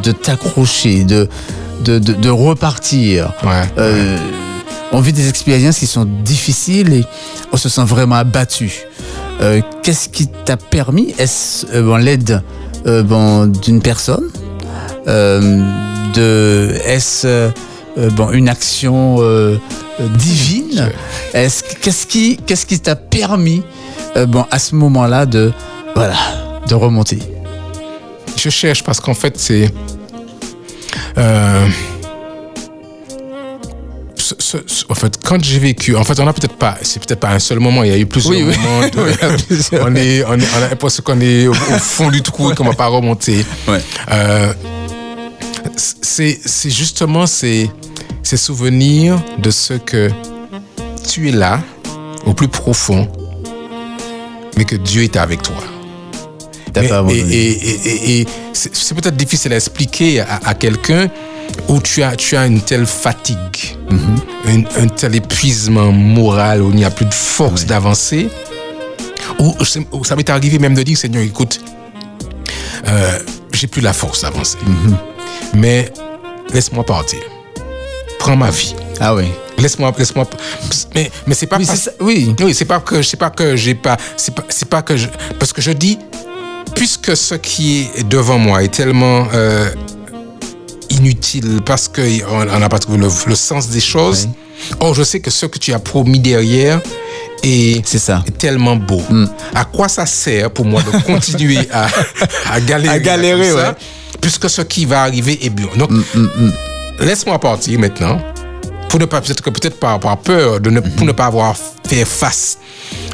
de 0.02 0.12
t'accrocher, 0.12 1.04
de, 1.04 1.28
de, 1.84 1.98
de, 1.98 2.28
repartir? 2.30 3.32
Euh, 3.78 4.18
On 4.92 5.00
vit 5.00 5.12
des 5.12 5.28
expériences 5.28 5.78
qui 5.78 5.86
sont 5.86 6.04
difficiles 6.04 6.92
et 6.92 7.04
on 7.52 7.56
se 7.56 7.68
sent 7.68 7.84
vraiment 7.84 8.16
abattu. 8.16 8.72
Euh, 9.44 9.60
qu'est-ce 9.82 10.08
qui 10.08 10.26
t'a 10.26 10.56
permis? 10.56 11.14
Est-ce 11.18 11.80
bon, 11.80 11.96
l'aide 11.96 12.42
bon, 12.84 13.46
d'une 13.46 13.82
personne? 13.82 14.30
De, 15.06 16.74
Est-ce 16.86 17.50
bon, 17.96 18.30
une 18.30 18.48
action 18.48 19.18
divine? 20.16 20.90
Est-ce, 21.34 21.62
qu'est-ce 21.82 22.06
qui 22.06 22.38
qu'est-ce 22.38 22.64
qui 22.64 22.80
t'a 22.80 22.96
permis 22.96 23.62
bon, 24.28 24.46
à 24.50 24.58
ce 24.58 24.74
moment-là 24.76 25.26
de, 25.26 25.52
voilà, 25.94 26.16
de 26.66 26.74
remonter? 26.74 27.18
Je 28.36 28.48
cherche 28.48 28.82
parce 28.82 29.00
qu'en 29.00 29.14
fait, 29.14 29.38
c'est. 29.38 29.70
En 34.88 34.94
fait, 34.94 35.18
quand 35.24 35.42
j'ai 35.42 35.58
vécu, 35.58 35.96
en 35.96 36.04
fait, 36.04 36.18
on 36.20 36.24
n'a 36.24 36.32
peut-être 36.32 36.56
pas, 36.56 36.76
c'est 36.82 37.04
peut-être 37.04 37.20
pas 37.20 37.30
un 37.30 37.38
seul 37.38 37.60
moment, 37.60 37.82
il 37.82 37.90
y 37.90 37.94
a 37.94 37.98
eu 37.98 38.06
plusieurs 38.06 38.38
moments. 38.38 38.80
on, 39.72 39.94
est, 39.94 40.24
on, 40.24 40.38
est, 40.38 40.46
on 40.56 40.62
a 40.62 40.68
l'impression 40.68 41.02
qu'on 41.04 41.20
est 41.20 41.46
au, 41.46 41.54
fond 41.54 42.10
du 42.10 42.22
trou 42.22 42.50
et 42.50 42.54
qu'on 42.54 42.64
ne 42.64 42.70
va 42.70 42.74
pas 42.74 42.86
remonter. 42.86 43.44
Euh, 44.10 44.52
c'est 45.76 46.70
justement 46.70 47.26
ces, 47.26 47.70
ces 48.22 48.36
souvenirs 48.36 49.20
de 49.38 49.50
ce 49.50 49.74
que 49.74 50.10
tu 51.08 51.28
es 51.28 51.32
là, 51.32 51.60
au 52.26 52.32
plus 52.32 52.48
profond, 52.48 53.08
mais 54.56 54.64
que 54.64 54.76
Dieu 54.76 55.02
était 55.02 55.18
avec 55.18 55.42
toi 55.42 55.73
et, 56.76 58.26
c'est 58.52 58.94
peut-être 58.94 59.16
difficile 59.16 59.52
à 59.52 59.56
expliquer 59.56 60.20
à, 60.20 60.54
quelqu'un 60.54 61.08
où 61.68 61.80
tu 61.80 62.02
as, 62.02 62.16
tu 62.16 62.36
as 62.36 62.46
une 62.46 62.60
telle 62.60 62.86
fatigue, 62.86 63.76
mhm. 63.90 64.64
un, 64.76 64.86
tel 64.88 65.14
épuisement 65.14 65.92
moral, 65.92 66.62
où 66.62 66.70
il 66.70 66.76
n'y 66.76 66.84
a 66.84 66.90
plus 66.90 67.06
de 67.06 67.14
force 67.14 67.66
d'avancer, 67.66 68.28
où, 69.38 69.54
ça 70.04 70.16
m'est 70.16 70.30
arrivé 70.30 70.58
même 70.58 70.74
de 70.74 70.82
dire, 70.82 70.96
Seigneur, 70.96 71.22
écoute, 71.22 71.60
euh, 72.86 73.18
j'ai 73.52 73.66
plus 73.66 73.82
la 73.82 73.92
force 73.92 74.22
d'avancer, 74.22 74.58
mhm. 74.66 74.96
mais 75.54 75.92
laisse-moi 76.52 76.84
partir. 76.84 77.20
Prends 78.18 78.36
ma 78.36 78.50
vie. 78.50 78.74
Ah 79.00 79.14
oui. 79.14 79.24
Laisse-moi, 79.58 79.92
laisse-moi. 79.96 80.26
Mais, 80.94 81.10
mais 81.26 81.34
c'est 81.34 81.46
pas. 81.46 81.58
Oui, 81.58 81.66
c'est 81.66 81.90
oui. 82.00 82.34
oui 82.40 82.54
c'est 82.54 82.64
pas 82.64 82.80
que, 82.80 83.02
c'est 83.02 83.16
pas 83.16 83.30
que 83.30 83.56
j'ai 83.56 83.74
pas, 83.74 83.96
c'est 84.16 84.34
pas, 84.34 84.44
pas 84.70 84.82
que 84.82 84.96
je, 84.96 85.08
parce 85.38 85.52
que 85.52 85.62
je 85.62 85.70
dis, 85.70 85.98
puisque 86.74 87.16
ce 87.16 87.34
qui 87.34 87.88
est 87.96 88.08
devant 88.08 88.38
moi 88.38 88.62
est 88.62 88.72
tellement 88.72 89.28
euh, 89.32 89.70
inutile 90.90 91.60
parce 91.64 91.88
qu'on 91.88 92.44
n'a 92.44 92.68
pas 92.68 92.78
trouvé 92.78 92.98
le, 92.98 93.34
sens 93.34 93.68
des 93.68 93.80
choses, 93.80 94.28
or 94.80 94.94
je 94.94 95.02
sais 95.02 95.20
que 95.20 95.30
ce 95.30 95.46
que 95.46 95.58
tu 95.58 95.72
as 95.72 95.78
promis 95.78 96.18
derrière 96.18 96.80
est, 97.42 97.86
ça. 97.98 98.24
tellement 98.38 98.76
beau. 98.76 99.02
Mm. 99.10 99.26
À 99.54 99.64
quoi 99.64 99.88
ça 99.88 100.06
sert 100.06 100.50
pour 100.50 100.64
moi 100.64 100.82
de 100.82 100.98
continuer 101.06 101.68
à, 101.72 101.88
à 102.50 102.60
galérer, 102.60 102.94
à 102.94 102.98
galérer 102.98 103.50
ça, 103.50 103.76
puisque 104.20 104.48
ce 104.48 104.62
qui 104.62 104.84
va 104.84 105.02
arriver 105.02 105.38
est 105.44 105.50
bien. 105.50 105.68
Donc, 105.76 105.90
mm, 105.90 106.04
mm, 106.14 106.52
laisse-moi 107.00 107.38
partir 107.38 107.78
maintenant 107.78 108.20
pour 108.88 109.00
ne 109.00 109.04
pas 109.06 109.20
peut-être 109.20 109.42
que 109.42 109.50
peut-être 109.50 109.78
par, 109.78 110.00
par 110.00 110.18
peur 110.18 110.60
de 110.60 110.70
ne, 110.70 110.80
pour 110.80 111.06
ne 111.06 111.12
pas 111.12 111.26
avoir 111.26 111.56
fait 111.86 112.04
face 112.04 112.58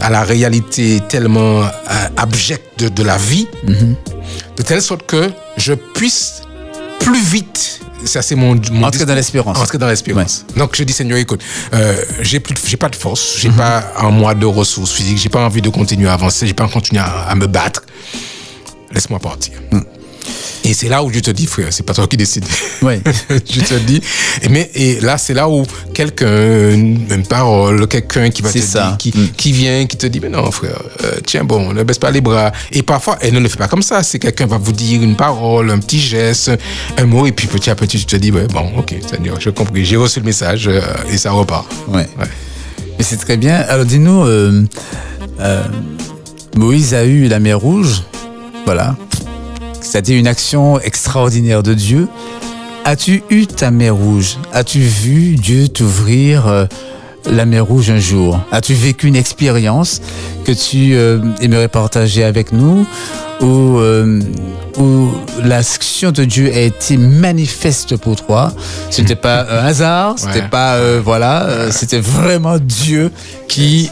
à 0.01 0.11
la 0.11 0.23
réalité 0.23 1.01
tellement 1.09 1.63
euh, 1.63 1.69
abjecte 2.17 2.83
de, 2.85 3.03
la 3.03 3.17
vie, 3.17 3.47
de 3.65 4.63
telle 4.63 4.83
sorte 4.83 5.07
que 5.07 5.31
je 5.57 5.75
puisse 5.75 6.43
plus 7.01 7.23
vite 7.23 7.81
ça 8.05 8.23
c'est 8.23 8.35
mon, 8.35 8.59
entrer 8.83 9.05
dans 9.05 9.15
l'espérance 9.15 9.59
entrer 9.59 9.79
dans 9.79 9.87
l'espérance 9.87 10.45
donc 10.57 10.75
je 10.75 10.85
dis 10.85 10.93
Seigneur 10.93 11.19
écoute 11.19 11.43
euh, 11.75 11.97
j'ai 12.23 12.41
plus 12.41 12.55
j'ai 12.67 12.77
pas 12.77 12.89
de 12.89 12.97
force 12.97 13.37
j'ai 13.39 13.51
mhm. 13.51 13.57
pas 13.57 13.93
un 13.99 14.11
mois 14.11 14.35
de 14.35 14.47
ressources 14.47 14.93
physiques 14.93 15.19
j'ai 15.19 15.29
pas 15.29 15.45
envie 15.45 15.63
de 15.63 15.69
continuer 15.69 16.09
à 16.09 16.15
avancer 16.15 16.47
j'ai 16.47 16.55
pas 16.55 16.65
envie 16.65 16.73
de 16.73 16.79
continuer 16.79 17.03
à, 17.03 17.35
me 17.35 17.47
battre 17.47 17.83
laisse-moi 18.93 19.19
partir 19.19 19.55
mm. 19.71 19.81
Et 20.65 20.75
c'est 20.75 20.89
là 20.89 21.03
où 21.03 21.13
je 21.13 21.21
te 21.21 21.31
dis, 21.31 21.47
frère, 21.47 21.69
c'est 21.71 21.83
pas 21.85 21.95
toi 21.95 22.07
qui 22.07 22.17
décides. 22.17 22.45
Oui. 22.83 23.01
je 23.31 23.61
te 23.61 23.75
dis. 23.75 24.01
Mais 24.51 24.71
et 24.75 25.01
là, 25.01 25.19
c'est 25.19 25.35
là 25.35 25.49
où 25.49 25.65
quelqu'un, 25.95 26.71
une 26.71 27.27
parole, 27.29 27.89
quelqu'un 27.89 28.31
qui 28.31 28.43
va 28.43 28.53
te 28.53 28.59
ça. 28.59 28.97
Dire, 28.99 29.13
mm. 29.17 29.29
qui, 29.37 29.53
vient, 29.53 29.87
qui 29.87 29.97
te 29.97 30.07
dit, 30.07 30.21
mais 30.21 30.29
non, 30.29 30.51
frère, 30.51 30.81
euh, 31.05 31.19
tiens 31.25 31.45
bon, 31.45 31.73
ne 31.73 31.83
baisse 31.83 31.99
pas 31.99 32.11
les 32.11 32.21
bras. 32.21 32.53
Et 32.73 32.83
parfois, 32.83 33.19
elle 33.21 33.35
ne 33.35 33.41
le 33.41 33.49
fait 33.49 33.57
pas 33.57 33.69
comme 33.69 33.83
ça. 33.83 34.03
C'est 34.03 34.19
quelqu'un 34.19 34.47
va 34.47 34.59
vous 34.59 34.73
dire 34.73 35.03
une 35.03 35.17
parole, 35.17 35.71
un 35.71 35.79
petit 35.79 36.01
geste, 36.01 36.53
un 36.99 37.07
mot, 37.07 37.27
et 37.27 37.33
puis 37.33 37.47
petit 37.47 37.71
à 37.71 37.75
petit, 37.75 37.99
tu 37.99 38.07
te 38.07 38.17
dis, 38.17 38.31
ouais, 38.31 38.47
bon, 38.53 38.71
ok, 38.79 38.95
Seigneur, 39.09 39.41
je 39.41 39.51
compris, 39.51 39.85
j'ai 39.85 39.97
reçu 39.97 40.21
le 40.21 40.27
message 40.27 40.69
euh, 40.69 40.81
et 41.11 41.17
ça 41.17 41.33
repart. 41.33 41.67
Ouais. 41.89 42.07
ouais. 42.19 42.29
Mais 42.99 43.05
c'est 43.05 43.17
très 43.17 43.39
bien. 43.39 43.57
Alors, 43.57 43.87
dis-nous, 43.87 44.25
euh, 44.25 44.63
Moïse 46.55 46.95
a 46.95 47.05
eu 47.05 47.29
la 47.29 47.41
mer 47.41 47.59
Rouge. 47.59 48.03
Voilà 48.67 48.95
c'est-à-dire 49.81 50.19
une 50.19 50.27
action 50.27 50.81
extraordinaire 50.81 51.63
de 51.63 51.75
Dieu. 51.75 52.09
As-tu 52.85 53.23
eu 53.31 53.47
ta 53.47 53.71
mer 53.71 53.95
rouge? 53.95 54.39
As-tu 54.53 54.81
vu 54.81 55.37
Dieu 55.37 55.69
t'ouvrir 55.69 56.47
euh, 56.47 56.65
la 57.31 57.45
mer 57.45 57.65
rouge 57.65 57.91
un 57.91 57.99
jour? 57.99 58.41
As-tu 58.51 58.75
vécu 58.75 59.07
une 59.07 59.17
expérience 59.17 60.01
que 60.45 60.53
tu 60.53 60.95
euh, 60.95 61.19
aimerais 61.41 61.69
partager 61.69 62.25
avec 62.25 62.53
nous 62.53 62.87
où, 63.41 63.79
euh, 63.79 64.21
où 64.79 65.09
l'action 65.45 66.11
de 66.11 66.25
Dieu 66.25 66.51
a 66.55 66.61
été 66.61 66.97
manifeste 66.97 67.97
pour 67.97 68.17
toi? 68.17 68.53
Ce 68.91 69.03
n'était 69.03 69.15
pas 69.15 69.43
un 69.43 69.67
hasard, 69.67 70.15
c'était 70.17 70.49
pas 70.49 70.79
voilà, 71.01 71.71
c'était 71.71 72.01
vraiment 72.01 72.59
Dieu 72.59 73.11
qui 73.47 73.91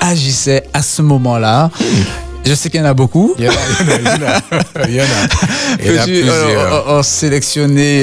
agissait 0.00 0.64
à 0.72 0.82
ce 0.82 1.02
moment-là. 1.02 1.70
Je 2.46 2.54
sais 2.54 2.68
qu'il 2.68 2.80
y 2.80 2.82
en 2.82 2.86
a 2.86 2.94
beaucoup. 2.94 3.34
Il 3.38 3.44
y 3.44 3.48
en 3.48 3.52
a, 3.52 3.54
il 3.98 4.04
y 4.04 4.08
en 4.08 4.26
a. 4.26 4.88
Il 4.88 4.94
y 4.94 5.00
en 5.00 5.04
a, 5.04 6.44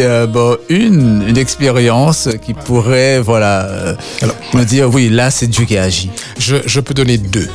euh, 0.03 0.27
bon, 0.27 0.57
une, 0.69 1.23
une 1.27 1.37
expérience 1.37 2.27
qui 2.43 2.53
pourrait 2.53 3.19
voilà, 3.19 3.65
euh, 3.65 3.95
Alors, 4.21 4.35
me 4.53 4.63
dire 4.63 4.89
oui, 4.91 5.09
là, 5.09 5.29
c'est 5.29 5.47
Dieu 5.47 5.65
qui 5.65 5.77
agit. 5.77 6.09
Je, 6.39 6.57
je 6.65 6.79
peux 6.79 6.93
donner 6.93 7.17
deux. 7.17 7.49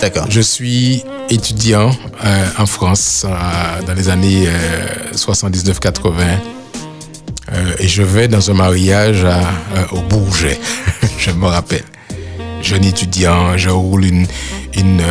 D'accord. 0.00 0.26
Je 0.28 0.40
suis 0.40 1.04
étudiant 1.28 1.90
euh, 2.24 2.46
en 2.58 2.66
France 2.66 3.26
euh, 3.28 3.82
dans 3.86 3.94
les 3.94 4.08
années 4.08 4.48
79-80 5.14 6.12
et 7.78 7.86
je 7.86 8.02
vais 8.02 8.28
dans 8.28 8.50
un 8.50 8.54
mariage 8.54 9.24
à, 9.24 9.40
au 9.92 10.00
Bourget, 10.00 10.58
je 11.18 11.30
me 11.32 11.46
rappelle. 11.46 11.84
Jeune 12.62 12.84
étudiant, 12.84 13.58
je 13.58 13.68
roule 13.68 14.04
une, 14.04 14.26
une, 14.74 15.02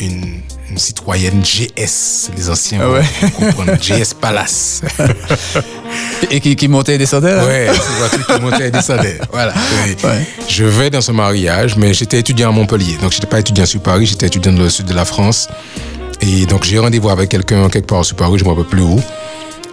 une 0.00 0.40
une 0.70 0.78
citoyenne 0.78 1.42
GS, 1.42 2.30
les 2.36 2.48
anciens 2.48 2.80
ah 2.82 2.90
ouais. 2.90 3.02
comprendre, 3.36 3.72
GS 3.76 4.14
Palace. 4.20 4.82
et 6.30 6.40
qui, 6.40 6.54
qui, 6.54 6.68
montait 6.68 6.94
et 6.94 6.98
descendait 6.98 7.34
là? 7.34 7.44
Ouais, 7.44 7.68
c'est 8.10 8.34
qui 8.34 8.40
montait 8.40 8.68
et 8.68 8.70
descendait. 8.70 9.18
Voilà. 9.32 9.52
Je 10.48 10.64
vais 10.64 10.90
dans 10.90 11.00
ce 11.00 11.12
mariage, 11.12 11.76
mais 11.76 11.92
j'étais 11.92 12.18
étudiant 12.20 12.50
à 12.50 12.52
Montpellier. 12.52 12.96
Donc, 13.00 13.10
je 13.10 13.16
n'étais 13.16 13.26
pas 13.26 13.40
étudiant 13.40 13.66
sur 13.66 13.80
Paris, 13.80 14.06
j'étais 14.06 14.26
étudiant 14.26 14.52
dans 14.52 14.62
le 14.62 14.70
sud 14.70 14.86
de 14.86 14.94
la 14.94 15.04
France. 15.04 15.48
Et 16.20 16.46
donc, 16.46 16.64
j'ai 16.64 16.78
rendez-vous 16.78 17.10
avec 17.10 17.30
quelqu'un 17.30 17.68
quelque 17.68 17.86
part 17.86 18.04
sur 18.04 18.16
Paris, 18.16 18.38
je 18.38 18.44
ne 18.44 18.50
me 18.50 18.54
rappelle 18.54 18.70
plus 18.70 18.82
où. 18.82 19.00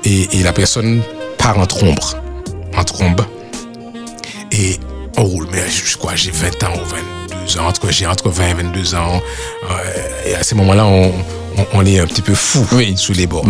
Et, 0.04 0.40
et 0.40 0.44
la 0.44 0.54
personne 0.54 1.02
part 1.38 1.60
en 1.60 1.66
trombe. 1.66 2.00
En 2.76 2.84
trombe. 2.84 3.22
Et 4.52 4.80
on 5.18 5.24
roule, 5.24 5.48
mais 5.52 5.64
je 5.70 5.98
crois 5.98 6.16
j'ai 6.16 6.32
20 6.32 6.64
ans 6.64 6.74
ou 6.76 6.86
20 6.86 7.17
entre, 7.60 7.92
j'ai 7.92 8.06
entre 8.06 8.30
20 8.30 8.48
et 8.50 8.54
22 8.54 8.96
ans. 8.96 9.22
Euh, 9.70 10.30
et 10.30 10.36
à 10.36 10.44
ces 10.44 10.56
moments-là, 10.56 10.86
on, 10.86 11.14
on, 11.74 11.86
est 11.86 12.00
un 12.00 12.06
petit 12.06 12.22
peu 12.22 12.36
fou 12.36 12.66
oui. 12.74 12.96
sous 12.98 13.14
les 13.14 13.28
bords. 13.28 13.46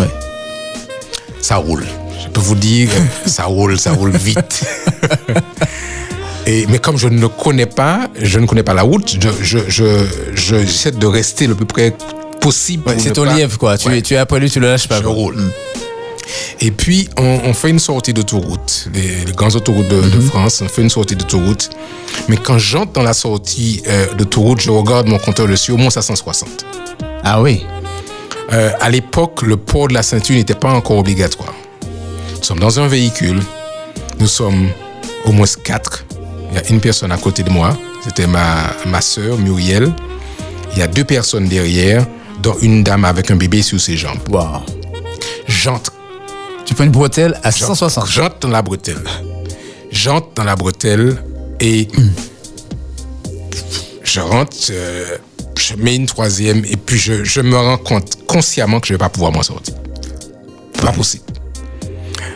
Ça 1.41 1.57
roule. 1.57 1.85
Je 2.23 2.29
peux 2.29 2.41
vous 2.41 2.55
dire, 2.55 2.89
ça 3.25 3.45
roule, 3.45 3.79
ça 3.79 3.91
roule 3.91 4.11
vite. 4.11 4.65
Et, 6.47 6.65
mais 6.69 6.79
comme 6.79 6.97
je 6.97 7.09
ne 7.09 7.27
connais 7.27 7.65
pas, 7.65 8.07
je 8.21 8.39
ne 8.39 8.45
connais 8.45 8.63
pas 8.63 8.73
la 8.73 8.83
route, 8.83 9.17
je, 9.21 9.29
je, 9.41 9.59
je, 9.67 10.05
j'essaie 10.33 10.91
de 10.91 11.05
rester 11.05 11.45
le 11.45 11.55
plus 11.55 11.65
près 11.65 11.93
possible. 12.39 12.83
c'est 12.99 13.11
ton 13.11 13.25
lièvre, 13.25 13.57
quoi. 13.57 13.77
Tu, 13.77 14.01
tu 14.01 14.13
es 14.13 14.17
après 14.17 14.39
lui, 14.39 14.49
tu 14.49 14.61
le 14.61 14.67
lâches 14.67 14.87
pas. 14.87 15.01
Je 15.01 15.07
roule. 15.07 15.35
Mm. 15.35 15.51
Et 16.59 16.71
puis, 16.71 17.09
on, 17.17 17.53
fait 17.53 17.69
une 17.69 17.79
sortie 17.79 18.13
d'autoroute, 18.13 18.89
les, 18.93 19.25
les 19.25 19.31
grandes 19.31 19.55
autoroutes 19.55 19.87
de, 19.87 20.01
de, 20.01 20.17
mhm. 20.17 20.21
France, 20.21 20.61
on 20.61 20.67
fait 20.67 20.81
une 20.81 20.89
sortie 20.89 21.15
d'autoroute. 21.15 21.69
Mais 22.27 22.37
quand 22.37 22.57
j'entre 22.57 22.93
dans 22.93 23.03
la 23.03 23.13
sortie 23.13 23.81
euh, 23.87 24.13
d'autoroute, 24.15 24.61
je 24.61 24.71
regarde 24.71 25.07
mon 25.07 25.17
compteur 25.17 25.47
dessus, 25.47 25.71
au 25.71 25.77
moins 25.77 25.95
à 25.95 26.01
160. 26.01 26.65
Ah 27.23 27.41
oui 27.41 27.65
euh, 28.51 28.71
À 28.79 28.89
l'époque, 28.89 29.41
le 29.41 29.57
port 29.57 29.87
de 29.87 29.93
la 29.93 30.03
ceinture 30.03 30.35
n'était 30.35 30.55
pas 30.55 30.71
encore 30.71 30.97
obligatoire. 30.97 31.53
Nous 32.35 32.43
sommes 32.43 32.59
dans 32.59 32.79
un 32.79 32.87
véhicule, 32.87 33.39
nous 34.19 34.27
sommes 34.27 34.69
au 35.25 35.31
moins 35.31 35.47
quatre. 35.63 36.05
Il 36.51 36.55
y 36.55 36.59
a 36.59 36.67
une 36.69 36.79
personne 36.79 37.11
à 37.11 37.17
côté 37.17 37.43
de 37.43 37.49
moi, 37.49 37.77
c'était 38.03 38.27
ma, 38.27 38.73
ma 38.85 39.01
soeur 39.01 39.37
Muriel. 39.37 39.91
Il 40.73 40.79
y 40.79 40.81
a 40.81 40.87
deux 40.87 41.03
personnes 41.03 41.47
derrière, 41.47 42.05
dont 42.41 42.55
une 42.61 42.83
dame 42.83 43.05
avec 43.05 43.31
un 43.31 43.35
bébé 43.35 43.61
sur 43.61 43.79
ses 43.79 43.97
jambes. 43.97 44.19
Wow. 44.29 44.61
J'entre 45.47 45.91
tu 46.67 46.75
prends 46.75 46.83
une 46.83 46.91
bretelle 46.91 47.39
à 47.43 47.51
160. 47.51 48.07
J'entre 48.07 48.39
dans 48.39 48.49
la 48.49 48.61
bretelle. 48.61 49.01
J'entre 49.89 50.33
dans 50.35 50.43
la 50.43 50.57
bretelle 50.57 51.23
et 51.61 51.87
je 54.03 54.19
rentre, 54.19 54.57
euh, 54.71 55.17
je 55.57 55.75
mets 55.75 55.95
une 55.95 56.07
troisième 56.07 56.65
et 56.65 56.75
puis 56.75 56.99
je, 56.99 57.41
me 57.41 57.55
rends 57.55 57.77
compte 57.77 58.25
consciemment 58.27 58.81
que 58.81 58.87
je 58.87 58.93
ne 58.93 58.97
vais 58.97 58.99
pas 58.99 59.09
pouvoir 59.09 59.31
m'en 59.31 59.43
sortir. 59.43 59.75
Pas 60.81 60.91
possible. 60.91 61.23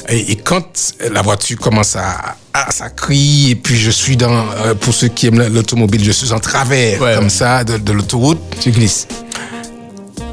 Et, 0.07 0.37
quand 0.37 0.93
la 1.11 1.21
voiture 1.21 1.59
commence 1.59 1.97
à, 1.97 2.37
à, 2.53 2.71
ça 2.71 2.89
crie 2.89 3.51
et 3.51 3.55
puis 3.55 3.75
je 3.75 3.91
suis 3.91 4.15
dans, 4.15 4.45
euh, 4.51 4.75
pour 4.75 4.93
ceux 4.93 5.09
qui 5.09 5.27
aiment 5.27 5.45
l'automobile, 5.49 6.03
je 6.03 6.11
suis 6.11 6.31
en 6.31 6.39
travers 6.39 6.99
comme 6.99 7.29
ça 7.29 7.65
de, 7.65 7.77
de 7.77 7.91
l'autoroute. 7.91 8.39
Tu 8.61 8.71
glisses. 8.71 9.09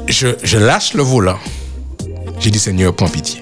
Je, 0.07 0.29
je 0.41 0.57
lâche 0.57 0.93
le 0.93 1.03
volant. 1.03 1.39
J'ai 2.39 2.49
dit 2.49 2.59
Seigneur, 2.59 2.95
prends 2.95 3.09
pitié. 3.09 3.41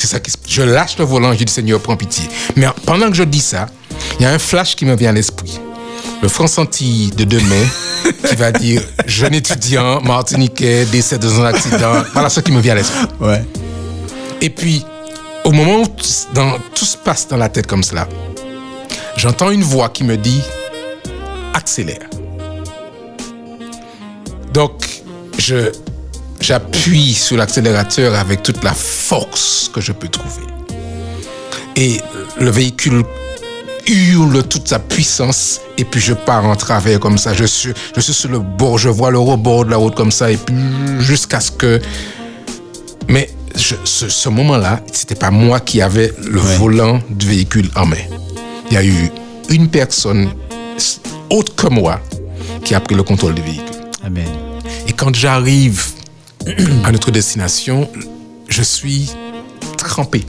C'est 0.00 0.06
ça 0.06 0.18
qui 0.18 0.32
Je 0.48 0.62
lâche 0.62 0.96
le 0.96 1.04
volant, 1.04 1.34
je 1.34 1.44
dis 1.44 1.52
Seigneur, 1.52 1.78
prends 1.78 1.94
pitié. 1.94 2.24
Mais 2.56 2.66
pendant 2.86 3.10
que 3.10 3.16
je 3.16 3.22
dis 3.22 3.40
ça, 3.40 3.66
il 4.18 4.22
y 4.22 4.26
a 4.26 4.30
un 4.30 4.38
flash 4.38 4.74
qui 4.74 4.86
me 4.86 4.96
vient 4.96 5.10
à 5.10 5.12
l'esprit. 5.12 5.60
Le 6.22 6.28
Franc-Senti 6.28 7.12
de 7.14 7.24
demain 7.24 7.66
qui 8.28 8.34
va 8.34 8.50
dire 8.50 8.82
jeune 9.04 9.34
étudiant 9.34 10.00
martiniquais 10.00 10.86
décède 10.86 11.20
dans 11.20 11.42
un 11.42 11.44
accident. 11.44 12.02
Voilà 12.14 12.30
ce 12.30 12.40
qui 12.40 12.50
me 12.50 12.60
vient 12.60 12.72
à 12.72 12.76
l'esprit. 12.76 13.06
Ouais. 13.20 13.44
Et 14.40 14.48
puis, 14.48 14.86
au 15.44 15.52
moment 15.52 15.82
où 15.82 15.86
dans, 16.32 16.56
tout 16.74 16.86
se 16.86 16.96
passe 16.96 17.28
dans 17.28 17.36
la 17.36 17.50
tête 17.50 17.66
comme 17.66 17.82
cela, 17.82 18.08
j'entends 19.18 19.50
une 19.50 19.62
voix 19.62 19.90
qui 19.90 20.04
me 20.04 20.16
dit 20.16 20.40
accélère. 21.52 22.08
Donc, 24.54 25.02
je, 25.38 25.70
j'appuie 26.40 27.14
sur 27.14 27.36
l'accélérateur 27.36 28.14
avec 28.14 28.42
toute 28.42 28.62
la 28.64 28.74
force 28.74 29.70
que 29.72 29.80
je 29.80 29.92
peux 29.92 30.08
trouver. 30.08 30.46
Et 31.76 32.00
le 32.38 32.50
véhicule 32.50 33.04
hurle 33.86 34.42
toute 34.44 34.68
sa 34.68 34.78
puissance 34.78 35.60
et 35.78 35.84
puis 35.84 36.00
je 36.00 36.14
pars 36.14 36.44
en 36.44 36.56
travers 36.56 37.00
comme 37.00 37.18
ça. 37.18 37.34
Je 37.34 37.44
suis, 37.44 37.72
je 37.94 38.00
suis 38.00 38.12
sur 38.12 38.30
le 38.30 38.38
bord, 38.38 38.78
je 38.78 38.88
vois 38.88 39.10
le 39.10 39.18
rebord 39.18 39.64
de 39.64 39.70
la 39.70 39.76
route 39.76 39.94
comme 39.94 40.12
ça 40.12 40.30
et 40.30 40.36
puis 40.36 40.54
jusqu'à 41.00 41.40
ce 41.40 41.50
que... 41.50 41.80
Mais 43.08 43.30
ce, 43.56 44.28
moment-là, 44.28 44.80
c'était 44.92 45.14
pas 45.14 45.30
moi 45.30 45.60
qui 45.60 45.82
avais 45.82 46.12
le 46.22 46.38
volant 46.38 47.00
du 47.10 47.26
véhicule 47.26 47.68
en 47.74 47.86
main. 47.86 47.96
Il 48.70 48.74
y 48.74 48.76
a 48.76 48.84
eu 48.84 49.10
une 49.48 49.68
personne 49.68 50.30
autre 51.28 51.54
que 51.56 51.66
moi 51.68 52.00
qui 52.64 52.74
a 52.74 52.80
pris 52.80 52.94
le 52.94 53.02
contrôle 53.02 53.34
du 53.34 53.42
véhicule. 53.42 53.64
Amen. 54.04 54.28
Et 54.86 54.92
quand 54.92 55.14
j'arrive 55.14 55.82
à 56.84 56.92
notre 56.92 57.10
destination, 57.10 57.88
je 58.48 58.62
suis 58.62 59.10
trempé. 59.76 60.24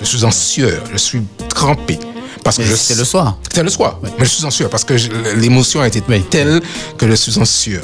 Je 0.00 0.04
suis 0.04 0.24
en 0.24 0.30
sueur, 0.30 0.82
je 0.92 0.98
suis 0.98 1.22
trempé. 1.48 1.98
Parce 2.44 2.58
que 2.58 2.64
c'était 2.64 3.00
le 3.00 3.04
soir. 3.04 3.38
C'était 3.42 3.64
le 3.64 3.70
soir. 3.70 3.98
Mais 4.18 4.24
je 4.24 4.30
suis 4.30 4.44
en 4.44 4.50
sueur 4.50 4.70
parce 4.70 4.84
que 4.84 4.94
l'émotion 5.34 5.80
a 5.80 5.88
été 5.88 6.00
telle 6.30 6.60
que 6.96 7.08
je 7.08 7.14
suis 7.14 7.38
en 7.38 7.44
sueur. 7.44 7.82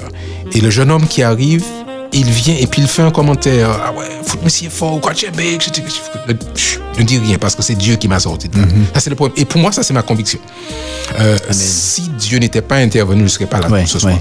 Et 0.52 0.60
le 0.60 0.70
jeune 0.70 0.90
homme 0.90 1.08
qui 1.08 1.22
arrive, 1.24 1.64
il 2.12 2.30
vient 2.30 2.54
et 2.54 2.66
puis 2.66 2.82
il 2.82 2.86
fait 2.86 3.02
un 3.02 3.10
commentaire. 3.10 3.70
Ah 3.70 3.92
ouais, 3.92 4.06
foot 4.24 4.40
monsieur 4.44 4.70
fort, 4.70 5.00
quoi, 5.00 5.14
tu 5.14 5.26
es. 5.26 5.30
Je 5.32 7.00
ne 7.00 7.04
dis 7.04 7.18
rien 7.18 7.38
parce 7.38 7.56
que 7.56 7.62
c'est 7.62 7.74
Dieu 7.74 7.96
qui 7.96 8.06
m'a 8.06 8.20
sorti. 8.20 8.48
Mhm. 8.54 8.86
Ça, 8.94 9.00
c'est 9.00 9.10
le 9.10 9.16
problème. 9.16 9.34
Et 9.36 9.44
pour 9.44 9.60
moi, 9.60 9.72
ça, 9.72 9.82
c'est 9.82 9.94
ma 9.94 10.02
conviction. 10.02 10.38
Euh, 11.18 11.36
si 11.50 12.02
Dieu 12.18 12.38
n'était 12.38 12.62
pas 12.62 12.76
intervenu, 12.76 13.20
je 13.20 13.24
ne 13.24 13.28
serais 13.28 13.46
pas 13.46 13.58
là 13.58 13.86
ce 13.86 13.98
soir. 13.98 14.14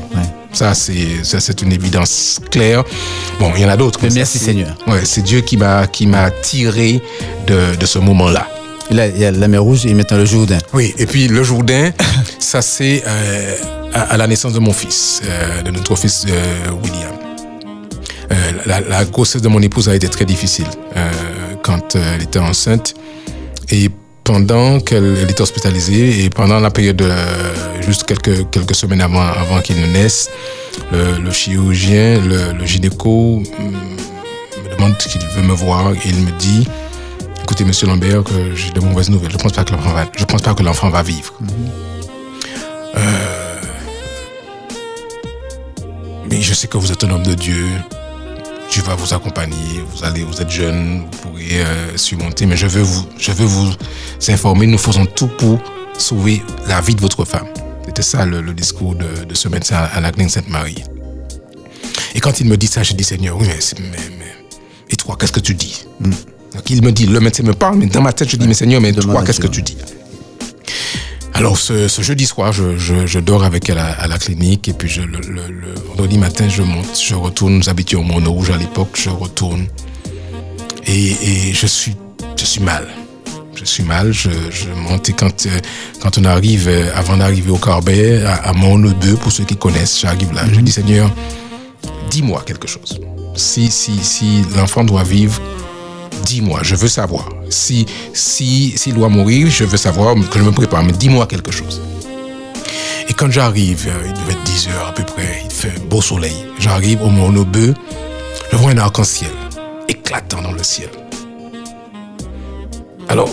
Ça, 0.53 0.73
c'est 0.73 1.61
une 1.61 1.71
évidence 1.71 2.39
claire. 2.51 2.83
Bon, 3.39 3.51
il 3.55 3.61
y 3.61 3.65
en 3.65 3.69
a 3.69 3.77
d'autres. 3.77 3.99
Merci 4.13 4.37
Seigneur. 4.37 4.75
Ouais, 4.87 5.01
c'est 5.05 5.21
Dieu 5.21 5.41
qui 5.41 5.57
m'a 5.57 5.87
tiré 6.41 7.01
de, 7.47 7.75
de 7.75 7.85
ce 7.85 7.99
moment-là. 7.99 8.47
là, 8.89 9.07
il 9.07 9.17
y 9.17 9.25
a 9.25 9.31
la 9.31 9.47
mer 9.47 9.63
Rouge 9.63 9.85
et 9.85 9.93
maintenant 9.93 10.17
le 10.17 10.25
Jourdain. 10.25 10.57
Oui, 10.73 10.93
et 10.97 11.05
puis 11.05 11.27
le 11.27 11.43
Jourdain, 11.43 11.91
ça 12.39 12.61
c'est 12.61 13.03
euh, 13.07 13.55
à, 13.93 14.17
la 14.17 14.27
naissance 14.27 14.53
de 14.53 14.59
mon 14.59 14.73
fils, 14.73 15.21
euh, 15.25 15.61
de 15.61 15.71
notre 15.71 15.95
fils 15.95 16.25
William. 16.83 17.11
La, 18.65 18.79
la, 18.79 19.03
grossesse 19.05 19.41
de 19.41 19.47
mon 19.49 19.61
épouse 19.61 19.89
a 19.89 19.95
été 19.95 20.07
très 20.07 20.23
difficile 20.23 20.67
quand 21.63 21.95
elle 21.95 22.21
était 22.21 22.39
enceinte. 22.39 22.93
Et 23.69 23.89
pendant 24.23 24.79
qu'elle 24.79 25.17
était 25.29 25.41
hospitalisée 25.41 26.23
et 26.23 26.29
pendant 26.29 26.59
la 26.59 26.69
période, 26.69 27.01
euh, 27.01 27.81
juste 27.81 28.03
quelques, 28.03 28.49
quelques 28.49 28.75
semaines 28.75 29.01
avant, 29.01 29.21
avant 29.21 29.61
qu'il 29.61 29.79
ne 29.81 29.87
naisse, 29.87 30.29
le, 30.91 31.31
chirurgien, 31.31 32.21
le, 32.21 32.65
gynéco 32.65 33.39
mm, 33.39 34.63
me 34.63 34.75
demande 34.75 34.97
qu'il 34.97 35.21
veut 35.21 35.41
me 35.41 35.53
voir 35.53 35.91
et 35.93 35.99
il 36.05 36.17
me 36.17 36.31
dit 36.39 36.67
écoutez, 37.43 37.65
monsieur 37.65 37.87
Lambert, 37.87 38.23
que 38.23 38.55
j'ai 38.55 38.71
de 38.71 38.79
mauvaises 38.79 39.09
nouvelles. 39.09 39.31
Je 39.31 39.37
ne 39.37 39.41
pense 39.41 39.51
pas 39.51 39.63
que 39.63 39.73
l'enfant 39.73 39.93
va, 39.93 40.05
je 40.15 40.25
pense 40.25 40.41
pas 40.41 40.53
que 40.53 40.63
l'enfant 40.63 40.89
va 40.89 41.03
vivre. 41.03 41.33
Mm-hmm. 41.43 42.97
Euh, 42.97 43.55
mais 46.29 46.41
je 46.41 46.53
sais 46.53 46.67
que 46.67 46.77
vous 46.77 46.91
êtes 46.91 47.03
un 47.03 47.09
homme 47.11 47.23
de 47.23 47.33
Dieu. 47.33 47.65
Dieu 48.71 48.81
va 48.83 48.95
vous 48.95 49.13
accompagner, 49.13 49.83
vous 49.93 50.05
allez, 50.05 50.23
vous 50.23 50.41
êtes 50.41 50.49
jeune, 50.49 51.01
vous 51.01 51.29
pourrez 51.29 51.61
euh, 51.61 51.97
surmonter, 51.97 52.45
mais 52.45 52.55
je 52.55 52.67
veux 52.67 52.81
vous, 52.81 53.05
je 53.17 53.33
veux 53.33 53.45
vous 53.45 53.69
informer, 54.29 54.65
nous 54.65 54.77
faisons 54.77 55.05
tout 55.05 55.27
pour 55.27 55.59
sauver 55.97 56.41
la 56.67 56.79
vie 56.79 56.95
de 56.95 57.01
votre 57.01 57.25
femme. 57.25 57.47
C'était 57.85 58.01
ça 58.01 58.25
le, 58.25 58.41
discours 58.53 58.95
de, 58.95 59.33
ce 59.33 59.49
médecin 59.49 59.75
à 59.75 59.99
la 59.99 60.11
clinique 60.13 60.31
Sainte-Marie. 60.31 60.85
Et 62.15 62.21
quand 62.21 62.39
il 62.39 62.47
me 62.47 62.55
dit 62.55 62.67
ça, 62.67 62.81
je 62.81 62.93
dis 62.93 63.03
Seigneur, 63.03 63.37
oui, 63.37 63.45
mais, 63.45 63.89
mais, 63.91 64.35
et 64.89 64.95
toi, 64.95 65.17
qu'est-ce 65.19 65.33
que 65.33 65.41
tu 65.41 65.53
dis? 65.53 65.85
Hmm. 65.99 66.11
Donc 66.53 66.69
il 66.69 66.81
me 66.81 66.93
dit, 66.93 67.07
le 67.07 67.19
médecin 67.19 67.43
me 67.43 67.53
parle, 67.53 67.75
mais 67.75 67.87
dans 67.87 68.01
ma 68.01 68.13
tête, 68.13 68.29
je 68.29 68.37
dis, 68.37 68.47
mais 68.47 68.53
Seigneur, 68.53 68.79
mais 68.79 68.93
toi, 68.93 69.21
qu'est-ce 69.25 69.41
que 69.41 69.47
tu 69.47 69.61
dis? 69.61 69.77
Alors 71.41 71.57
ce, 71.57 71.87
jeudi 72.03 72.27
soir, 72.27 72.53
je, 72.53 73.19
dors 73.19 73.43
avec 73.43 73.67
elle 73.67 73.79
à, 73.79 74.07
la 74.07 74.19
clinique 74.19 74.67
et 74.67 74.73
puis 74.73 74.87
je, 74.87 75.01
le, 75.01 75.73
vendredi 75.87 76.19
matin, 76.19 76.47
je 76.47 76.61
monte, 76.61 77.01
je 77.03 77.15
retourne. 77.15 77.57
Nous 77.57 77.67
habitions 77.67 78.01
au 78.01 78.03
Mont 78.03 78.21
Rouge 78.31 78.51
à 78.51 78.57
l'époque, 78.57 78.89
je 78.93 79.09
retourne 79.09 79.65
et, 80.85 81.51
je 81.51 81.65
suis, 81.65 81.95
je 82.37 82.45
suis 82.45 82.61
mal. 82.61 82.87
Je 83.55 83.65
suis 83.65 83.81
mal, 83.81 84.11
je, 84.11 84.29
monte 84.87 85.09
et 85.09 85.13
quand, 85.13 85.47
euh, 85.47 85.59
quand 85.99 86.19
on 86.19 86.25
arrive, 86.25 86.67
euh, 86.67 86.91
avant 86.95 87.17
d'arriver 87.17 87.49
au 87.49 87.57
Corbet, 87.57 88.23
à, 88.23 88.33
à 88.33 88.53
Mont 88.53 88.77
2, 88.77 89.15
pour 89.15 89.31
ceux 89.31 89.43
qui 89.43 89.55
connaissent, 89.55 89.99
j'arrive 89.99 90.31
là. 90.33 90.43
Je 90.45 90.59
mhm. 90.59 90.61
dis 90.61 90.71
Seigneur, 90.71 91.11
dis-moi 92.11 92.43
quelque 92.45 92.67
chose. 92.67 92.99
Si, 93.35 93.71
si, 93.71 93.97
si 94.03 94.43
l'enfant 94.55 94.83
doit 94.83 95.03
vivre, 95.03 95.41
dis-moi, 96.21 96.59
je 96.63 96.75
veux 96.75 96.87
savoir. 96.87 97.29
Si 97.49 97.85
s'il 98.13 98.77
si, 98.77 98.93
doit 98.93 99.09
mourir, 99.09 99.49
je 99.49 99.63
veux 99.63 99.77
savoir 99.77 100.15
que 100.15 100.39
je 100.39 100.43
me 100.43 100.51
prépare, 100.51 100.83
mais 100.83 100.93
dis-moi 100.93 101.27
quelque 101.27 101.51
chose. 101.51 101.81
Et 103.09 103.13
quand 103.13 103.29
j'arrive, 103.31 103.87
euh, 103.87 104.03
il 104.05 104.13
devait 104.13 104.33
être 104.33 104.43
10 104.43 104.69
heures 104.69 104.87
à 104.87 104.93
peu 104.93 105.03
près, 105.03 105.41
il 105.43 105.51
fait 105.51 105.79
beau 105.87 106.01
soleil. 106.01 106.45
J'arrive 106.59 107.01
au 107.01 107.09
Monobeu, 107.09 107.73
je 108.51 108.57
vois 108.57 108.71
un 108.71 108.77
arc-en-ciel 108.77 109.31
éclatant 109.87 110.41
dans 110.41 110.51
le 110.51 110.63
ciel. 110.63 110.89
Alors, 113.09 113.29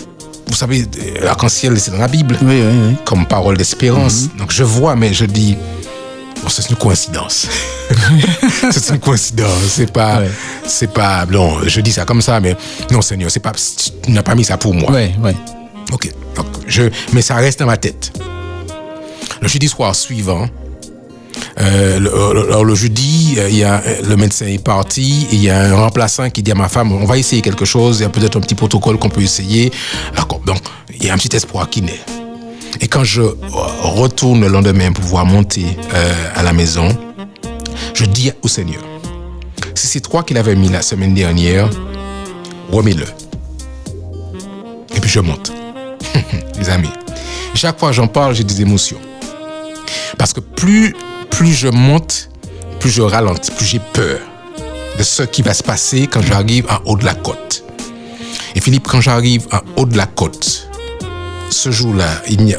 vous 0.49 0.55
savez, 0.55 0.85
l'arc-en-ciel, 1.21 1.79
c'est 1.79 1.93
dans 1.93 1.99
la 1.99 2.09
Bible, 2.09 2.37
oui, 2.43 2.63
oui, 2.63 2.79
oui. 2.89 2.97
comme 3.05 3.27
parole 3.27 3.57
d'espérance. 3.57 4.23
Mm-hmm. 4.23 4.39
Donc 4.39 4.51
je 4.51 4.65
vois, 4.65 4.97
mais 4.97 5.13
je 5.13 5.25
dis, 5.27 5.57
bon, 6.43 6.49
c'est 6.49 6.69
une 6.71 6.77
coïncidence. 6.77 7.49
c'est 8.71 8.91
une 8.91 9.01
coïncidence. 9.01 9.63
C'est 9.69 9.93
pas, 9.93 10.23
c'est 10.67 10.93
pas, 10.93 11.27
non, 11.27 11.59
je 11.67 11.81
dis 11.81 11.93
ça 11.93 12.05
comme 12.05 12.23
ça, 12.23 12.41
mais 12.41 12.57
non, 12.91 13.03
Seigneur, 13.03 13.31
c'est 13.31 13.41
pas, 13.41 13.53
tu 13.53 14.11
n'as 14.11 14.23
pas 14.23 14.35
mis 14.35 14.45
ça 14.45 14.57
pour 14.57 14.75
moi. 14.75 14.91
Oui, 14.93 15.11
oui. 15.23 15.33
Ok. 15.93 16.11
Donc, 16.37 16.47
je, 16.67 16.85
mais 17.13 17.23
ça 17.23 17.37
reste 17.37 17.59
dans 17.61 17.67
ma 17.67 17.77
tête. 17.77 18.13
Le 19.41 19.49
jeudi 19.49 19.69
soir 19.69 19.95
suivant, 19.95 20.49
euh, 21.61 21.99
le, 21.99 22.11
alors 22.49 22.65
le 22.65 22.75
jeudi, 22.75 23.37
euh, 23.39 23.49
il 23.49 23.57
y 23.57 23.65
a, 23.65 23.83
le 24.07 24.17
médecin 24.17 24.47
est 24.47 24.63
parti 24.63 25.27
il 25.33 25.43
y 25.43 25.51
a 25.51 25.61
un 25.61 25.77
remplaçant 25.77 26.31
qui 26.31 26.43
dit 26.43 26.53
à 26.53 26.55
ma 26.55 26.69
femme, 26.69 26.93
on 26.93 27.05
va 27.05 27.19
essayer 27.19 27.43
quelque 27.43 27.65
chose, 27.65 27.99
il 27.99 28.03
y 28.03 28.07
a 28.07 28.09
peut-être 28.09 28.37
un 28.37 28.41
petit 28.41 28.55
protocole 28.55 28.99
qu'on 28.99 29.11
peut 29.11 29.23
essayer. 29.23 29.73
Donc, 30.47 30.59
il 30.95 31.05
y 31.05 31.11
a 31.11 31.15
un 31.15 31.19
petit 31.19 31.35
espoir 31.37 31.69
qui 31.69 31.83
naît. 31.83 32.01
Et 32.81 32.89
quand 32.89 33.05
je 33.05 33.23
retourne 33.83 34.41
le 34.41 34.49
lendemain 34.49 34.93
pour 34.93 35.03
pouvoir 35.03 35.27
monter 35.27 35.67
euh, 35.95 36.13
à 36.35 36.43
la 36.43 36.53
maison, 36.53 36.89
je 37.95 38.05
dis 38.05 38.31
au 38.43 38.49
Seigneur, 38.49 38.83
Si 39.75 39.87
c'est 39.87 40.01
toi 40.01 40.23
qui 40.23 40.35
l'avais 40.35 40.55
mis 40.55 40.69
la 40.69 40.83
semaine 40.83 41.15
dernière, 41.15 41.69
remets-le. 42.71 43.07
Et 44.95 45.01
puis 45.01 45.11
je 45.11 45.21
monte. 45.21 45.53
Les 46.59 46.71
amis, 46.71 46.91
chaque 47.55 47.79
fois 47.79 47.91
que 47.91 47.97
j'en 47.97 48.07
parle, 48.07 48.35
j'ai 48.35 48.45
des 48.45 48.63
émotions. 48.63 48.99
Parce 50.17 50.33
que 50.33 50.41
plus, 50.41 50.95
plus 51.31 51.53
je 51.53 51.69
monte, 51.69 52.31
plus 52.79 52.91
je 52.91 53.03
ralentis, 53.03 53.51
plus 53.51 53.67
j'ai 53.67 53.81
peur 53.93 54.21
de 54.97 55.03
ce 55.03 55.23
qui 55.23 55.43
va 55.43 55.55
se 55.55 55.63
passer 55.63 56.07
quand 56.07 56.23
j'arrive 56.23 56.67
en 56.71 56.79
haut 56.91 56.97
de 56.97 57.05
la 57.05 57.15
côte. 57.15 57.65
Et 58.55 58.61
Philippe, 58.61 58.87
quand 58.89 59.01
j'arrive 59.01 59.47
en 59.53 59.61
haut 59.77 59.87
de 59.87 59.97
la 59.97 60.07
côte, 60.07 60.68
ce 61.51 61.71
jour-là, 61.71 62.09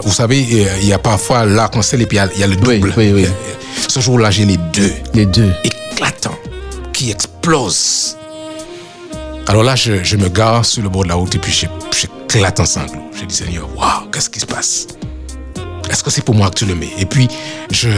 vous 0.03 0.11
savez, 0.11 0.39
il 0.39 0.87
y 0.87 0.93
a 0.93 0.99
parfois 0.99 1.45
l'arc-en-ciel 1.45 2.01
et 2.01 2.05
puis 2.05 2.17
il 2.35 2.39
y, 2.39 2.43
a, 2.43 2.47
le 2.47 2.55
double. 2.55 2.93
Oui, 2.97 3.11
oui, 3.13 3.25
Ce 3.87 3.99
jour-là, 3.99 4.31
j'ai 4.31 4.45
les 4.45 4.57
deux. 4.57 4.91
Les 5.13 5.25
deux. 5.25 5.51
Éclatants, 5.63 6.37
qui 6.93 7.11
explosent. 7.11 8.17
Alors 9.47 9.63
là, 9.63 9.75
je, 9.75 10.15
me 10.15 10.29
gare 10.29 10.65
sur 10.65 10.83
le 10.83 10.89
bord 10.89 11.03
de 11.03 11.09
la 11.09 11.15
route 11.15 11.33
et 11.33 11.39
puis 11.39 11.51
j'éclate 11.51 12.59
en 12.59 12.65
sanglots. 12.65 13.09
Je 13.19 13.25
dis, 13.25 13.35
Seigneur, 13.35 13.67
waouh, 13.75 14.09
qu'est-ce 14.11 14.29
qui 14.29 14.39
se 14.39 14.45
passe? 14.45 14.87
Est-ce 15.89 16.03
que 16.03 16.11
c'est 16.11 16.23
pour 16.23 16.35
moi 16.35 16.49
que 16.49 16.55
tu 16.55 16.65
le 16.65 16.75
mets? 16.75 16.91
Et 16.97 17.05
puis, 17.05 17.27
je, 17.71 17.89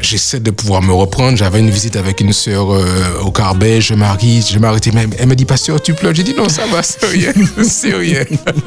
j'essaie 0.00 0.40
de 0.40 0.50
pouvoir 0.50 0.82
me 0.82 0.92
reprendre. 0.92 1.36
J'avais 1.36 1.60
une 1.60 1.70
visite 1.70 1.96
avec 1.96 2.20
une 2.20 2.32
sœur 2.32 2.72
euh, 2.72 3.20
au 3.22 3.30
Carbet, 3.30 3.80
je 3.80 3.94
m'arrête, 3.94 4.50
je 4.50 4.58
m'arrête. 4.58 4.88
Elle 5.18 5.28
me 5.28 5.34
dit, 5.34 5.44
pasteur, 5.44 5.80
tu 5.80 5.94
pleures. 5.94 6.14
J'ai 6.14 6.22
dit, 6.22 6.34
non, 6.34 6.48
ça 6.48 6.66
va, 6.66 6.82
c'est 6.82 7.04
rien, 7.06 7.32
c'est 7.62 7.94
rien. 7.94 8.24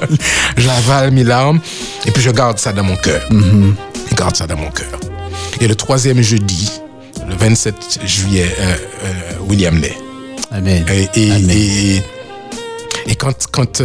J'avale 0.57 1.11
mes 1.11 1.23
larmes 1.23 1.59
et 2.05 2.11
puis 2.11 2.21
je 2.21 2.31
garde 2.31 2.59
ça 2.59 2.71
dans 2.71 2.83
mon 2.83 2.95
cœur. 2.95 3.21
Mm-hmm. 3.31 3.73
Je 4.09 4.15
garde 4.15 4.35
ça 4.35 4.47
dans 4.47 4.57
mon 4.57 4.69
cœur. 4.69 4.99
Et 5.59 5.67
le 5.67 5.75
troisième 5.75 6.21
jeudi, 6.21 6.71
le 7.27 7.35
27 7.35 7.99
juillet, 8.05 8.47
euh, 8.59 8.75
euh, 9.03 9.09
William 9.47 9.77
naît. 9.79 9.97
Amen. 10.51 10.85
Et, 11.15 11.19
et, 11.19 12.01
quand, 13.15 13.47
quand, 13.51 13.81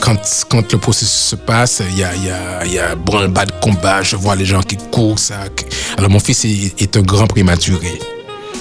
quand, 0.00 0.44
quand 0.48 0.72
le 0.72 0.78
processus 0.78 1.30
se 1.30 1.36
passe, 1.36 1.82
il 1.90 1.98
y 1.98 2.04
a, 2.04 2.14
y 2.14 2.30
a, 2.30 2.66
y 2.66 2.78
a 2.78 2.94
bas 2.94 3.46
de 3.46 3.52
combat, 3.60 4.02
je 4.02 4.16
vois 4.16 4.36
les 4.36 4.44
gens 4.44 4.62
qui 4.62 4.76
courent. 4.90 5.18
Ça, 5.18 5.36
alors 5.96 6.10
mon 6.10 6.20
fils 6.20 6.44
est, 6.44 6.96
un 6.96 7.02
grand 7.02 7.26
prématuré. 7.26 7.98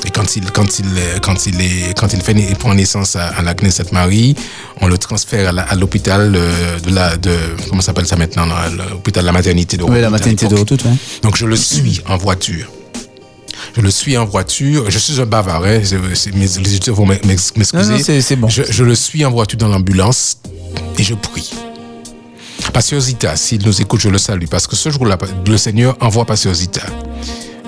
Et 0.06 0.10
quand 0.10 0.36
il, 0.36 0.52
quand 0.52 0.80
il, 0.80 0.86
quand 1.22 1.46
il, 1.46 1.62
est, 1.62 1.98
quand 1.98 2.12
il, 2.14 2.22
fait, 2.22 2.34
il 2.34 2.56
prend 2.56 2.74
naissance 2.74 3.16
à, 3.16 3.42
la 3.44 3.54
Knesset 3.54 3.92
Marie, 3.92 4.36
on 4.82 4.88
le 4.88 4.98
transfère 4.98 5.54
à 5.56 5.76
l'hôpital 5.76 6.32
de 6.32 6.94
la, 6.94 7.18
de, 7.18 7.36
comment 7.70 7.82
s'appelle 7.82 8.08
ça 8.08 8.16
maintenant, 8.16 8.48
l'hôpital 8.90 9.24
de 9.24 9.28
la 9.28 9.32
maternité 9.32 9.78
de 9.78 9.84
Oui, 9.84 10.02
la 10.02 10.10
maternité 10.10 10.48
de 10.48 10.56
Rotout, 10.56 10.78
Donc 11.22 11.38
je 11.38 11.46
le 11.46 11.56
suis 11.56 12.02
en 12.08 12.18
voiture. 12.18 12.68
Je 13.76 13.82
le 13.82 13.92
suis 13.92 14.18
en 14.18 14.26
voiture. 14.26 14.90
Je 14.90 14.98
suis 14.98 15.20
un 15.22 15.26
bavard, 15.26 15.64
hein. 15.66 15.80
mes, 16.34 16.40
les 16.40 16.60
éditeurs 16.60 16.96
vont 16.96 17.06
m'excuser. 17.06 18.22
c'est 18.22 18.36
bon. 18.36 18.50
Je, 18.50 18.64
je, 18.70 18.84
le 18.84 18.96
suis 18.96 19.26
en 19.26 19.32
voiture 19.32 19.58
dans 19.58 19.68
l'ambulance 19.68 20.38
et 20.98 21.04
je 21.04 21.16
prie. 21.16 21.52
Pasteur 22.74 23.02
Zita, 23.02 23.36
s'il 23.36 23.66
nous 23.66 23.82
écoute, 23.82 24.00
je 24.00 24.10
le 24.10 24.18
salue, 24.18 24.46
parce 24.50 24.66
que 24.66 24.76
ce 24.76 24.90
jour-là, 24.90 25.18
le 25.46 25.58
Seigneur 25.58 25.98
envoie 26.00 26.26
Pasteur 26.26 26.54
Zita. 26.54 26.82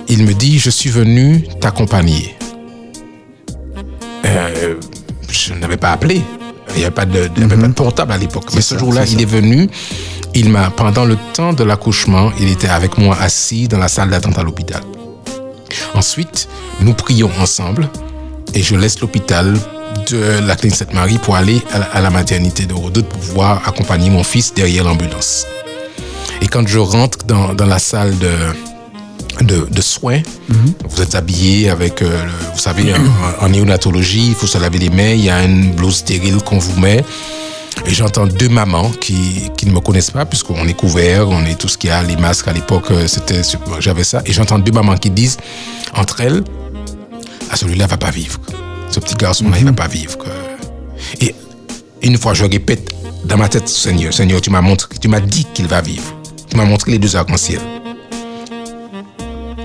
Il 0.08 0.24
me 0.24 0.34
dit, 0.34 0.60
je 0.60 0.70
suis 0.70 0.90
venu 0.90 1.46
t'accompagner. 1.60 2.36
Euh, 4.26 4.76
je 5.30 5.54
n'avais 5.54 5.78
pas 5.78 5.92
appelé. 5.92 6.22
Il 6.70 6.80
n'y 6.80 6.86
avait 6.86 6.94
pas 6.94 7.06
de, 7.06 7.30
mhm. 7.38 7.74
portable 7.74 8.14
à 8.14 8.18
l'époque. 8.18 8.46
Mais 8.56 8.62
ce 8.62 8.78
jour-là, 8.78 9.06
il 9.06 9.22
est 9.22 9.26
venu. 9.26 9.70
Il 10.34 10.50
m'a, 10.50 10.70
pendant 10.72 11.06
le 11.06 11.18
temps 11.34 11.54
de 11.54 11.64
l'accouchement, 11.64 12.32
il 12.40 12.50
était 12.50 12.70
avec 12.70 12.98
moi 12.98 13.18
assis 13.20 13.68
dans 13.68 13.78
la 13.78 13.88
salle 13.88 14.10
d'attente 14.10 14.38
à 14.38 14.44
l'hôpital. 14.44 14.82
Ensuite, 15.94 16.48
nous 16.82 16.94
prions 16.94 17.30
ensemble 17.40 17.90
et 18.54 18.62
je 18.62 18.76
laisse 18.76 19.00
l'hôpital 19.00 19.54
de 20.10 20.40
la 20.46 20.56
clinique 20.56 20.78
Sainte-Marie 20.78 21.18
pour 21.18 21.36
aller 21.36 21.62
à 21.94 22.02
la, 22.02 22.10
maternité 22.10 22.66
de 22.66 22.74
Rodot 22.74 23.04
pour 23.04 23.20
pouvoir 23.20 23.68
accompagner 23.68 24.10
mon 24.10 24.24
fils 24.24 24.54
derrière 24.54 24.84
l'ambulance. 24.84 25.46
Et 26.42 26.48
quand 26.48 26.68
je 26.68 26.80
rentre 26.80 27.20
dans, 27.26 27.54
dans 27.54 27.66
la 27.66 27.80
salle 27.80 28.18
de, 28.18 29.66
de, 29.70 29.82
soins, 29.82 30.22
mhm. 30.50 30.74
vous 30.90 31.02
êtes 31.02 31.16
habillé 31.16 31.70
avec, 31.70 32.02
euh, 32.02 32.26
vous 32.54 32.60
savez, 32.60 32.94
en, 33.40 33.50
néonatologie, 33.50 34.28
il 34.30 34.36
faut 34.36 34.48
se 34.48 34.58
laver 34.58 34.80
les 34.80 34.90
mains, 34.90 35.14
il 35.14 35.26
y 35.26 35.30
a 35.30 35.44
une 35.44 35.72
blouse 35.72 35.98
stérile 35.98 36.38
qu'on 36.44 36.60
vous 36.60 36.80
met. 36.80 37.04
Et 37.86 37.92
j'entends 37.92 38.28
deux 38.28 38.50
mamans 38.50 38.90
qui, 38.92 39.50
qui, 39.58 39.66
ne 39.66 39.72
me 39.72 39.80
connaissent 39.80 40.12
pas, 40.12 40.26
puisqu'on 40.26 40.68
est 40.68 40.74
couvert, 40.74 41.30
on 41.30 41.46
est 41.46 41.60
tout 41.60 41.68
ce 41.68 41.78
qu'il 41.78 41.90
y 41.90 41.94
a, 41.94 42.02
les 42.04 42.16
masques 42.16 42.48
à 42.48 42.54
l'époque, 42.54 42.92
euh, 42.92 43.08
c'était, 43.08 43.42
j'avais 43.80 44.04
ça. 44.04 44.22
Et 44.26 44.34
j'entends 44.34 44.60
deux 44.60 44.72
mamans 44.72 44.96
qui 44.96 45.10
disent, 45.10 45.38
entre 45.96 46.22
elles, 46.22 46.44
ah, 47.50 47.56
celui-là 47.56 47.88
va 47.88 47.98
pas 47.98 48.12
vivre 48.12 48.40
ce 48.94 49.00
petit 49.00 49.16
garçon-là, 49.16 49.58
il 49.58 49.66
ne 49.66 49.70
va 49.70 49.76
pas 49.76 49.88
vivre. 49.88 50.18
Et 51.20 51.34
une 52.02 52.18
fois, 52.18 52.34
je 52.34 52.46
répète 52.46 52.94
dans 53.26 53.38
ma 53.38 53.50
tête, 53.50 53.68
Seigneur, 53.68 54.14
Seigneur, 54.14 54.40
tu 54.42 54.50
m'as 54.50 54.62
montré, 54.62 54.90
tu 55.00 55.08
m'as 55.08 55.20
dit 55.20 55.46
qu'il 55.54 55.68
va 55.68 55.82
vivre. 55.82 56.14
Tu 56.50 56.58
m'as 56.58 56.66
montré 56.66 56.92
les 56.92 57.00
deux 57.00 57.16
arcs-en-ciel. 57.16 57.60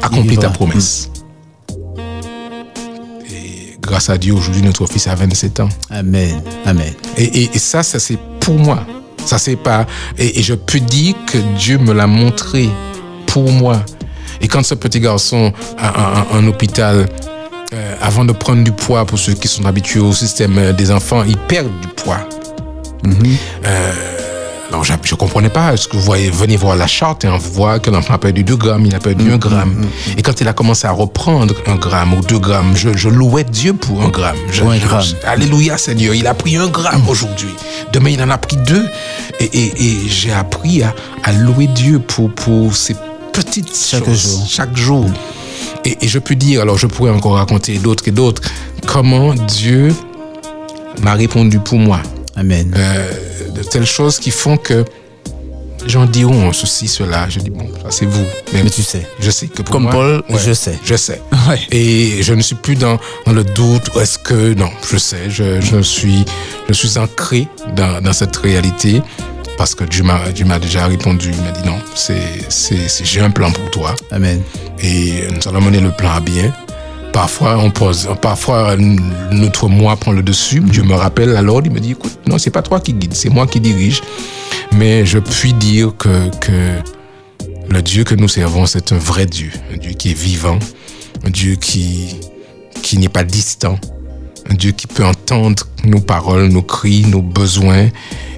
Accomplis 0.00 0.38
ta 0.38 0.48
promesse. 0.48 1.10
Grâce 3.98 4.10
à 4.10 4.16
Dieu, 4.16 4.32
aujourd'hui, 4.32 4.62
notre 4.62 4.86
fils 4.86 5.08
a 5.08 5.16
27 5.16 5.58
ans. 5.58 5.68
Amen. 5.90 6.40
Amen. 6.66 6.92
Et, 7.16 7.48
ça, 7.58 7.82
ça 7.82 7.98
c'est 7.98 8.16
pour 8.38 8.56
moi. 8.56 8.86
Ça 9.26 9.38
c'est 9.38 9.56
pas. 9.56 9.86
Et, 10.16 10.40
je 10.40 10.54
peux 10.54 10.78
dire 10.78 11.16
que 11.26 11.36
Dieu 11.58 11.78
me 11.78 11.92
l'a 11.92 12.06
montré 12.06 12.68
pour 13.26 13.50
moi. 13.50 13.84
Et 14.40 14.46
quand 14.46 14.64
ce 14.64 14.76
petit 14.76 15.00
garçon 15.00 15.52
a 15.78 16.26
un 16.32 16.46
hôpital 16.46 17.08
euh, 17.72 17.96
avant 18.00 18.24
de 18.24 18.30
prendre 18.30 18.62
du 18.62 18.70
poids, 18.70 19.04
pour 19.04 19.18
ceux 19.18 19.34
qui 19.34 19.48
sont 19.48 19.66
habitués 19.66 19.98
au 19.98 20.12
système 20.12 20.56
euh, 20.58 20.72
des 20.72 20.92
enfants, 20.92 21.24
ils 21.24 21.36
perdent 21.36 21.80
du 21.80 21.88
poids. 21.88 22.20
Mhm. 23.02 23.36
Euh, 23.66 24.17
alors, 24.70 24.84
je 24.84 24.92
ne 24.92 25.16
comprenais 25.16 25.48
pas. 25.48 25.72
Est-ce 25.72 25.88
que 25.88 25.96
vous 25.96 26.02
voyez, 26.02 26.30
venez 26.30 26.56
voir 26.56 26.76
la 26.76 26.86
charte 26.86 27.24
et 27.24 27.28
on 27.28 27.38
voit 27.38 27.78
que 27.78 27.90
l'enfant 27.90 28.14
a 28.14 28.18
perdu 28.18 28.44
2 28.44 28.56
grammes, 28.56 28.84
il 28.84 28.94
a 28.94 28.98
perdu 28.98 29.30
1 29.30 29.32
mhm. 29.32 29.38
gramme. 29.38 29.70
Mhm. 29.70 29.88
Et 30.18 30.22
quand 30.22 30.40
il 30.40 30.48
a 30.48 30.52
commencé 30.52 30.86
à 30.86 30.90
reprendre 30.90 31.54
1 31.66 31.76
gramme 31.76 32.14
ou 32.14 32.20
2 32.20 32.38
grammes, 32.38 32.74
je, 32.76 33.08
louais 33.08 33.44
Dieu 33.44 33.72
pour 33.72 34.02
1 34.02 34.08
gramme. 34.08 34.36
gramme. 34.52 35.02
alléluia 35.24 35.78
Seigneur, 35.78 36.14
il 36.14 36.26
a 36.26 36.34
pris 36.34 36.56
1 36.56 36.66
gramme 36.66 37.08
aujourd'hui. 37.08 37.54
Demain, 37.92 38.10
il 38.10 38.22
en 38.22 38.28
a 38.28 38.36
pris 38.36 38.56
2. 38.56 38.86
Et, 39.40 39.96
j'ai 40.08 40.32
appris 40.32 40.82
à, 40.82 41.32
louer 41.32 41.66
Dieu 41.68 41.98
pour, 41.98 42.30
pour 42.30 42.76
ces 42.76 42.94
petites 43.32 43.74
chaque 43.74 44.04
choses. 44.04 44.22
Jour. 44.22 44.46
Chaque 44.48 44.76
jour. 44.76 45.06
Et, 45.84 45.96
je 46.06 46.18
peux 46.18 46.34
dire, 46.34 46.60
alors 46.60 46.76
je 46.76 46.86
pourrais 46.86 47.10
encore 47.10 47.36
raconter 47.36 47.78
d'autres 47.78 48.06
et 48.06 48.10
d'autres, 48.10 48.42
comment 48.86 49.32
Dieu 49.34 49.94
m'a 51.02 51.14
répondu 51.14 51.58
pour 51.58 51.78
moi. 51.78 52.00
Amen. 52.38 52.72
Euh, 52.76 53.50
de 53.50 53.62
telles 53.62 53.86
choses 53.86 54.18
qui 54.18 54.30
font 54.30 54.56
que 54.56 54.84
les 55.82 55.88
gens 55.88 56.06
diront 56.06 56.52
ceci, 56.52 56.86
cela. 56.86 57.28
Je 57.28 57.40
dis, 57.40 57.50
bon, 57.50 57.68
ça 57.82 57.90
c'est 57.90 58.06
vous. 58.06 58.24
Mais, 58.52 58.62
tu 58.70 58.82
sais. 58.82 59.06
Je 59.20 59.30
sais 59.30 59.48
que 59.48 59.62
pour 59.62 59.72
Comme 59.72 59.84
moi, 59.84 59.92
Paul, 59.92 60.22
je 60.30 60.52
sais. 60.52 60.78
Je 60.84 60.94
sais. 60.94 61.20
Et 61.72 62.22
je 62.22 62.34
ne 62.34 62.40
suis 62.40 62.54
plus 62.54 62.76
dans, 62.76 62.98
dans 63.26 63.32
le 63.32 63.44
doute. 63.44 63.90
Est-ce 64.00 64.18
que. 64.18 64.54
Non, 64.54 64.70
je 64.90 64.96
sais. 64.96 65.28
Je, 65.28 65.60
je, 65.60 65.80
suis, 65.82 66.24
je 66.68 66.72
suis 66.74 66.98
ancré 66.98 67.48
dans, 67.74 68.00
dans 68.00 68.12
cette 68.12 68.36
réalité 68.36 69.02
parce 69.56 69.74
que 69.74 69.84
Dieu 69.84 70.04
m'a, 70.04 70.58
déjà 70.60 70.86
répondu. 70.86 71.30
Il 71.32 71.42
m'a 71.42 71.50
dit 71.50 71.66
non, 71.66 71.78
c'est, 71.94 73.04
j'ai 73.04 73.20
un 73.20 73.30
plan 73.30 73.50
pour 73.50 73.70
toi. 73.70 73.94
Amen. 74.12 74.40
Et 74.80 75.26
nous 75.32 75.48
allons 75.48 75.60
mener 75.60 75.80
le 75.80 75.90
plan 75.90 76.12
à 76.12 76.20
bien. 76.20 76.52
Parfois, 77.12 77.58
on 77.58 77.70
pose, 77.70 78.08
parfois, 78.22 78.76
notre 78.76 79.68
moi 79.68 79.96
prend 79.96 80.12
le 80.12 80.22
dessus. 80.22 80.60
Dieu 80.60 80.82
me 80.82 80.94
rappelle 80.94 81.36
alors, 81.36 81.62
il 81.64 81.70
me 81.70 81.80
dit, 81.80 81.92
écoute, 81.92 82.18
non, 82.26 82.38
c'est 82.38 82.50
pas 82.50 82.62
toi 82.62 82.80
qui 82.80 82.92
guide, 82.92 83.14
c'est 83.14 83.30
moi 83.30 83.46
qui 83.46 83.60
dirige. 83.60 84.02
Mais 84.72 85.04
je 85.06 85.18
puis 85.18 85.52
dire 85.52 85.92
que, 85.96 86.28
que 86.40 86.78
le 87.70 87.82
Dieu 87.82 88.04
que 88.04 88.14
nous 88.14 88.28
servons, 88.28 88.66
c'est 88.66 88.92
un 88.92 88.98
vrai 88.98 89.26
Dieu. 89.26 89.50
Un 89.72 89.76
Dieu 89.76 89.92
qui 89.92 90.10
est 90.10 90.18
vivant. 90.18 90.58
Un 91.24 91.30
Dieu 91.30 91.56
qui, 91.56 92.16
qui 92.82 92.98
n'est 92.98 93.08
pas 93.08 93.24
distant. 93.24 93.78
Un 94.50 94.54
Dieu 94.54 94.72
qui 94.72 94.86
peut 94.86 95.04
entendre 95.04 95.64
nos 95.84 96.00
paroles, 96.00 96.48
nos 96.48 96.62
cris, 96.62 97.02
nos 97.02 97.22
besoins 97.22 97.88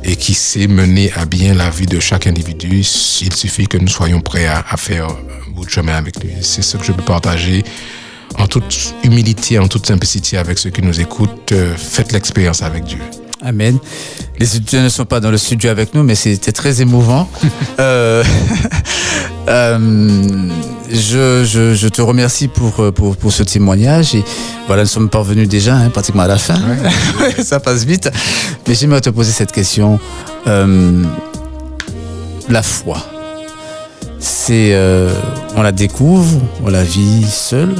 et 0.02 0.16
qui 0.16 0.34
sait 0.34 0.66
mener 0.66 1.12
à 1.12 1.24
bien 1.24 1.54
la 1.54 1.70
vie 1.70 1.86
de 1.86 2.00
chaque 2.00 2.26
individu. 2.26 2.78
Il 2.78 3.34
suffit 3.34 3.66
que 3.66 3.78
nous 3.78 3.88
soyons 3.88 4.20
prêts 4.20 4.46
à, 4.46 4.62
faire 4.76 5.06
un 5.06 5.50
bout 5.52 5.64
de 5.64 5.70
chemin 5.70 5.94
avec 5.94 6.22
lui. 6.22 6.32
C'est 6.40 6.62
ce 6.62 6.76
que 6.76 6.84
je 6.84 6.92
peux 6.92 7.02
partager 7.02 7.62
en 8.38 8.46
toute 8.46 8.94
humilité, 9.04 9.58
en 9.58 9.68
toute 9.68 9.86
simplicité 9.86 10.38
avec 10.38 10.58
ceux 10.58 10.70
qui 10.70 10.82
nous 10.82 11.00
écoutent. 11.00 11.52
Euh, 11.52 11.74
faites 11.76 12.12
l'expérience 12.12 12.62
avec 12.62 12.84
Dieu. 12.84 12.98
Amen. 13.42 13.78
Les 14.38 14.56
étudiants 14.56 14.82
ne 14.82 14.88
sont 14.88 15.06
pas 15.06 15.20
dans 15.20 15.30
le 15.30 15.38
studio 15.38 15.70
avec 15.70 15.94
nous, 15.94 16.02
mais 16.02 16.14
c'était 16.14 16.52
très 16.52 16.82
émouvant. 16.82 17.28
euh, 17.78 18.22
euh, 19.48 20.48
je, 20.90 21.44
je, 21.44 21.74
je, 21.74 21.88
te 21.88 22.02
remercie 22.02 22.48
pour, 22.48 22.92
pour, 22.92 23.16
pour, 23.16 23.32
ce 23.32 23.42
témoignage. 23.42 24.14
Et 24.14 24.24
voilà, 24.66 24.82
nous 24.82 24.88
sommes 24.88 25.08
parvenus 25.08 25.48
déjà 25.48 25.76
hein, 25.76 25.90
pratiquement 25.90 26.22
à 26.22 26.28
la 26.28 26.38
fin. 26.38 26.58
Ça 27.42 27.60
passe 27.60 27.84
vite. 27.84 28.10
Mais 28.66 28.74
j'aimerais 28.74 29.00
te 29.00 29.10
poser 29.10 29.32
cette 29.32 29.52
question. 29.52 29.98
La 32.48 32.62
foi, 32.62 32.98
c'est 34.20 34.74
euh, 34.74 35.12
on 35.56 35.62
la 35.62 35.72
découvre, 35.72 36.40
on 36.64 36.70
la 36.70 36.84
vit 36.84 37.24
seule. 37.24 37.74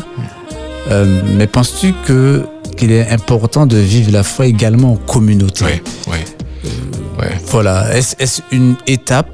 Euh, 0.91 1.21
mais 1.37 1.47
penses-tu 1.47 1.93
que 2.07 2.45
qu'il 2.77 2.91
est 2.91 3.09
important 3.11 3.67
de 3.67 3.77
vivre 3.77 4.11
la 4.11 4.23
foi 4.23 4.47
également 4.47 4.93
en 4.95 4.97
communauté? 4.97 5.65
Oui, 5.65 5.83
oui. 6.09 6.19
Euh, 6.65 7.27
voilà. 7.47 7.95
Est-ce 7.95 8.41
une 8.51 8.77
étape 8.87 9.29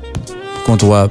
qu'on 0.64 0.76
doit 0.76 1.08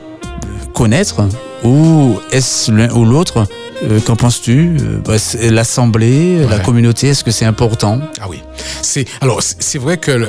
connaître? 0.73 1.23
Ou 1.63 2.19
est-ce 2.31 2.71
l'un 2.71 2.91
ou 2.91 3.05
l'autre? 3.05 3.47
Euh, 3.83 3.99
Qu'en 4.01 4.15
penses-tu? 4.15 4.77
Bah, 5.05 5.15
L'assemblée, 5.41 6.45
la 6.47 6.59
communauté, 6.59 7.07
est-ce 7.09 7.23
que 7.23 7.31
c'est 7.31 7.45
important? 7.45 7.99
Ah 8.21 8.27
oui. 8.29 8.41
C'est 8.81 9.05
alors 9.21 9.41
c'est 9.41 9.79
vrai 9.79 9.97
que 9.97 10.27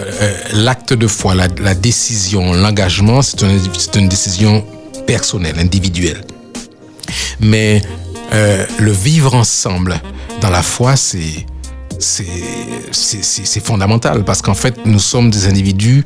l'acte 0.54 0.92
de 0.92 1.06
foi, 1.06 1.34
la, 1.34 1.74
décision, 1.74 2.52
l'engagement, 2.52 3.22
c'est 3.22 3.42
une, 3.42 3.60
une 4.02 4.08
décision 4.08 4.64
personnelle, 5.07 5.59
individuelle. 5.59 6.22
Mais 7.40 7.80
le 8.78 8.92
vivre 8.92 9.34
ensemble 9.34 10.00
dans 10.40 10.50
la 10.50 10.62
foi, 10.62 10.96
c'est 10.96 11.46
c'est 11.98 13.64
fondamental 13.64 14.24
parce 14.24 14.42
qu'en 14.42 14.54
fait, 14.54 14.84
nous 14.84 14.98
sommes 14.98 15.30
des 15.30 15.46
individus 15.46 16.04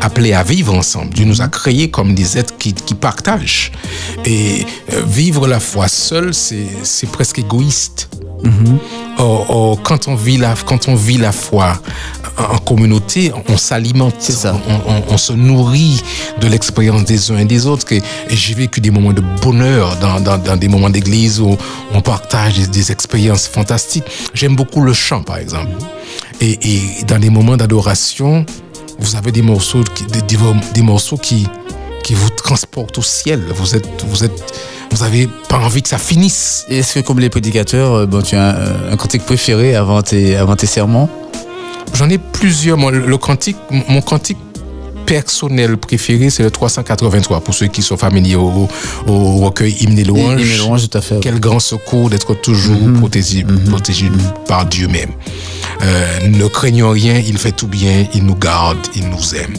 appelés 0.00 0.32
à 0.32 0.42
vivre 0.42 0.74
ensemble. 0.74 1.14
Dieu 1.14 1.24
nous 1.24 1.42
a 1.42 1.48
créés 1.48 1.90
comme 1.90 2.14
des 2.14 2.38
êtres 2.38 2.56
qui, 2.58 2.72
qui 2.72 2.94
partagent. 2.94 3.72
Et 4.24 4.66
euh, 4.92 5.02
vivre 5.06 5.46
la 5.46 5.60
foi 5.60 5.88
seul, 5.88 6.34
c'est 6.34 7.10
presque 7.10 7.38
égoïste. 7.38 8.08
Or, 9.18 9.80
quand 9.82 10.08
on 10.08 10.14
vit 10.14 10.36
la, 10.36 10.54
quand 10.66 10.88
on 10.88 10.94
vit 10.94 11.18
la 11.18 11.32
foi 11.32 11.74
en 12.38 12.58
communauté, 12.58 13.32
on 13.48 13.56
s'alimente, 13.56 14.14
on, 14.44 15.02
on, 15.12 15.16
se 15.16 15.32
nourrit 15.32 16.02
de 16.40 16.48
l'expérience 16.48 17.04
des 17.04 17.30
uns 17.30 17.38
et 17.38 17.44
des 17.44 17.66
autres. 17.66 17.92
Et, 17.92 18.02
j'ai 18.30 18.54
vécu 18.54 18.80
des 18.80 18.90
moments 18.90 19.12
de 19.12 19.22
bonheur 19.42 19.96
dans, 20.00 20.20
dans, 20.20 20.38
dans 20.38 20.56
des 20.56 20.68
moments 20.68 20.90
d'église 20.90 21.40
où 21.40 21.56
on 21.92 22.00
partage 22.00 22.58
des, 22.70 22.90
expériences 22.90 23.46
fantastiques. 23.46 24.04
J'aime 24.34 24.56
beaucoup 24.56 24.80
le 24.80 24.92
chant, 24.92 25.22
par 25.22 25.36
exemple. 25.36 25.70
Et, 26.40 26.58
et 26.62 27.04
dans 27.06 27.18
les 27.18 27.30
moments 27.30 27.56
d'adoration, 27.56 28.44
vous 28.98 29.16
avez 29.16 29.32
des 29.32 29.42
morceaux, 29.42 29.84
qui, 29.84 30.04
des, 30.04 30.22
des, 30.22 30.82
morceaux 30.82 31.16
qui, 31.16 31.46
qui 32.02 32.14
vous 32.14 32.30
transportent 32.30 32.98
au 32.98 33.02
ciel. 33.02 33.42
Vous 33.54 33.76
êtes, 33.76 34.04
vous 34.04 34.24
êtes, 34.24 34.54
vous 34.92 35.02
avez 35.02 35.28
pas 35.48 35.58
envie 35.58 35.82
que 35.82 35.88
ça 35.88 35.98
finisse. 35.98 36.66
Est-ce 36.68 37.00
que 37.00 37.00
comme 37.00 37.18
les 37.18 37.30
prédicateurs, 37.30 37.94
euh, 37.94 38.06
bon, 38.06 38.22
tu 38.22 38.36
as 38.36 38.50
un, 38.50 38.92
un 38.92 38.96
cantique 38.96 39.24
préféré 39.24 39.74
avant 39.74 40.02
tes, 40.02 40.36
avant 40.36 40.54
tes 40.54 40.66
sermons 40.66 41.08
J'en 41.94 42.08
ai 42.10 42.18
plusieurs. 42.18 42.76
Le 42.90 43.18
cantique, 43.18 43.56
mon 43.70 44.02
cantique 44.02 44.38
personnel 45.04 45.76
préféré, 45.76 46.30
c'est 46.30 46.42
le 46.42 46.50
383, 46.50 47.40
pour 47.40 47.54
ceux 47.54 47.66
qui 47.66 47.82
sont 47.82 47.96
familiers 47.96 48.36
au, 48.36 48.68
recueil 49.06 49.76
Hymne 49.80 49.98
et 49.98 50.04
Louange. 50.04 50.88
tout 50.88 50.98
à 50.98 51.00
fait. 51.00 51.18
Quel 51.20 51.40
grand 51.40 51.60
secours 51.60 52.10
d'être 52.10 52.34
toujours 52.34 52.80
mhm. 52.80 52.98
protégé, 52.98 53.44
mhm. 53.44 53.64
protégé 53.64 54.10
mhm. 54.10 54.18
par 54.46 54.66
Dieu 54.66 54.88
même. 54.88 55.10
Euh, 55.82 56.28
ne 56.28 56.46
craignons 56.46 56.90
rien, 56.90 57.18
il 57.18 57.38
fait 57.38 57.52
tout 57.52 57.66
bien, 57.66 58.06
il 58.14 58.24
nous 58.24 58.36
garde, 58.36 58.78
il 58.94 59.08
nous 59.08 59.34
aime. 59.34 59.54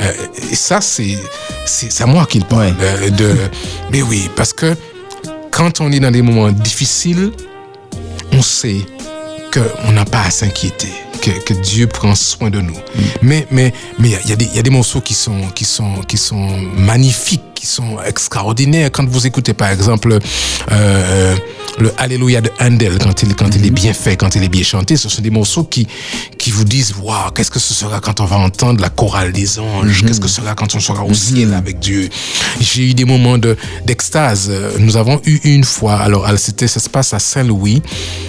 Euh, 0.00 0.12
et 0.50 0.56
ça, 0.56 0.80
c'est, 0.80 1.18
c'est 1.64 2.02
à 2.02 2.06
moi 2.06 2.26
qu'il 2.26 2.44
parle. 2.44 2.74
Euh, 2.80 3.10
de, 3.10 3.36
mais 3.92 4.02
oui, 4.02 4.28
parce 4.34 4.52
que 4.52 4.74
quand 5.50 5.80
on 5.80 5.92
est 5.92 6.00
dans 6.00 6.10
des 6.10 6.22
moments 6.22 6.50
difficiles, 6.50 7.30
on 8.32 8.42
sait 8.42 8.80
qu'on 9.52 9.92
n'a 9.92 10.04
pas 10.04 10.22
à 10.22 10.30
s'inquiéter 10.30 10.92
que, 11.22 11.52
Dieu 11.54 11.86
prend 11.86 12.14
soin 12.14 12.50
de 12.50 12.60
nous. 12.60 12.76
Mais 13.22 13.46
mais 13.50 13.72
mais 13.98 14.10
il 14.24 14.30
y, 14.30 14.32
a 14.32 14.36
des 14.36 14.46
y 14.46 14.58
a 14.58 14.62
des 14.62 14.70
morceaux 14.70 15.00
qui 15.00 15.14
sont 15.14 15.48
qui 15.54 15.64
sont 15.64 16.00
qui 16.08 16.16
sont 16.16 16.58
magnifiques, 16.76 17.42
qui 17.54 17.66
sont 17.66 17.98
extraordinaires. 18.04 18.90
Quand 18.90 19.08
vous 19.08 19.26
écoutez 19.26 19.54
par 19.54 19.70
exemple 19.70 20.18
euh, 20.72 21.36
le 21.78 21.92
Alléluia 21.98 22.40
de 22.40 22.50
Handel, 22.60 22.98
quand 22.98 23.22
il 23.22 23.34
quand 23.36 23.54
il 23.54 23.64
est 23.64 23.70
bien 23.70 23.92
fait, 23.92 24.16
quand 24.16 24.34
il 24.34 24.42
est 24.42 24.48
bien 24.48 24.64
chanté, 24.64 24.96
ce 24.96 25.08
sont 25.08 25.22
des 25.22 25.30
morceaux 25.30 25.64
qui 25.64 25.86
qui 26.38 26.50
vous 26.50 26.64
disent 26.64 26.94
waouh, 27.00 27.30
qu'est-ce 27.30 27.50
que 27.50 27.60
ce 27.60 27.74
sera 27.74 28.00
quand 28.00 28.20
on 28.20 28.24
va 28.24 28.38
entendre 28.38 28.80
la 28.80 28.90
chorale 28.90 29.32
des 29.32 29.58
anges, 29.58 30.04
qu'est-ce 30.04 30.20
que 30.20 30.28
ce 30.28 30.40
sera 30.40 30.54
quand 30.54 30.74
on 30.74 30.80
sera 30.80 31.04
au 31.04 31.14
ciel 31.14 31.54
avec 31.54 31.78
Dieu? 31.78 32.08
J'ai 32.60 32.90
eu 32.90 32.94
des 32.94 33.04
moments 33.04 33.38
de 33.38 33.56
d'extase. 33.86 34.50
Nous 34.78 34.96
avons 34.96 35.20
eu 35.24 35.38
une 35.44 35.64
fois, 35.64 35.94
alors 35.94 36.26
c'était 36.36 36.68
ça 36.68 36.80
se 36.80 36.88
passe 36.88 37.14
à 37.14 37.20
Saint-Louis, 37.20 37.82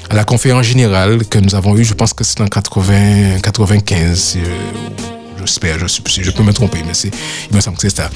à 0.10 0.16
la 0.16 0.24
conférence 0.26 0.66
générale 0.66 1.26
que 1.26 1.40
nous 1.40 1.56
avons 1.56 1.76
eu, 1.76 1.84
je 1.84 1.94
pense 1.94 2.14
que 2.14 2.24
c'est 2.24 2.42
en 2.42 2.48
80 2.48 2.83
95, 2.88 4.38
euh, 4.38 4.42
j'espère, 5.40 5.80
je, 5.80 5.88
je 5.88 6.32
peux 6.32 6.44
me 6.44 6.52
tromper, 6.54 6.80
mais 6.86 6.94
il 6.94 7.56
me 7.56 7.62
semble 7.62 7.78
que 7.78 7.84
c'est 7.90 7.96
ça. 7.96 8.10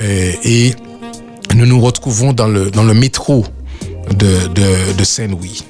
Euh, 0.00 0.32
et 0.44 0.74
nous 1.54 1.66
nous 1.66 1.80
retrouvons 1.80 2.32
dans 2.32 2.46
le, 2.46 2.70
dans 2.70 2.82
le 2.82 2.94
métro 2.94 3.44
de, 4.10 4.48
de, 4.94 5.04
Saint-Louis. 5.04 5.64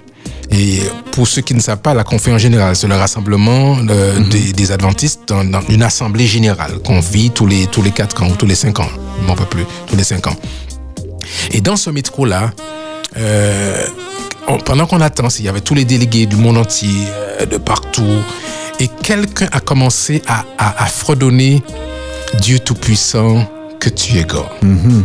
Et 0.50 0.80
pour 1.12 1.26
ceux 1.26 1.42
qui 1.42 1.54
ne 1.54 1.60
savent 1.60 1.80
pas, 1.80 1.94
la 1.94 2.04
conférence 2.04 2.40
générale, 2.40 2.76
c'est 2.76 2.86
le 2.86 2.94
rassemblement 2.94 3.78
euh, 3.88 4.20
mhm. 4.20 4.52
des, 4.52 4.72
adventistes 4.72 5.28
dans, 5.28 5.62
une 5.68 5.82
assemblée 5.82 6.26
générale 6.26 6.78
qu'on 6.84 7.00
vit 7.00 7.30
tous 7.30 7.46
les, 7.46 7.66
tous 7.66 7.82
les 7.82 7.90
4 7.90 8.22
ans 8.22 8.28
ou 8.28 8.36
tous 8.36 8.46
les 8.46 8.54
5 8.54 8.78
ans. 8.80 8.90
Non, 9.26 9.34
pas 9.34 9.46
plus, 9.46 9.64
tous 9.88 9.96
les 9.96 10.04
5 10.04 10.26
ans. 10.28 10.36
Et 11.50 11.60
dans 11.60 11.76
ce 11.76 11.90
métro-là, 11.90 12.52
pendant 14.64 14.86
qu'on 14.86 15.00
attend, 15.00 15.28
il 15.38 15.44
y 15.44 15.48
avait 15.48 15.60
tous 15.60 15.74
les 15.74 15.84
délégués 15.84 16.26
du 16.26 16.36
monde 16.36 16.58
entier, 16.58 17.06
euh, 17.40 17.46
de 17.46 17.56
partout, 17.56 18.22
et 18.78 18.88
quelqu'un 18.88 19.48
a 19.52 19.60
commencé 19.60 20.22
à, 20.26 20.44
à, 20.58 20.86
fredonner 20.86 21.62
Dieu 22.40 22.58
Tout-Puissant, 22.58 23.48
que 23.80 23.88
tu 23.88 24.18
es 24.18 24.24
God. 24.24 24.46
Mm-hmm. 24.62 25.04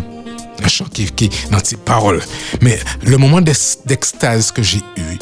Un 0.63 0.67
chant 0.67 0.85
qui, 0.85 1.05
qui 1.05 1.29
dans 1.51 1.63
ses 1.63 1.77
paroles. 1.77 2.21
Mais 2.61 2.79
le 3.03 3.17
moment 3.17 3.41
d'extase 3.41 4.51
que 4.51 4.61
j'ai 4.61 4.81
eu, 4.97 5.17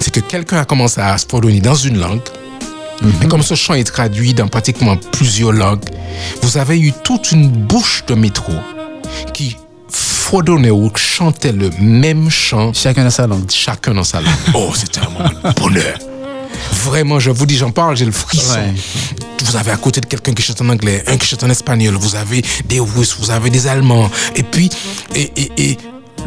c'est 0.00 0.12
que 0.12 0.20
quelqu'un 0.20 0.58
a 0.58 0.64
commencé 0.64 1.00
à 1.00 1.16
fredonner 1.18 1.60
dans 1.60 1.74
une 1.74 1.98
langue. 1.98 2.20
Mm-hmm. 3.02 3.24
Et 3.24 3.28
comme 3.28 3.42
ce 3.42 3.54
chant 3.54 3.74
est 3.74 3.84
traduit 3.84 4.32
dans 4.32 4.48
pratiquement 4.48 4.96
plusieurs 4.96 5.52
langues, 5.52 5.84
vous 6.42 6.56
avez 6.56 6.78
eu 6.78 6.92
toute 7.04 7.32
une 7.32 7.48
bouche 7.48 8.04
de 8.06 8.14
métro 8.14 8.52
qui 9.34 9.56
fredonnait 10.30 10.70
ou 10.70 10.88
chantait 10.94 11.50
le 11.50 11.70
même 11.80 12.30
chant. 12.30 12.72
Chacun 12.72 13.02
dans 13.02 13.10
sa 13.10 13.26
langue. 13.26 13.50
Chacun 13.50 13.94
dans 13.94 14.04
sa 14.04 14.20
langue. 14.20 14.32
Oh, 14.54 14.70
c'était 14.76 15.00
un 15.00 15.10
moment 15.10 15.28
de 15.28 15.60
bonheur. 15.60 15.98
Vraiment, 16.84 17.18
je 17.18 17.32
vous 17.32 17.46
dis, 17.46 17.56
j'en 17.56 17.72
parle, 17.72 17.96
j'ai 17.96 18.04
le 18.04 18.12
frisson. 18.12 18.60
Vous 19.44 19.56
avez 19.56 19.72
à 19.72 19.76
côté 19.76 20.00
de 20.00 20.06
quelqu'un 20.06 20.32
qui 20.32 20.42
chante 20.42 20.60
en 20.60 20.68
anglais, 20.68 21.02
un 21.08 21.16
qui 21.16 21.26
chante 21.26 21.42
en 21.42 21.50
espagnol, 21.50 21.94
vous 21.94 22.14
avez 22.14 22.44
des 22.66 22.78
Russes, 22.78 23.16
vous 23.18 23.32
avez 23.32 23.50
des 23.50 23.66
Allemands. 23.66 24.08
Et 24.36 24.44
puis, 24.44 24.70
et, 25.16 25.32
et, 25.36 25.70
et 25.70 25.78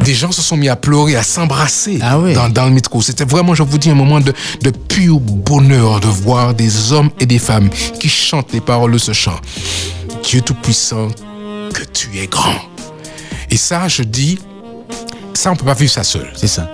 des 0.02 0.14
gens 0.14 0.32
se 0.32 0.42
sont 0.42 0.58
mis 0.58 0.68
à 0.68 0.76
pleurer, 0.76 1.16
à 1.16 1.22
s'embrasser 1.22 1.98
ah 2.02 2.18
dans, 2.34 2.50
dans, 2.50 2.66
le 2.66 2.72
métro. 2.72 3.00
C'était 3.00 3.24
vraiment, 3.24 3.54
je 3.54 3.62
vous 3.62 3.78
dis, 3.78 3.88
un 3.88 3.94
moment 3.94 4.20
de, 4.20 4.34
de 4.60 4.70
pur 4.70 5.18
bonheur 5.18 6.00
de 6.00 6.08
voir 6.08 6.52
des 6.52 6.92
hommes 6.92 7.10
et 7.20 7.26
des 7.26 7.38
femmes 7.38 7.70
qui 8.00 8.10
chantent 8.10 8.52
les 8.52 8.60
paroles 8.60 8.92
de 8.92 8.98
ce 8.98 9.12
chant. 9.12 9.40
Dieu 10.22 10.42
Tout-Puissant, 10.42 11.08
que 11.72 11.84
tu 11.84 12.18
es 12.18 12.26
grand. 12.26 12.73
Et 13.54 13.56
ça, 13.56 13.86
je 13.86 14.02
dis, 14.02 14.40
ça, 15.32 15.52
on 15.52 15.54
peut 15.54 15.64
pas 15.64 15.74
vivre 15.74 15.92
ça 15.92 16.02
seul. 16.02 16.28
C'est 16.34 16.48
ça. 16.48 16.68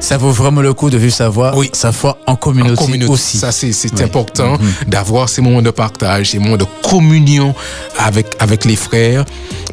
Ça 0.00 0.16
vaut 0.16 0.32
vraiment 0.32 0.62
le 0.62 0.74
coup 0.74 0.90
de 0.90 0.98
vivre 0.98 1.14
sa 1.14 1.28
voix, 1.28 1.56
oui. 1.56 1.70
sa 1.72 1.92
foi 1.92 2.18
en 2.26 2.34
communauté, 2.34 3.06
aussi. 3.06 3.38
Ça, 3.38 3.52
c'est 3.52 4.02
important 4.02 4.56
mm-hmm. 4.56 4.88
d'avoir 4.88 5.28
ces 5.28 5.42
moments 5.42 5.62
de 5.62 5.70
partage, 5.70 6.32
ces 6.32 6.40
moments 6.40 6.56
de 6.56 6.66
communion 6.82 7.54
avec, 7.96 8.34
avec 8.40 8.64
les 8.64 8.74
frères 8.74 9.24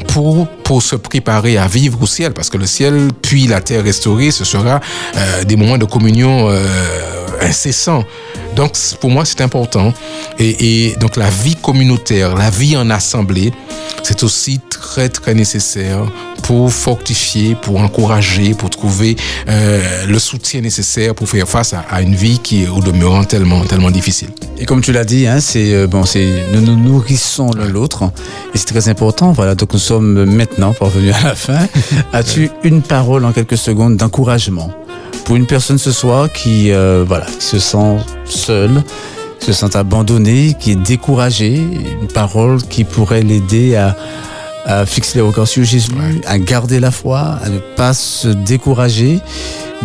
pour, 0.09 0.47
pour 0.47 0.83
se 0.83 0.95
préparer 0.95 1.57
à 1.57 1.65
vivre 1.65 1.99
au 1.99 2.05
ciel. 2.05 2.31
Parce 2.31 2.51
que 2.51 2.57
le 2.57 2.67
ciel, 2.67 3.07
puis 3.23 3.47
la 3.47 3.59
terre 3.59 3.83
restaurée, 3.83 4.29
ce 4.29 4.45
sera 4.45 4.81
euh, 5.15 5.43
des 5.43 5.55
moments 5.55 5.79
de 5.79 5.85
communion 5.85 6.47
euh, 6.47 6.63
incessants. 7.41 8.05
Donc, 8.55 8.73
pour 8.99 9.09
moi, 9.09 9.25
c'est 9.25 9.41
important. 9.41 9.95
Et, 10.37 10.89
et, 10.89 10.95
donc, 10.97 11.15
la 11.15 11.31
vie 11.31 11.55
communautaire, 11.55 12.35
la 12.35 12.51
vie 12.51 12.77
en 12.77 12.91
assemblée, 12.91 13.51
c'est 14.03 14.21
aussi 14.21 14.59
très, 14.69 15.09
très 15.09 15.33
nécessaire 15.33 16.05
pour 16.51 16.69
fortifier, 16.73 17.55
pour 17.55 17.79
encourager, 17.79 18.53
pour 18.53 18.69
trouver 18.69 19.15
euh, 19.47 20.05
le 20.05 20.19
soutien 20.19 20.59
nécessaire 20.59 21.15
pour 21.15 21.29
faire 21.29 21.47
face 21.47 21.73
à, 21.73 22.01
une 22.01 22.13
vie 22.13 22.39
qui 22.39 22.63
est 22.63 22.67
au 22.67 22.81
demeurant 22.81 23.23
tellement, 23.23 23.63
tellement 23.63 23.89
difficile. 23.89 24.27
Et 24.57 24.65
comme 24.65 24.81
tu 24.81 24.91
l'as 24.91 25.05
dit, 25.05 25.27
hein, 25.27 25.39
c'est 25.39 25.73
euh, 25.73 25.87
bon, 25.87 26.03
c'est 26.03 26.27
nous 26.51 26.59
nous 26.59 26.75
nourrissons 26.75 27.51
l'un 27.53 27.69
l'autre 27.69 28.03
et 28.53 28.57
c'est 28.57 28.65
très 28.65 28.89
important. 28.89 29.31
Voilà, 29.31 29.55
donc 29.55 29.71
nous 29.71 29.79
sommes 29.79 30.25
maintenant 30.25 30.73
parvenus 30.73 31.15
à 31.15 31.23
la 31.23 31.35
fin. 31.35 31.67
As-tu 32.11 32.49
une 32.65 32.81
parole 32.81 33.23
en 33.23 33.31
quelques 33.31 33.57
secondes 33.57 33.95
d'encouragement 33.95 34.71
pour 35.23 35.37
une 35.37 35.47
personne 35.47 35.77
ce 35.77 35.93
soir 35.93 36.29
qui 36.33 36.73
euh, 36.73 37.05
voilà, 37.07 37.27
qui 37.27 37.45
se 37.45 37.59
sent 37.59 37.95
seule? 38.25 38.83
se 39.39 39.53
sent 39.53 39.75
abandonné, 39.75 40.55
qui 40.59 40.73
est 40.73 40.75
découragé, 40.75 41.55
une 41.55 42.07
parole 42.13 42.61
qui 42.61 42.83
pourrait 42.83 43.23
l'aider 43.23 43.75
à, 43.75 43.95
à 44.65 44.85
fixer 44.85 45.19
les 45.19 45.21
records 45.21 45.47
sur 45.47 45.63
Jésus, 45.63 45.91
à 46.25 46.37
garder 46.39 46.79
la 46.79 46.91
foi, 46.91 47.39
à 47.43 47.49
ne 47.49 47.59
pas 47.59 47.93
se 47.93 48.27
décourager. 48.27 49.19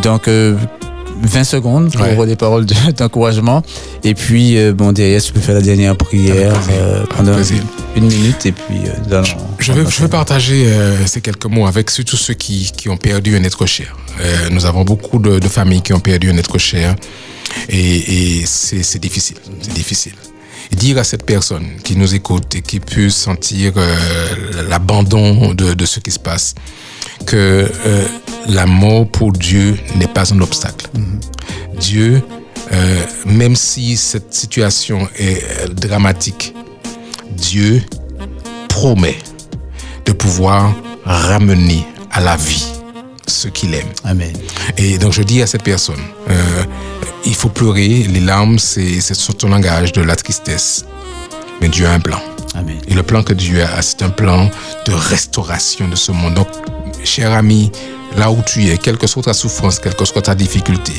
Donc, 0.02 0.28
20 0.28 0.28
euh, 0.28 1.44
secondes 1.44 1.92
pour 1.92 2.26
des 2.26 2.36
paroles 2.36 2.66
d'encouragement. 2.96 3.62
et 4.04 4.14
puis, 4.14 4.58
euh, 4.58 4.72
bon, 4.72 4.92
derrière, 4.92 5.22
tu 5.22 5.32
peux 5.32 5.40
faire 5.40 5.54
la 5.54 5.62
dernière 5.62 5.96
prière 5.96 6.54
euh, 6.70 7.04
pendant 7.16 7.36
une 7.96 8.06
minute. 8.06 8.46
Et 8.46 8.52
puis, 8.52 8.80
dans, 9.08 9.24
je, 9.58 9.72
veux, 9.72 9.88
je 9.88 10.02
veux 10.02 10.08
partager 10.08 10.66
ces 11.06 11.20
quelques 11.20 11.46
mots 11.46 11.66
avec 11.66 11.90
surtout 11.90 12.16
ceux 12.16 12.34
qui, 12.34 12.70
qui 12.76 12.88
ont 12.88 12.96
perdu 12.96 13.36
un 13.36 13.42
être 13.44 13.66
cher. 13.66 13.96
nous 14.50 14.66
avons 14.66 14.84
beaucoup 14.84 15.18
de, 15.18 15.38
de, 15.38 15.48
familles 15.48 15.82
qui 15.82 15.92
ont 15.92 16.00
perdu 16.00 16.30
un 16.30 16.36
être 16.36 16.58
cher. 16.58 16.94
Et, 17.68 18.44
c'est 18.46 18.98
difficile, 18.98 19.36
c'est 19.62 19.74
difficile. 19.74 20.12
Dire 20.72 20.98
à 20.98 21.04
cette 21.04 21.24
personne 21.24 21.66
qui 21.82 21.96
nous 21.96 22.14
écoute 22.14 22.54
et 22.54 22.62
qui 22.62 22.80
peut 22.80 23.10
sentir 23.10 23.72
euh, 23.76 23.96
l'abandon 24.68 25.54
de, 25.54 25.84
ce 25.84 26.00
qui 26.00 26.10
se 26.10 26.18
passe, 26.18 26.54
que 27.26 27.70
euh, 27.86 28.04
la 28.48 28.66
mort 28.66 29.08
pour 29.08 29.32
Dieu 29.32 29.78
n'est 29.96 30.08
pas 30.08 30.32
un 30.32 30.40
obstacle. 30.40 30.88
Mm-hmm. 30.94 31.78
Dieu, 31.78 32.22
euh, 32.72 33.02
même 33.26 33.56
si 33.56 33.96
cette 33.96 34.34
situation 34.34 35.08
est 35.16 35.72
dramatique, 35.74 36.54
Dieu 37.30 37.82
promet 38.68 39.18
de 40.04 40.12
pouvoir 40.12 40.74
ramener 41.04 41.86
à 42.10 42.20
la 42.20 42.36
vie 42.36 42.75
ce 43.26 43.48
qu'il 43.48 43.74
aime. 43.74 43.88
Amen. 44.04 44.32
Et 44.76 44.98
donc 44.98 45.12
je 45.12 45.22
dis 45.22 45.42
à 45.42 45.46
cette 45.46 45.62
personne, 45.62 46.00
euh, 46.30 46.64
il 47.24 47.34
faut 47.34 47.48
pleurer, 47.48 47.88
les 47.88 48.20
larmes, 48.20 48.58
c'est 48.58 49.00
ton 49.38 49.48
langage 49.48 49.92
de 49.92 50.02
la 50.02 50.16
tristesse. 50.16 50.84
Mais 51.60 51.68
Dieu 51.68 51.86
a 51.86 51.92
un 51.92 52.00
plan. 52.00 52.20
Amen. 52.54 52.78
Et 52.88 52.94
le 52.94 53.02
plan 53.02 53.22
que 53.22 53.32
Dieu 53.32 53.62
a, 53.62 53.82
c'est 53.82 54.02
un 54.02 54.10
plan 54.10 54.50
de 54.86 54.92
restauration 54.92 55.88
de 55.88 55.96
ce 55.96 56.12
monde. 56.12 56.34
Donc, 56.34 56.48
cher 57.04 57.32
ami, 57.32 57.72
là 58.16 58.30
où 58.30 58.42
tu 58.42 58.68
es, 58.68 58.78
quelle 58.78 58.98
que 58.98 59.06
soit 59.06 59.22
ta 59.22 59.34
souffrance, 59.34 59.78
quelle 59.78 59.94
que 59.94 60.04
soit 60.04 60.22
ta 60.22 60.34
difficulté, 60.34 60.92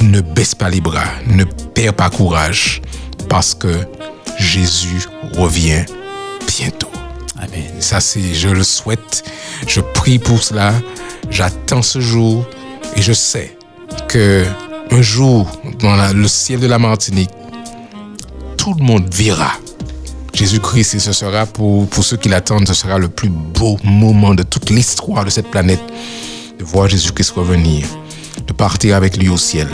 ne 0.00 0.20
baisse 0.20 0.54
pas 0.54 0.70
les 0.70 0.80
bras, 0.80 1.08
ne 1.26 1.44
perds 1.44 1.94
pas 1.94 2.10
courage, 2.10 2.82
parce 3.28 3.54
que 3.54 3.72
Jésus 4.38 5.06
revient 5.36 5.84
bientôt. 6.46 6.90
Amen. 7.38 7.80
Ça, 7.80 8.00
c'est, 8.00 8.34
je 8.34 8.48
le 8.48 8.64
souhaite. 8.64 9.24
Je 9.66 9.80
prie 9.80 10.18
pour 10.18 10.42
cela. 10.42 10.74
J'attends 11.30 11.82
ce 11.82 12.00
jour 12.00 12.46
et 12.96 13.02
je 13.02 13.12
sais 13.12 13.56
que 14.08 14.44
un 14.90 15.02
jour, 15.02 15.46
dans 15.78 16.12
le 16.12 16.28
ciel 16.28 16.60
de 16.60 16.66
la 16.66 16.78
Martinique, 16.78 17.30
tout 18.56 18.74
le 18.74 18.82
monde 18.82 19.12
verra 19.12 19.52
Jésus-Christ 20.32 20.94
et 20.94 20.98
ce 20.98 21.12
sera 21.12 21.46
pour, 21.46 21.88
pour 21.88 22.04
ceux 22.04 22.16
qui 22.16 22.28
l'attendent, 22.28 22.66
ce 22.66 22.74
sera 22.74 22.98
le 22.98 23.08
plus 23.08 23.28
beau 23.28 23.76
moment 23.84 24.34
de 24.34 24.42
toute 24.42 24.70
l'histoire 24.70 25.24
de 25.24 25.30
cette 25.30 25.50
planète 25.50 25.82
de 26.58 26.64
voir 26.64 26.88
Jésus-Christ 26.88 27.30
revenir, 27.30 27.86
de 28.46 28.52
partir 28.52 28.96
avec 28.96 29.16
lui 29.16 29.28
au 29.28 29.36
ciel. 29.36 29.68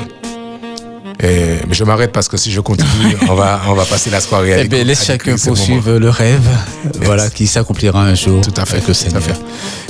Mais 1.23 1.63
je 1.71 1.85
m'arrête 1.85 2.13
parce 2.13 2.29
que 2.29 2.37
si 2.37 2.51
je 2.51 2.61
continue, 2.61 3.17
on 3.29 3.35
va, 3.35 3.63
on 3.69 3.75
va 3.75 3.85
passer 3.85 4.11
la 4.11 4.21
soirée 4.21 4.53
avec 4.55 4.67
eh 4.67 4.69
bien, 4.69 4.85
Laisse 4.85 5.05
chacun 5.05 5.37
poursuivre 5.37 5.93
le 5.93 6.11
rêve 6.11 6.49
voilà, 7.03 7.31
qui 7.31 7.47
s'accomplira 7.47 8.03
un 8.03 8.15
jour. 8.15 8.41
Tout 8.43 8.53
à 8.57 8.65
fait. 8.65 8.75
Avec 8.77 8.89
le 8.89 8.95
Seigneur. 8.95 9.23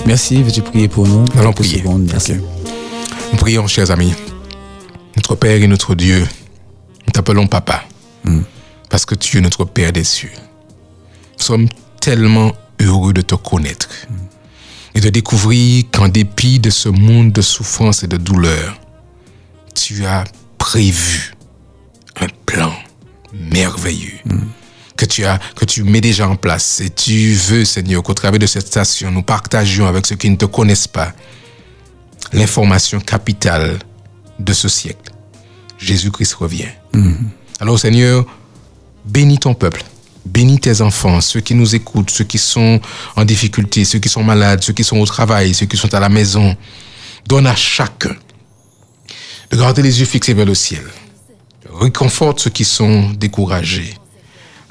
Merci, 0.06 0.42
veux-tu 0.42 0.62
prier 0.62 0.88
pour 0.88 1.06
nous? 1.06 1.24
Allons 1.38 1.52
prier. 1.52 1.82
merci. 2.12 2.34
Nous 2.34 3.38
prions, 3.38 3.66
chers 3.66 3.90
amis. 3.90 4.12
Notre 5.16 5.34
Père 5.34 5.62
et 5.62 5.66
notre 5.66 5.94
Dieu, 5.94 6.26
nous 7.06 7.12
t'appelons 7.12 7.46
Papa. 7.46 7.84
Hmm. 8.24 8.42
Parce 8.90 9.04
que 9.06 9.14
tu 9.14 9.38
es 9.38 9.40
notre 9.40 9.64
Père 9.64 9.92
des 9.92 10.04
cieux. 10.04 10.32
Nous 11.38 11.44
sommes 11.44 11.68
tellement 12.00 12.52
heureux 12.80 13.12
de 13.12 13.22
te 13.22 13.34
connaître 13.34 13.88
et 14.94 15.00
de 15.00 15.08
découvrir 15.08 15.84
qu'en 15.92 16.08
dépit 16.08 16.60
de 16.60 16.70
ce 16.70 16.88
monde 16.88 17.32
de 17.32 17.42
souffrance 17.42 18.02
et 18.02 18.06
de 18.06 18.16
douleur, 18.16 18.78
tu 19.74 20.06
as 20.06 20.24
prévu 20.64 21.34
un 22.22 22.26
plan 22.46 22.72
merveilleux 23.34 24.18
que 24.96 25.04
tu 25.04 25.26
as, 25.26 25.38
que 25.54 25.66
tu 25.66 25.84
mets 25.84 26.00
déjà 26.00 26.26
en 26.26 26.36
place. 26.36 26.80
Et 26.80 26.88
tu 26.88 27.34
veux, 27.34 27.66
Seigneur, 27.66 28.02
qu'au 28.02 28.14
travers 28.14 28.40
de 28.40 28.46
cette 28.46 28.68
station, 28.68 29.10
nous 29.10 29.22
partagions 29.22 29.86
avec 29.86 30.06
ceux 30.06 30.16
qui 30.16 30.30
ne 30.30 30.36
te 30.36 30.46
connaissent 30.46 30.88
pas 30.88 31.12
l'information 32.32 32.98
capitale 32.98 33.78
de 34.38 34.52
ce 34.54 34.70
siècle. 34.70 35.12
Jésus-Christ 35.76 36.32
revient. 36.32 36.72
Alors, 37.60 37.78
Seigneur, 37.78 38.24
bénis 39.04 39.40
ton 39.40 39.52
peuple. 39.52 39.84
Bénis 40.24 40.60
tes 40.60 40.80
enfants, 40.80 41.20
ceux 41.20 41.40
qui 41.40 41.54
nous 41.54 41.74
écoutent, 41.74 42.08
ceux 42.08 42.24
qui 42.24 42.38
sont 42.38 42.80
en 43.16 43.26
difficulté, 43.26 43.84
ceux 43.84 43.98
qui 43.98 44.08
sont 44.08 44.24
malades, 44.24 44.64
ceux 44.64 44.72
qui 44.72 44.82
sont 44.82 44.96
au 44.96 45.04
travail, 45.04 45.52
ceux 45.52 45.66
qui 45.66 45.76
sont 45.76 45.92
à 45.92 46.00
la 46.00 46.08
maison. 46.08 46.56
Donne 47.26 47.46
à 47.46 47.54
chacun 47.54 48.16
de 49.54 49.60
garder 49.60 49.82
les 49.82 50.00
yeux 50.00 50.06
fixés 50.06 50.34
vers 50.34 50.46
le 50.46 50.54
ciel. 50.54 50.82
Réconforte 51.72 52.40
ceux 52.40 52.50
qui 52.50 52.64
sont 52.64 53.10
découragés. 53.10 53.94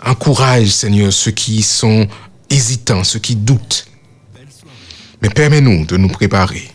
Encourage, 0.05 0.67
Seigneur, 0.67 1.13
ceux 1.13 1.31
qui 1.31 1.61
sont 1.61 2.05
hésitants, 2.49 3.05
ceux 3.05 3.19
qui 3.19 3.37
doutent. 3.37 3.87
Mais 5.21 5.29
permets-nous 5.29 5.85
de 5.85 5.95
nous 5.95 6.09
préparer, 6.09 6.69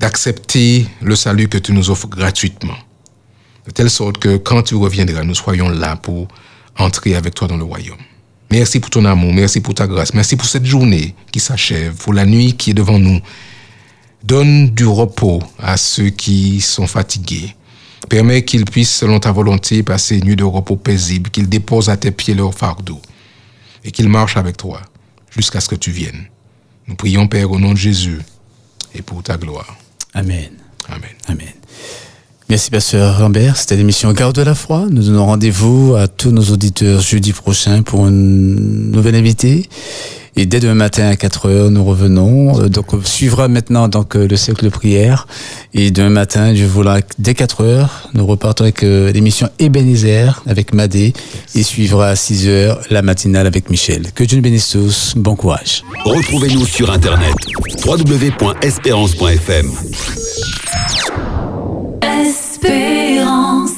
d'accepter 0.00 0.88
le 1.00 1.14
salut 1.14 1.48
que 1.48 1.58
tu 1.58 1.72
nous 1.72 1.88
offres 1.88 2.08
gratuitement. 2.08 2.78
De 3.64 3.70
telle 3.70 3.90
sorte 3.90 4.18
que 4.18 4.36
quand 4.36 4.62
tu 4.64 4.74
reviendras, 4.74 5.22
nous 5.22 5.36
soyons 5.36 5.68
là 5.68 5.94
pour 5.94 6.26
entrer 6.78 7.14
avec 7.14 7.34
toi 7.34 7.46
dans 7.46 7.56
le 7.56 7.64
royaume. 7.64 7.98
Merci 8.50 8.80
pour 8.80 8.90
ton 8.90 9.04
amour, 9.04 9.32
merci 9.32 9.60
pour 9.60 9.74
ta 9.74 9.86
grâce, 9.86 10.14
merci 10.14 10.34
pour 10.34 10.48
cette 10.48 10.66
journée 10.66 11.14
qui 11.30 11.38
s'achève, 11.38 11.94
pour 11.94 12.12
la 12.12 12.26
nuit 12.26 12.56
qui 12.56 12.70
est 12.70 12.74
devant 12.74 12.98
nous 12.98 13.20
Donne 14.22 14.70
du 14.70 14.86
repos 14.86 15.42
à 15.58 15.76
ceux 15.76 16.10
qui 16.10 16.60
sont 16.60 16.86
fatigués. 16.86 17.54
Permets 18.08 18.44
qu'ils 18.44 18.64
puissent, 18.64 18.94
selon 18.94 19.20
ta 19.20 19.32
volonté, 19.32 19.82
passer 19.82 20.18
une 20.18 20.24
nuit 20.24 20.36
de 20.36 20.44
repos 20.44 20.76
paisible, 20.76 21.30
qu'ils 21.30 21.48
déposent 21.48 21.88
à 21.88 21.96
tes 21.96 22.10
pieds 22.10 22.34
leur 22.34 22.54
fardeau 22.54 23.00
et 23.84 23.90
qu'ils 23.90 24.08
marchent 24.08 24.36
avec 24.36 24.56
toi 24.56 24.80
jusqu'à 25.30 25.60
ce 25.60 25.68
que 25.68 25.76
tu 25.76 25.90
viennes. 25.90 26.26
Nous 26.86 26.96
prions, 26.96 27.28
Père, 27.28 27.50
au 27.50 27.58
nom 27.58 27.72
de 27.72 27.78
Jésus 27.78 28.20
et 28.94 29.02
pour 29.02 29.22
ta 29.22 29.36
gloire. 29.36 29.76
Amen. 30.12 30.50
Amen. 30.88 31.10
Amen. 31.28 31.52
Merci, 32.48 32.70
Pasteur 32.70 33.18
Rambert. 33.18 33.56
C'était 33.56 33.76
l'émission 33.76 34.12
Garde 34.12 34.34
de 34.34 34.42
la 34.42 34.56
foi. 34.56 34.86
Nous 34.90 35.04
donnons 35.04 35.24
rendez-vous 35.24 35.94
à 35.96 36.08
tous 36.08 36.32
nos 36.32 36.42
auditeurs 36.42 37.00
jeudi 37.00 37.32
prochain 37.32 37.82
pour 37.82 38.08
une 38.08 38.90
nouvelle 38.90 39.14
invité. 39.14 39.68
Et 40.36 40.46
dès 40.46 40.60
demain 40.60 40.74
matin 40.74 41.08
à 41.08 41.16
4 41.16 41.48
heures, 41.48 41.70
nous 41.70 41.84
revenons. 41.84 42.60
Euh, 42.60 42.68
donc, 42.68 42.92
on 42.94 43.02
suivra 43.02 43.48
maintenant 43.48 43.88
donc, 43.88 44.16
euh, 44.16 44.28
le 44.28 44.36
cercle 44.36 44.64
de 44.64 44.70
prière. 44.70 45.26
Et 45.74 45.90
demain 45.90 46.10
matin, 46.10 46.54
je 46.54 46.64
vous 46.64 46.84
dès 47.18 47.34
4 47.34 47.62
heures, 47.62 48.08
nous 48.14 48.26
repartons 48.26 48.64
avec 48.64 48.82
euh, 48.82 49.12
l'émission 49.12 49.48
Ebenezer 49.58 50.42
avec 50.46 50.72
Madé. 50.72 51.12
Et 51.54 51.62
suivra 51.62 52.08
à 52.08 52.16
6 52.16 52.48
heures 52.48 52.80
la 52.90 53.02
matinale 53.02 53.46
avec 53.46 53.70
Michel. 53.70 54.12
Que 54.14 54.24
Dieu 54.24 54.36
nous 54.36 54.42
bénisse 54.42 54.70
tous. 54.70 55.14
Bon 55.16 55.36
courage. 55.36 55.84
Retrouvez-nous 56.04 56.66
sur 56.66 56.90
Internet 56.90 57.34
www.espérance.fm 57.84 59.70
Espérance. 62.02 63.70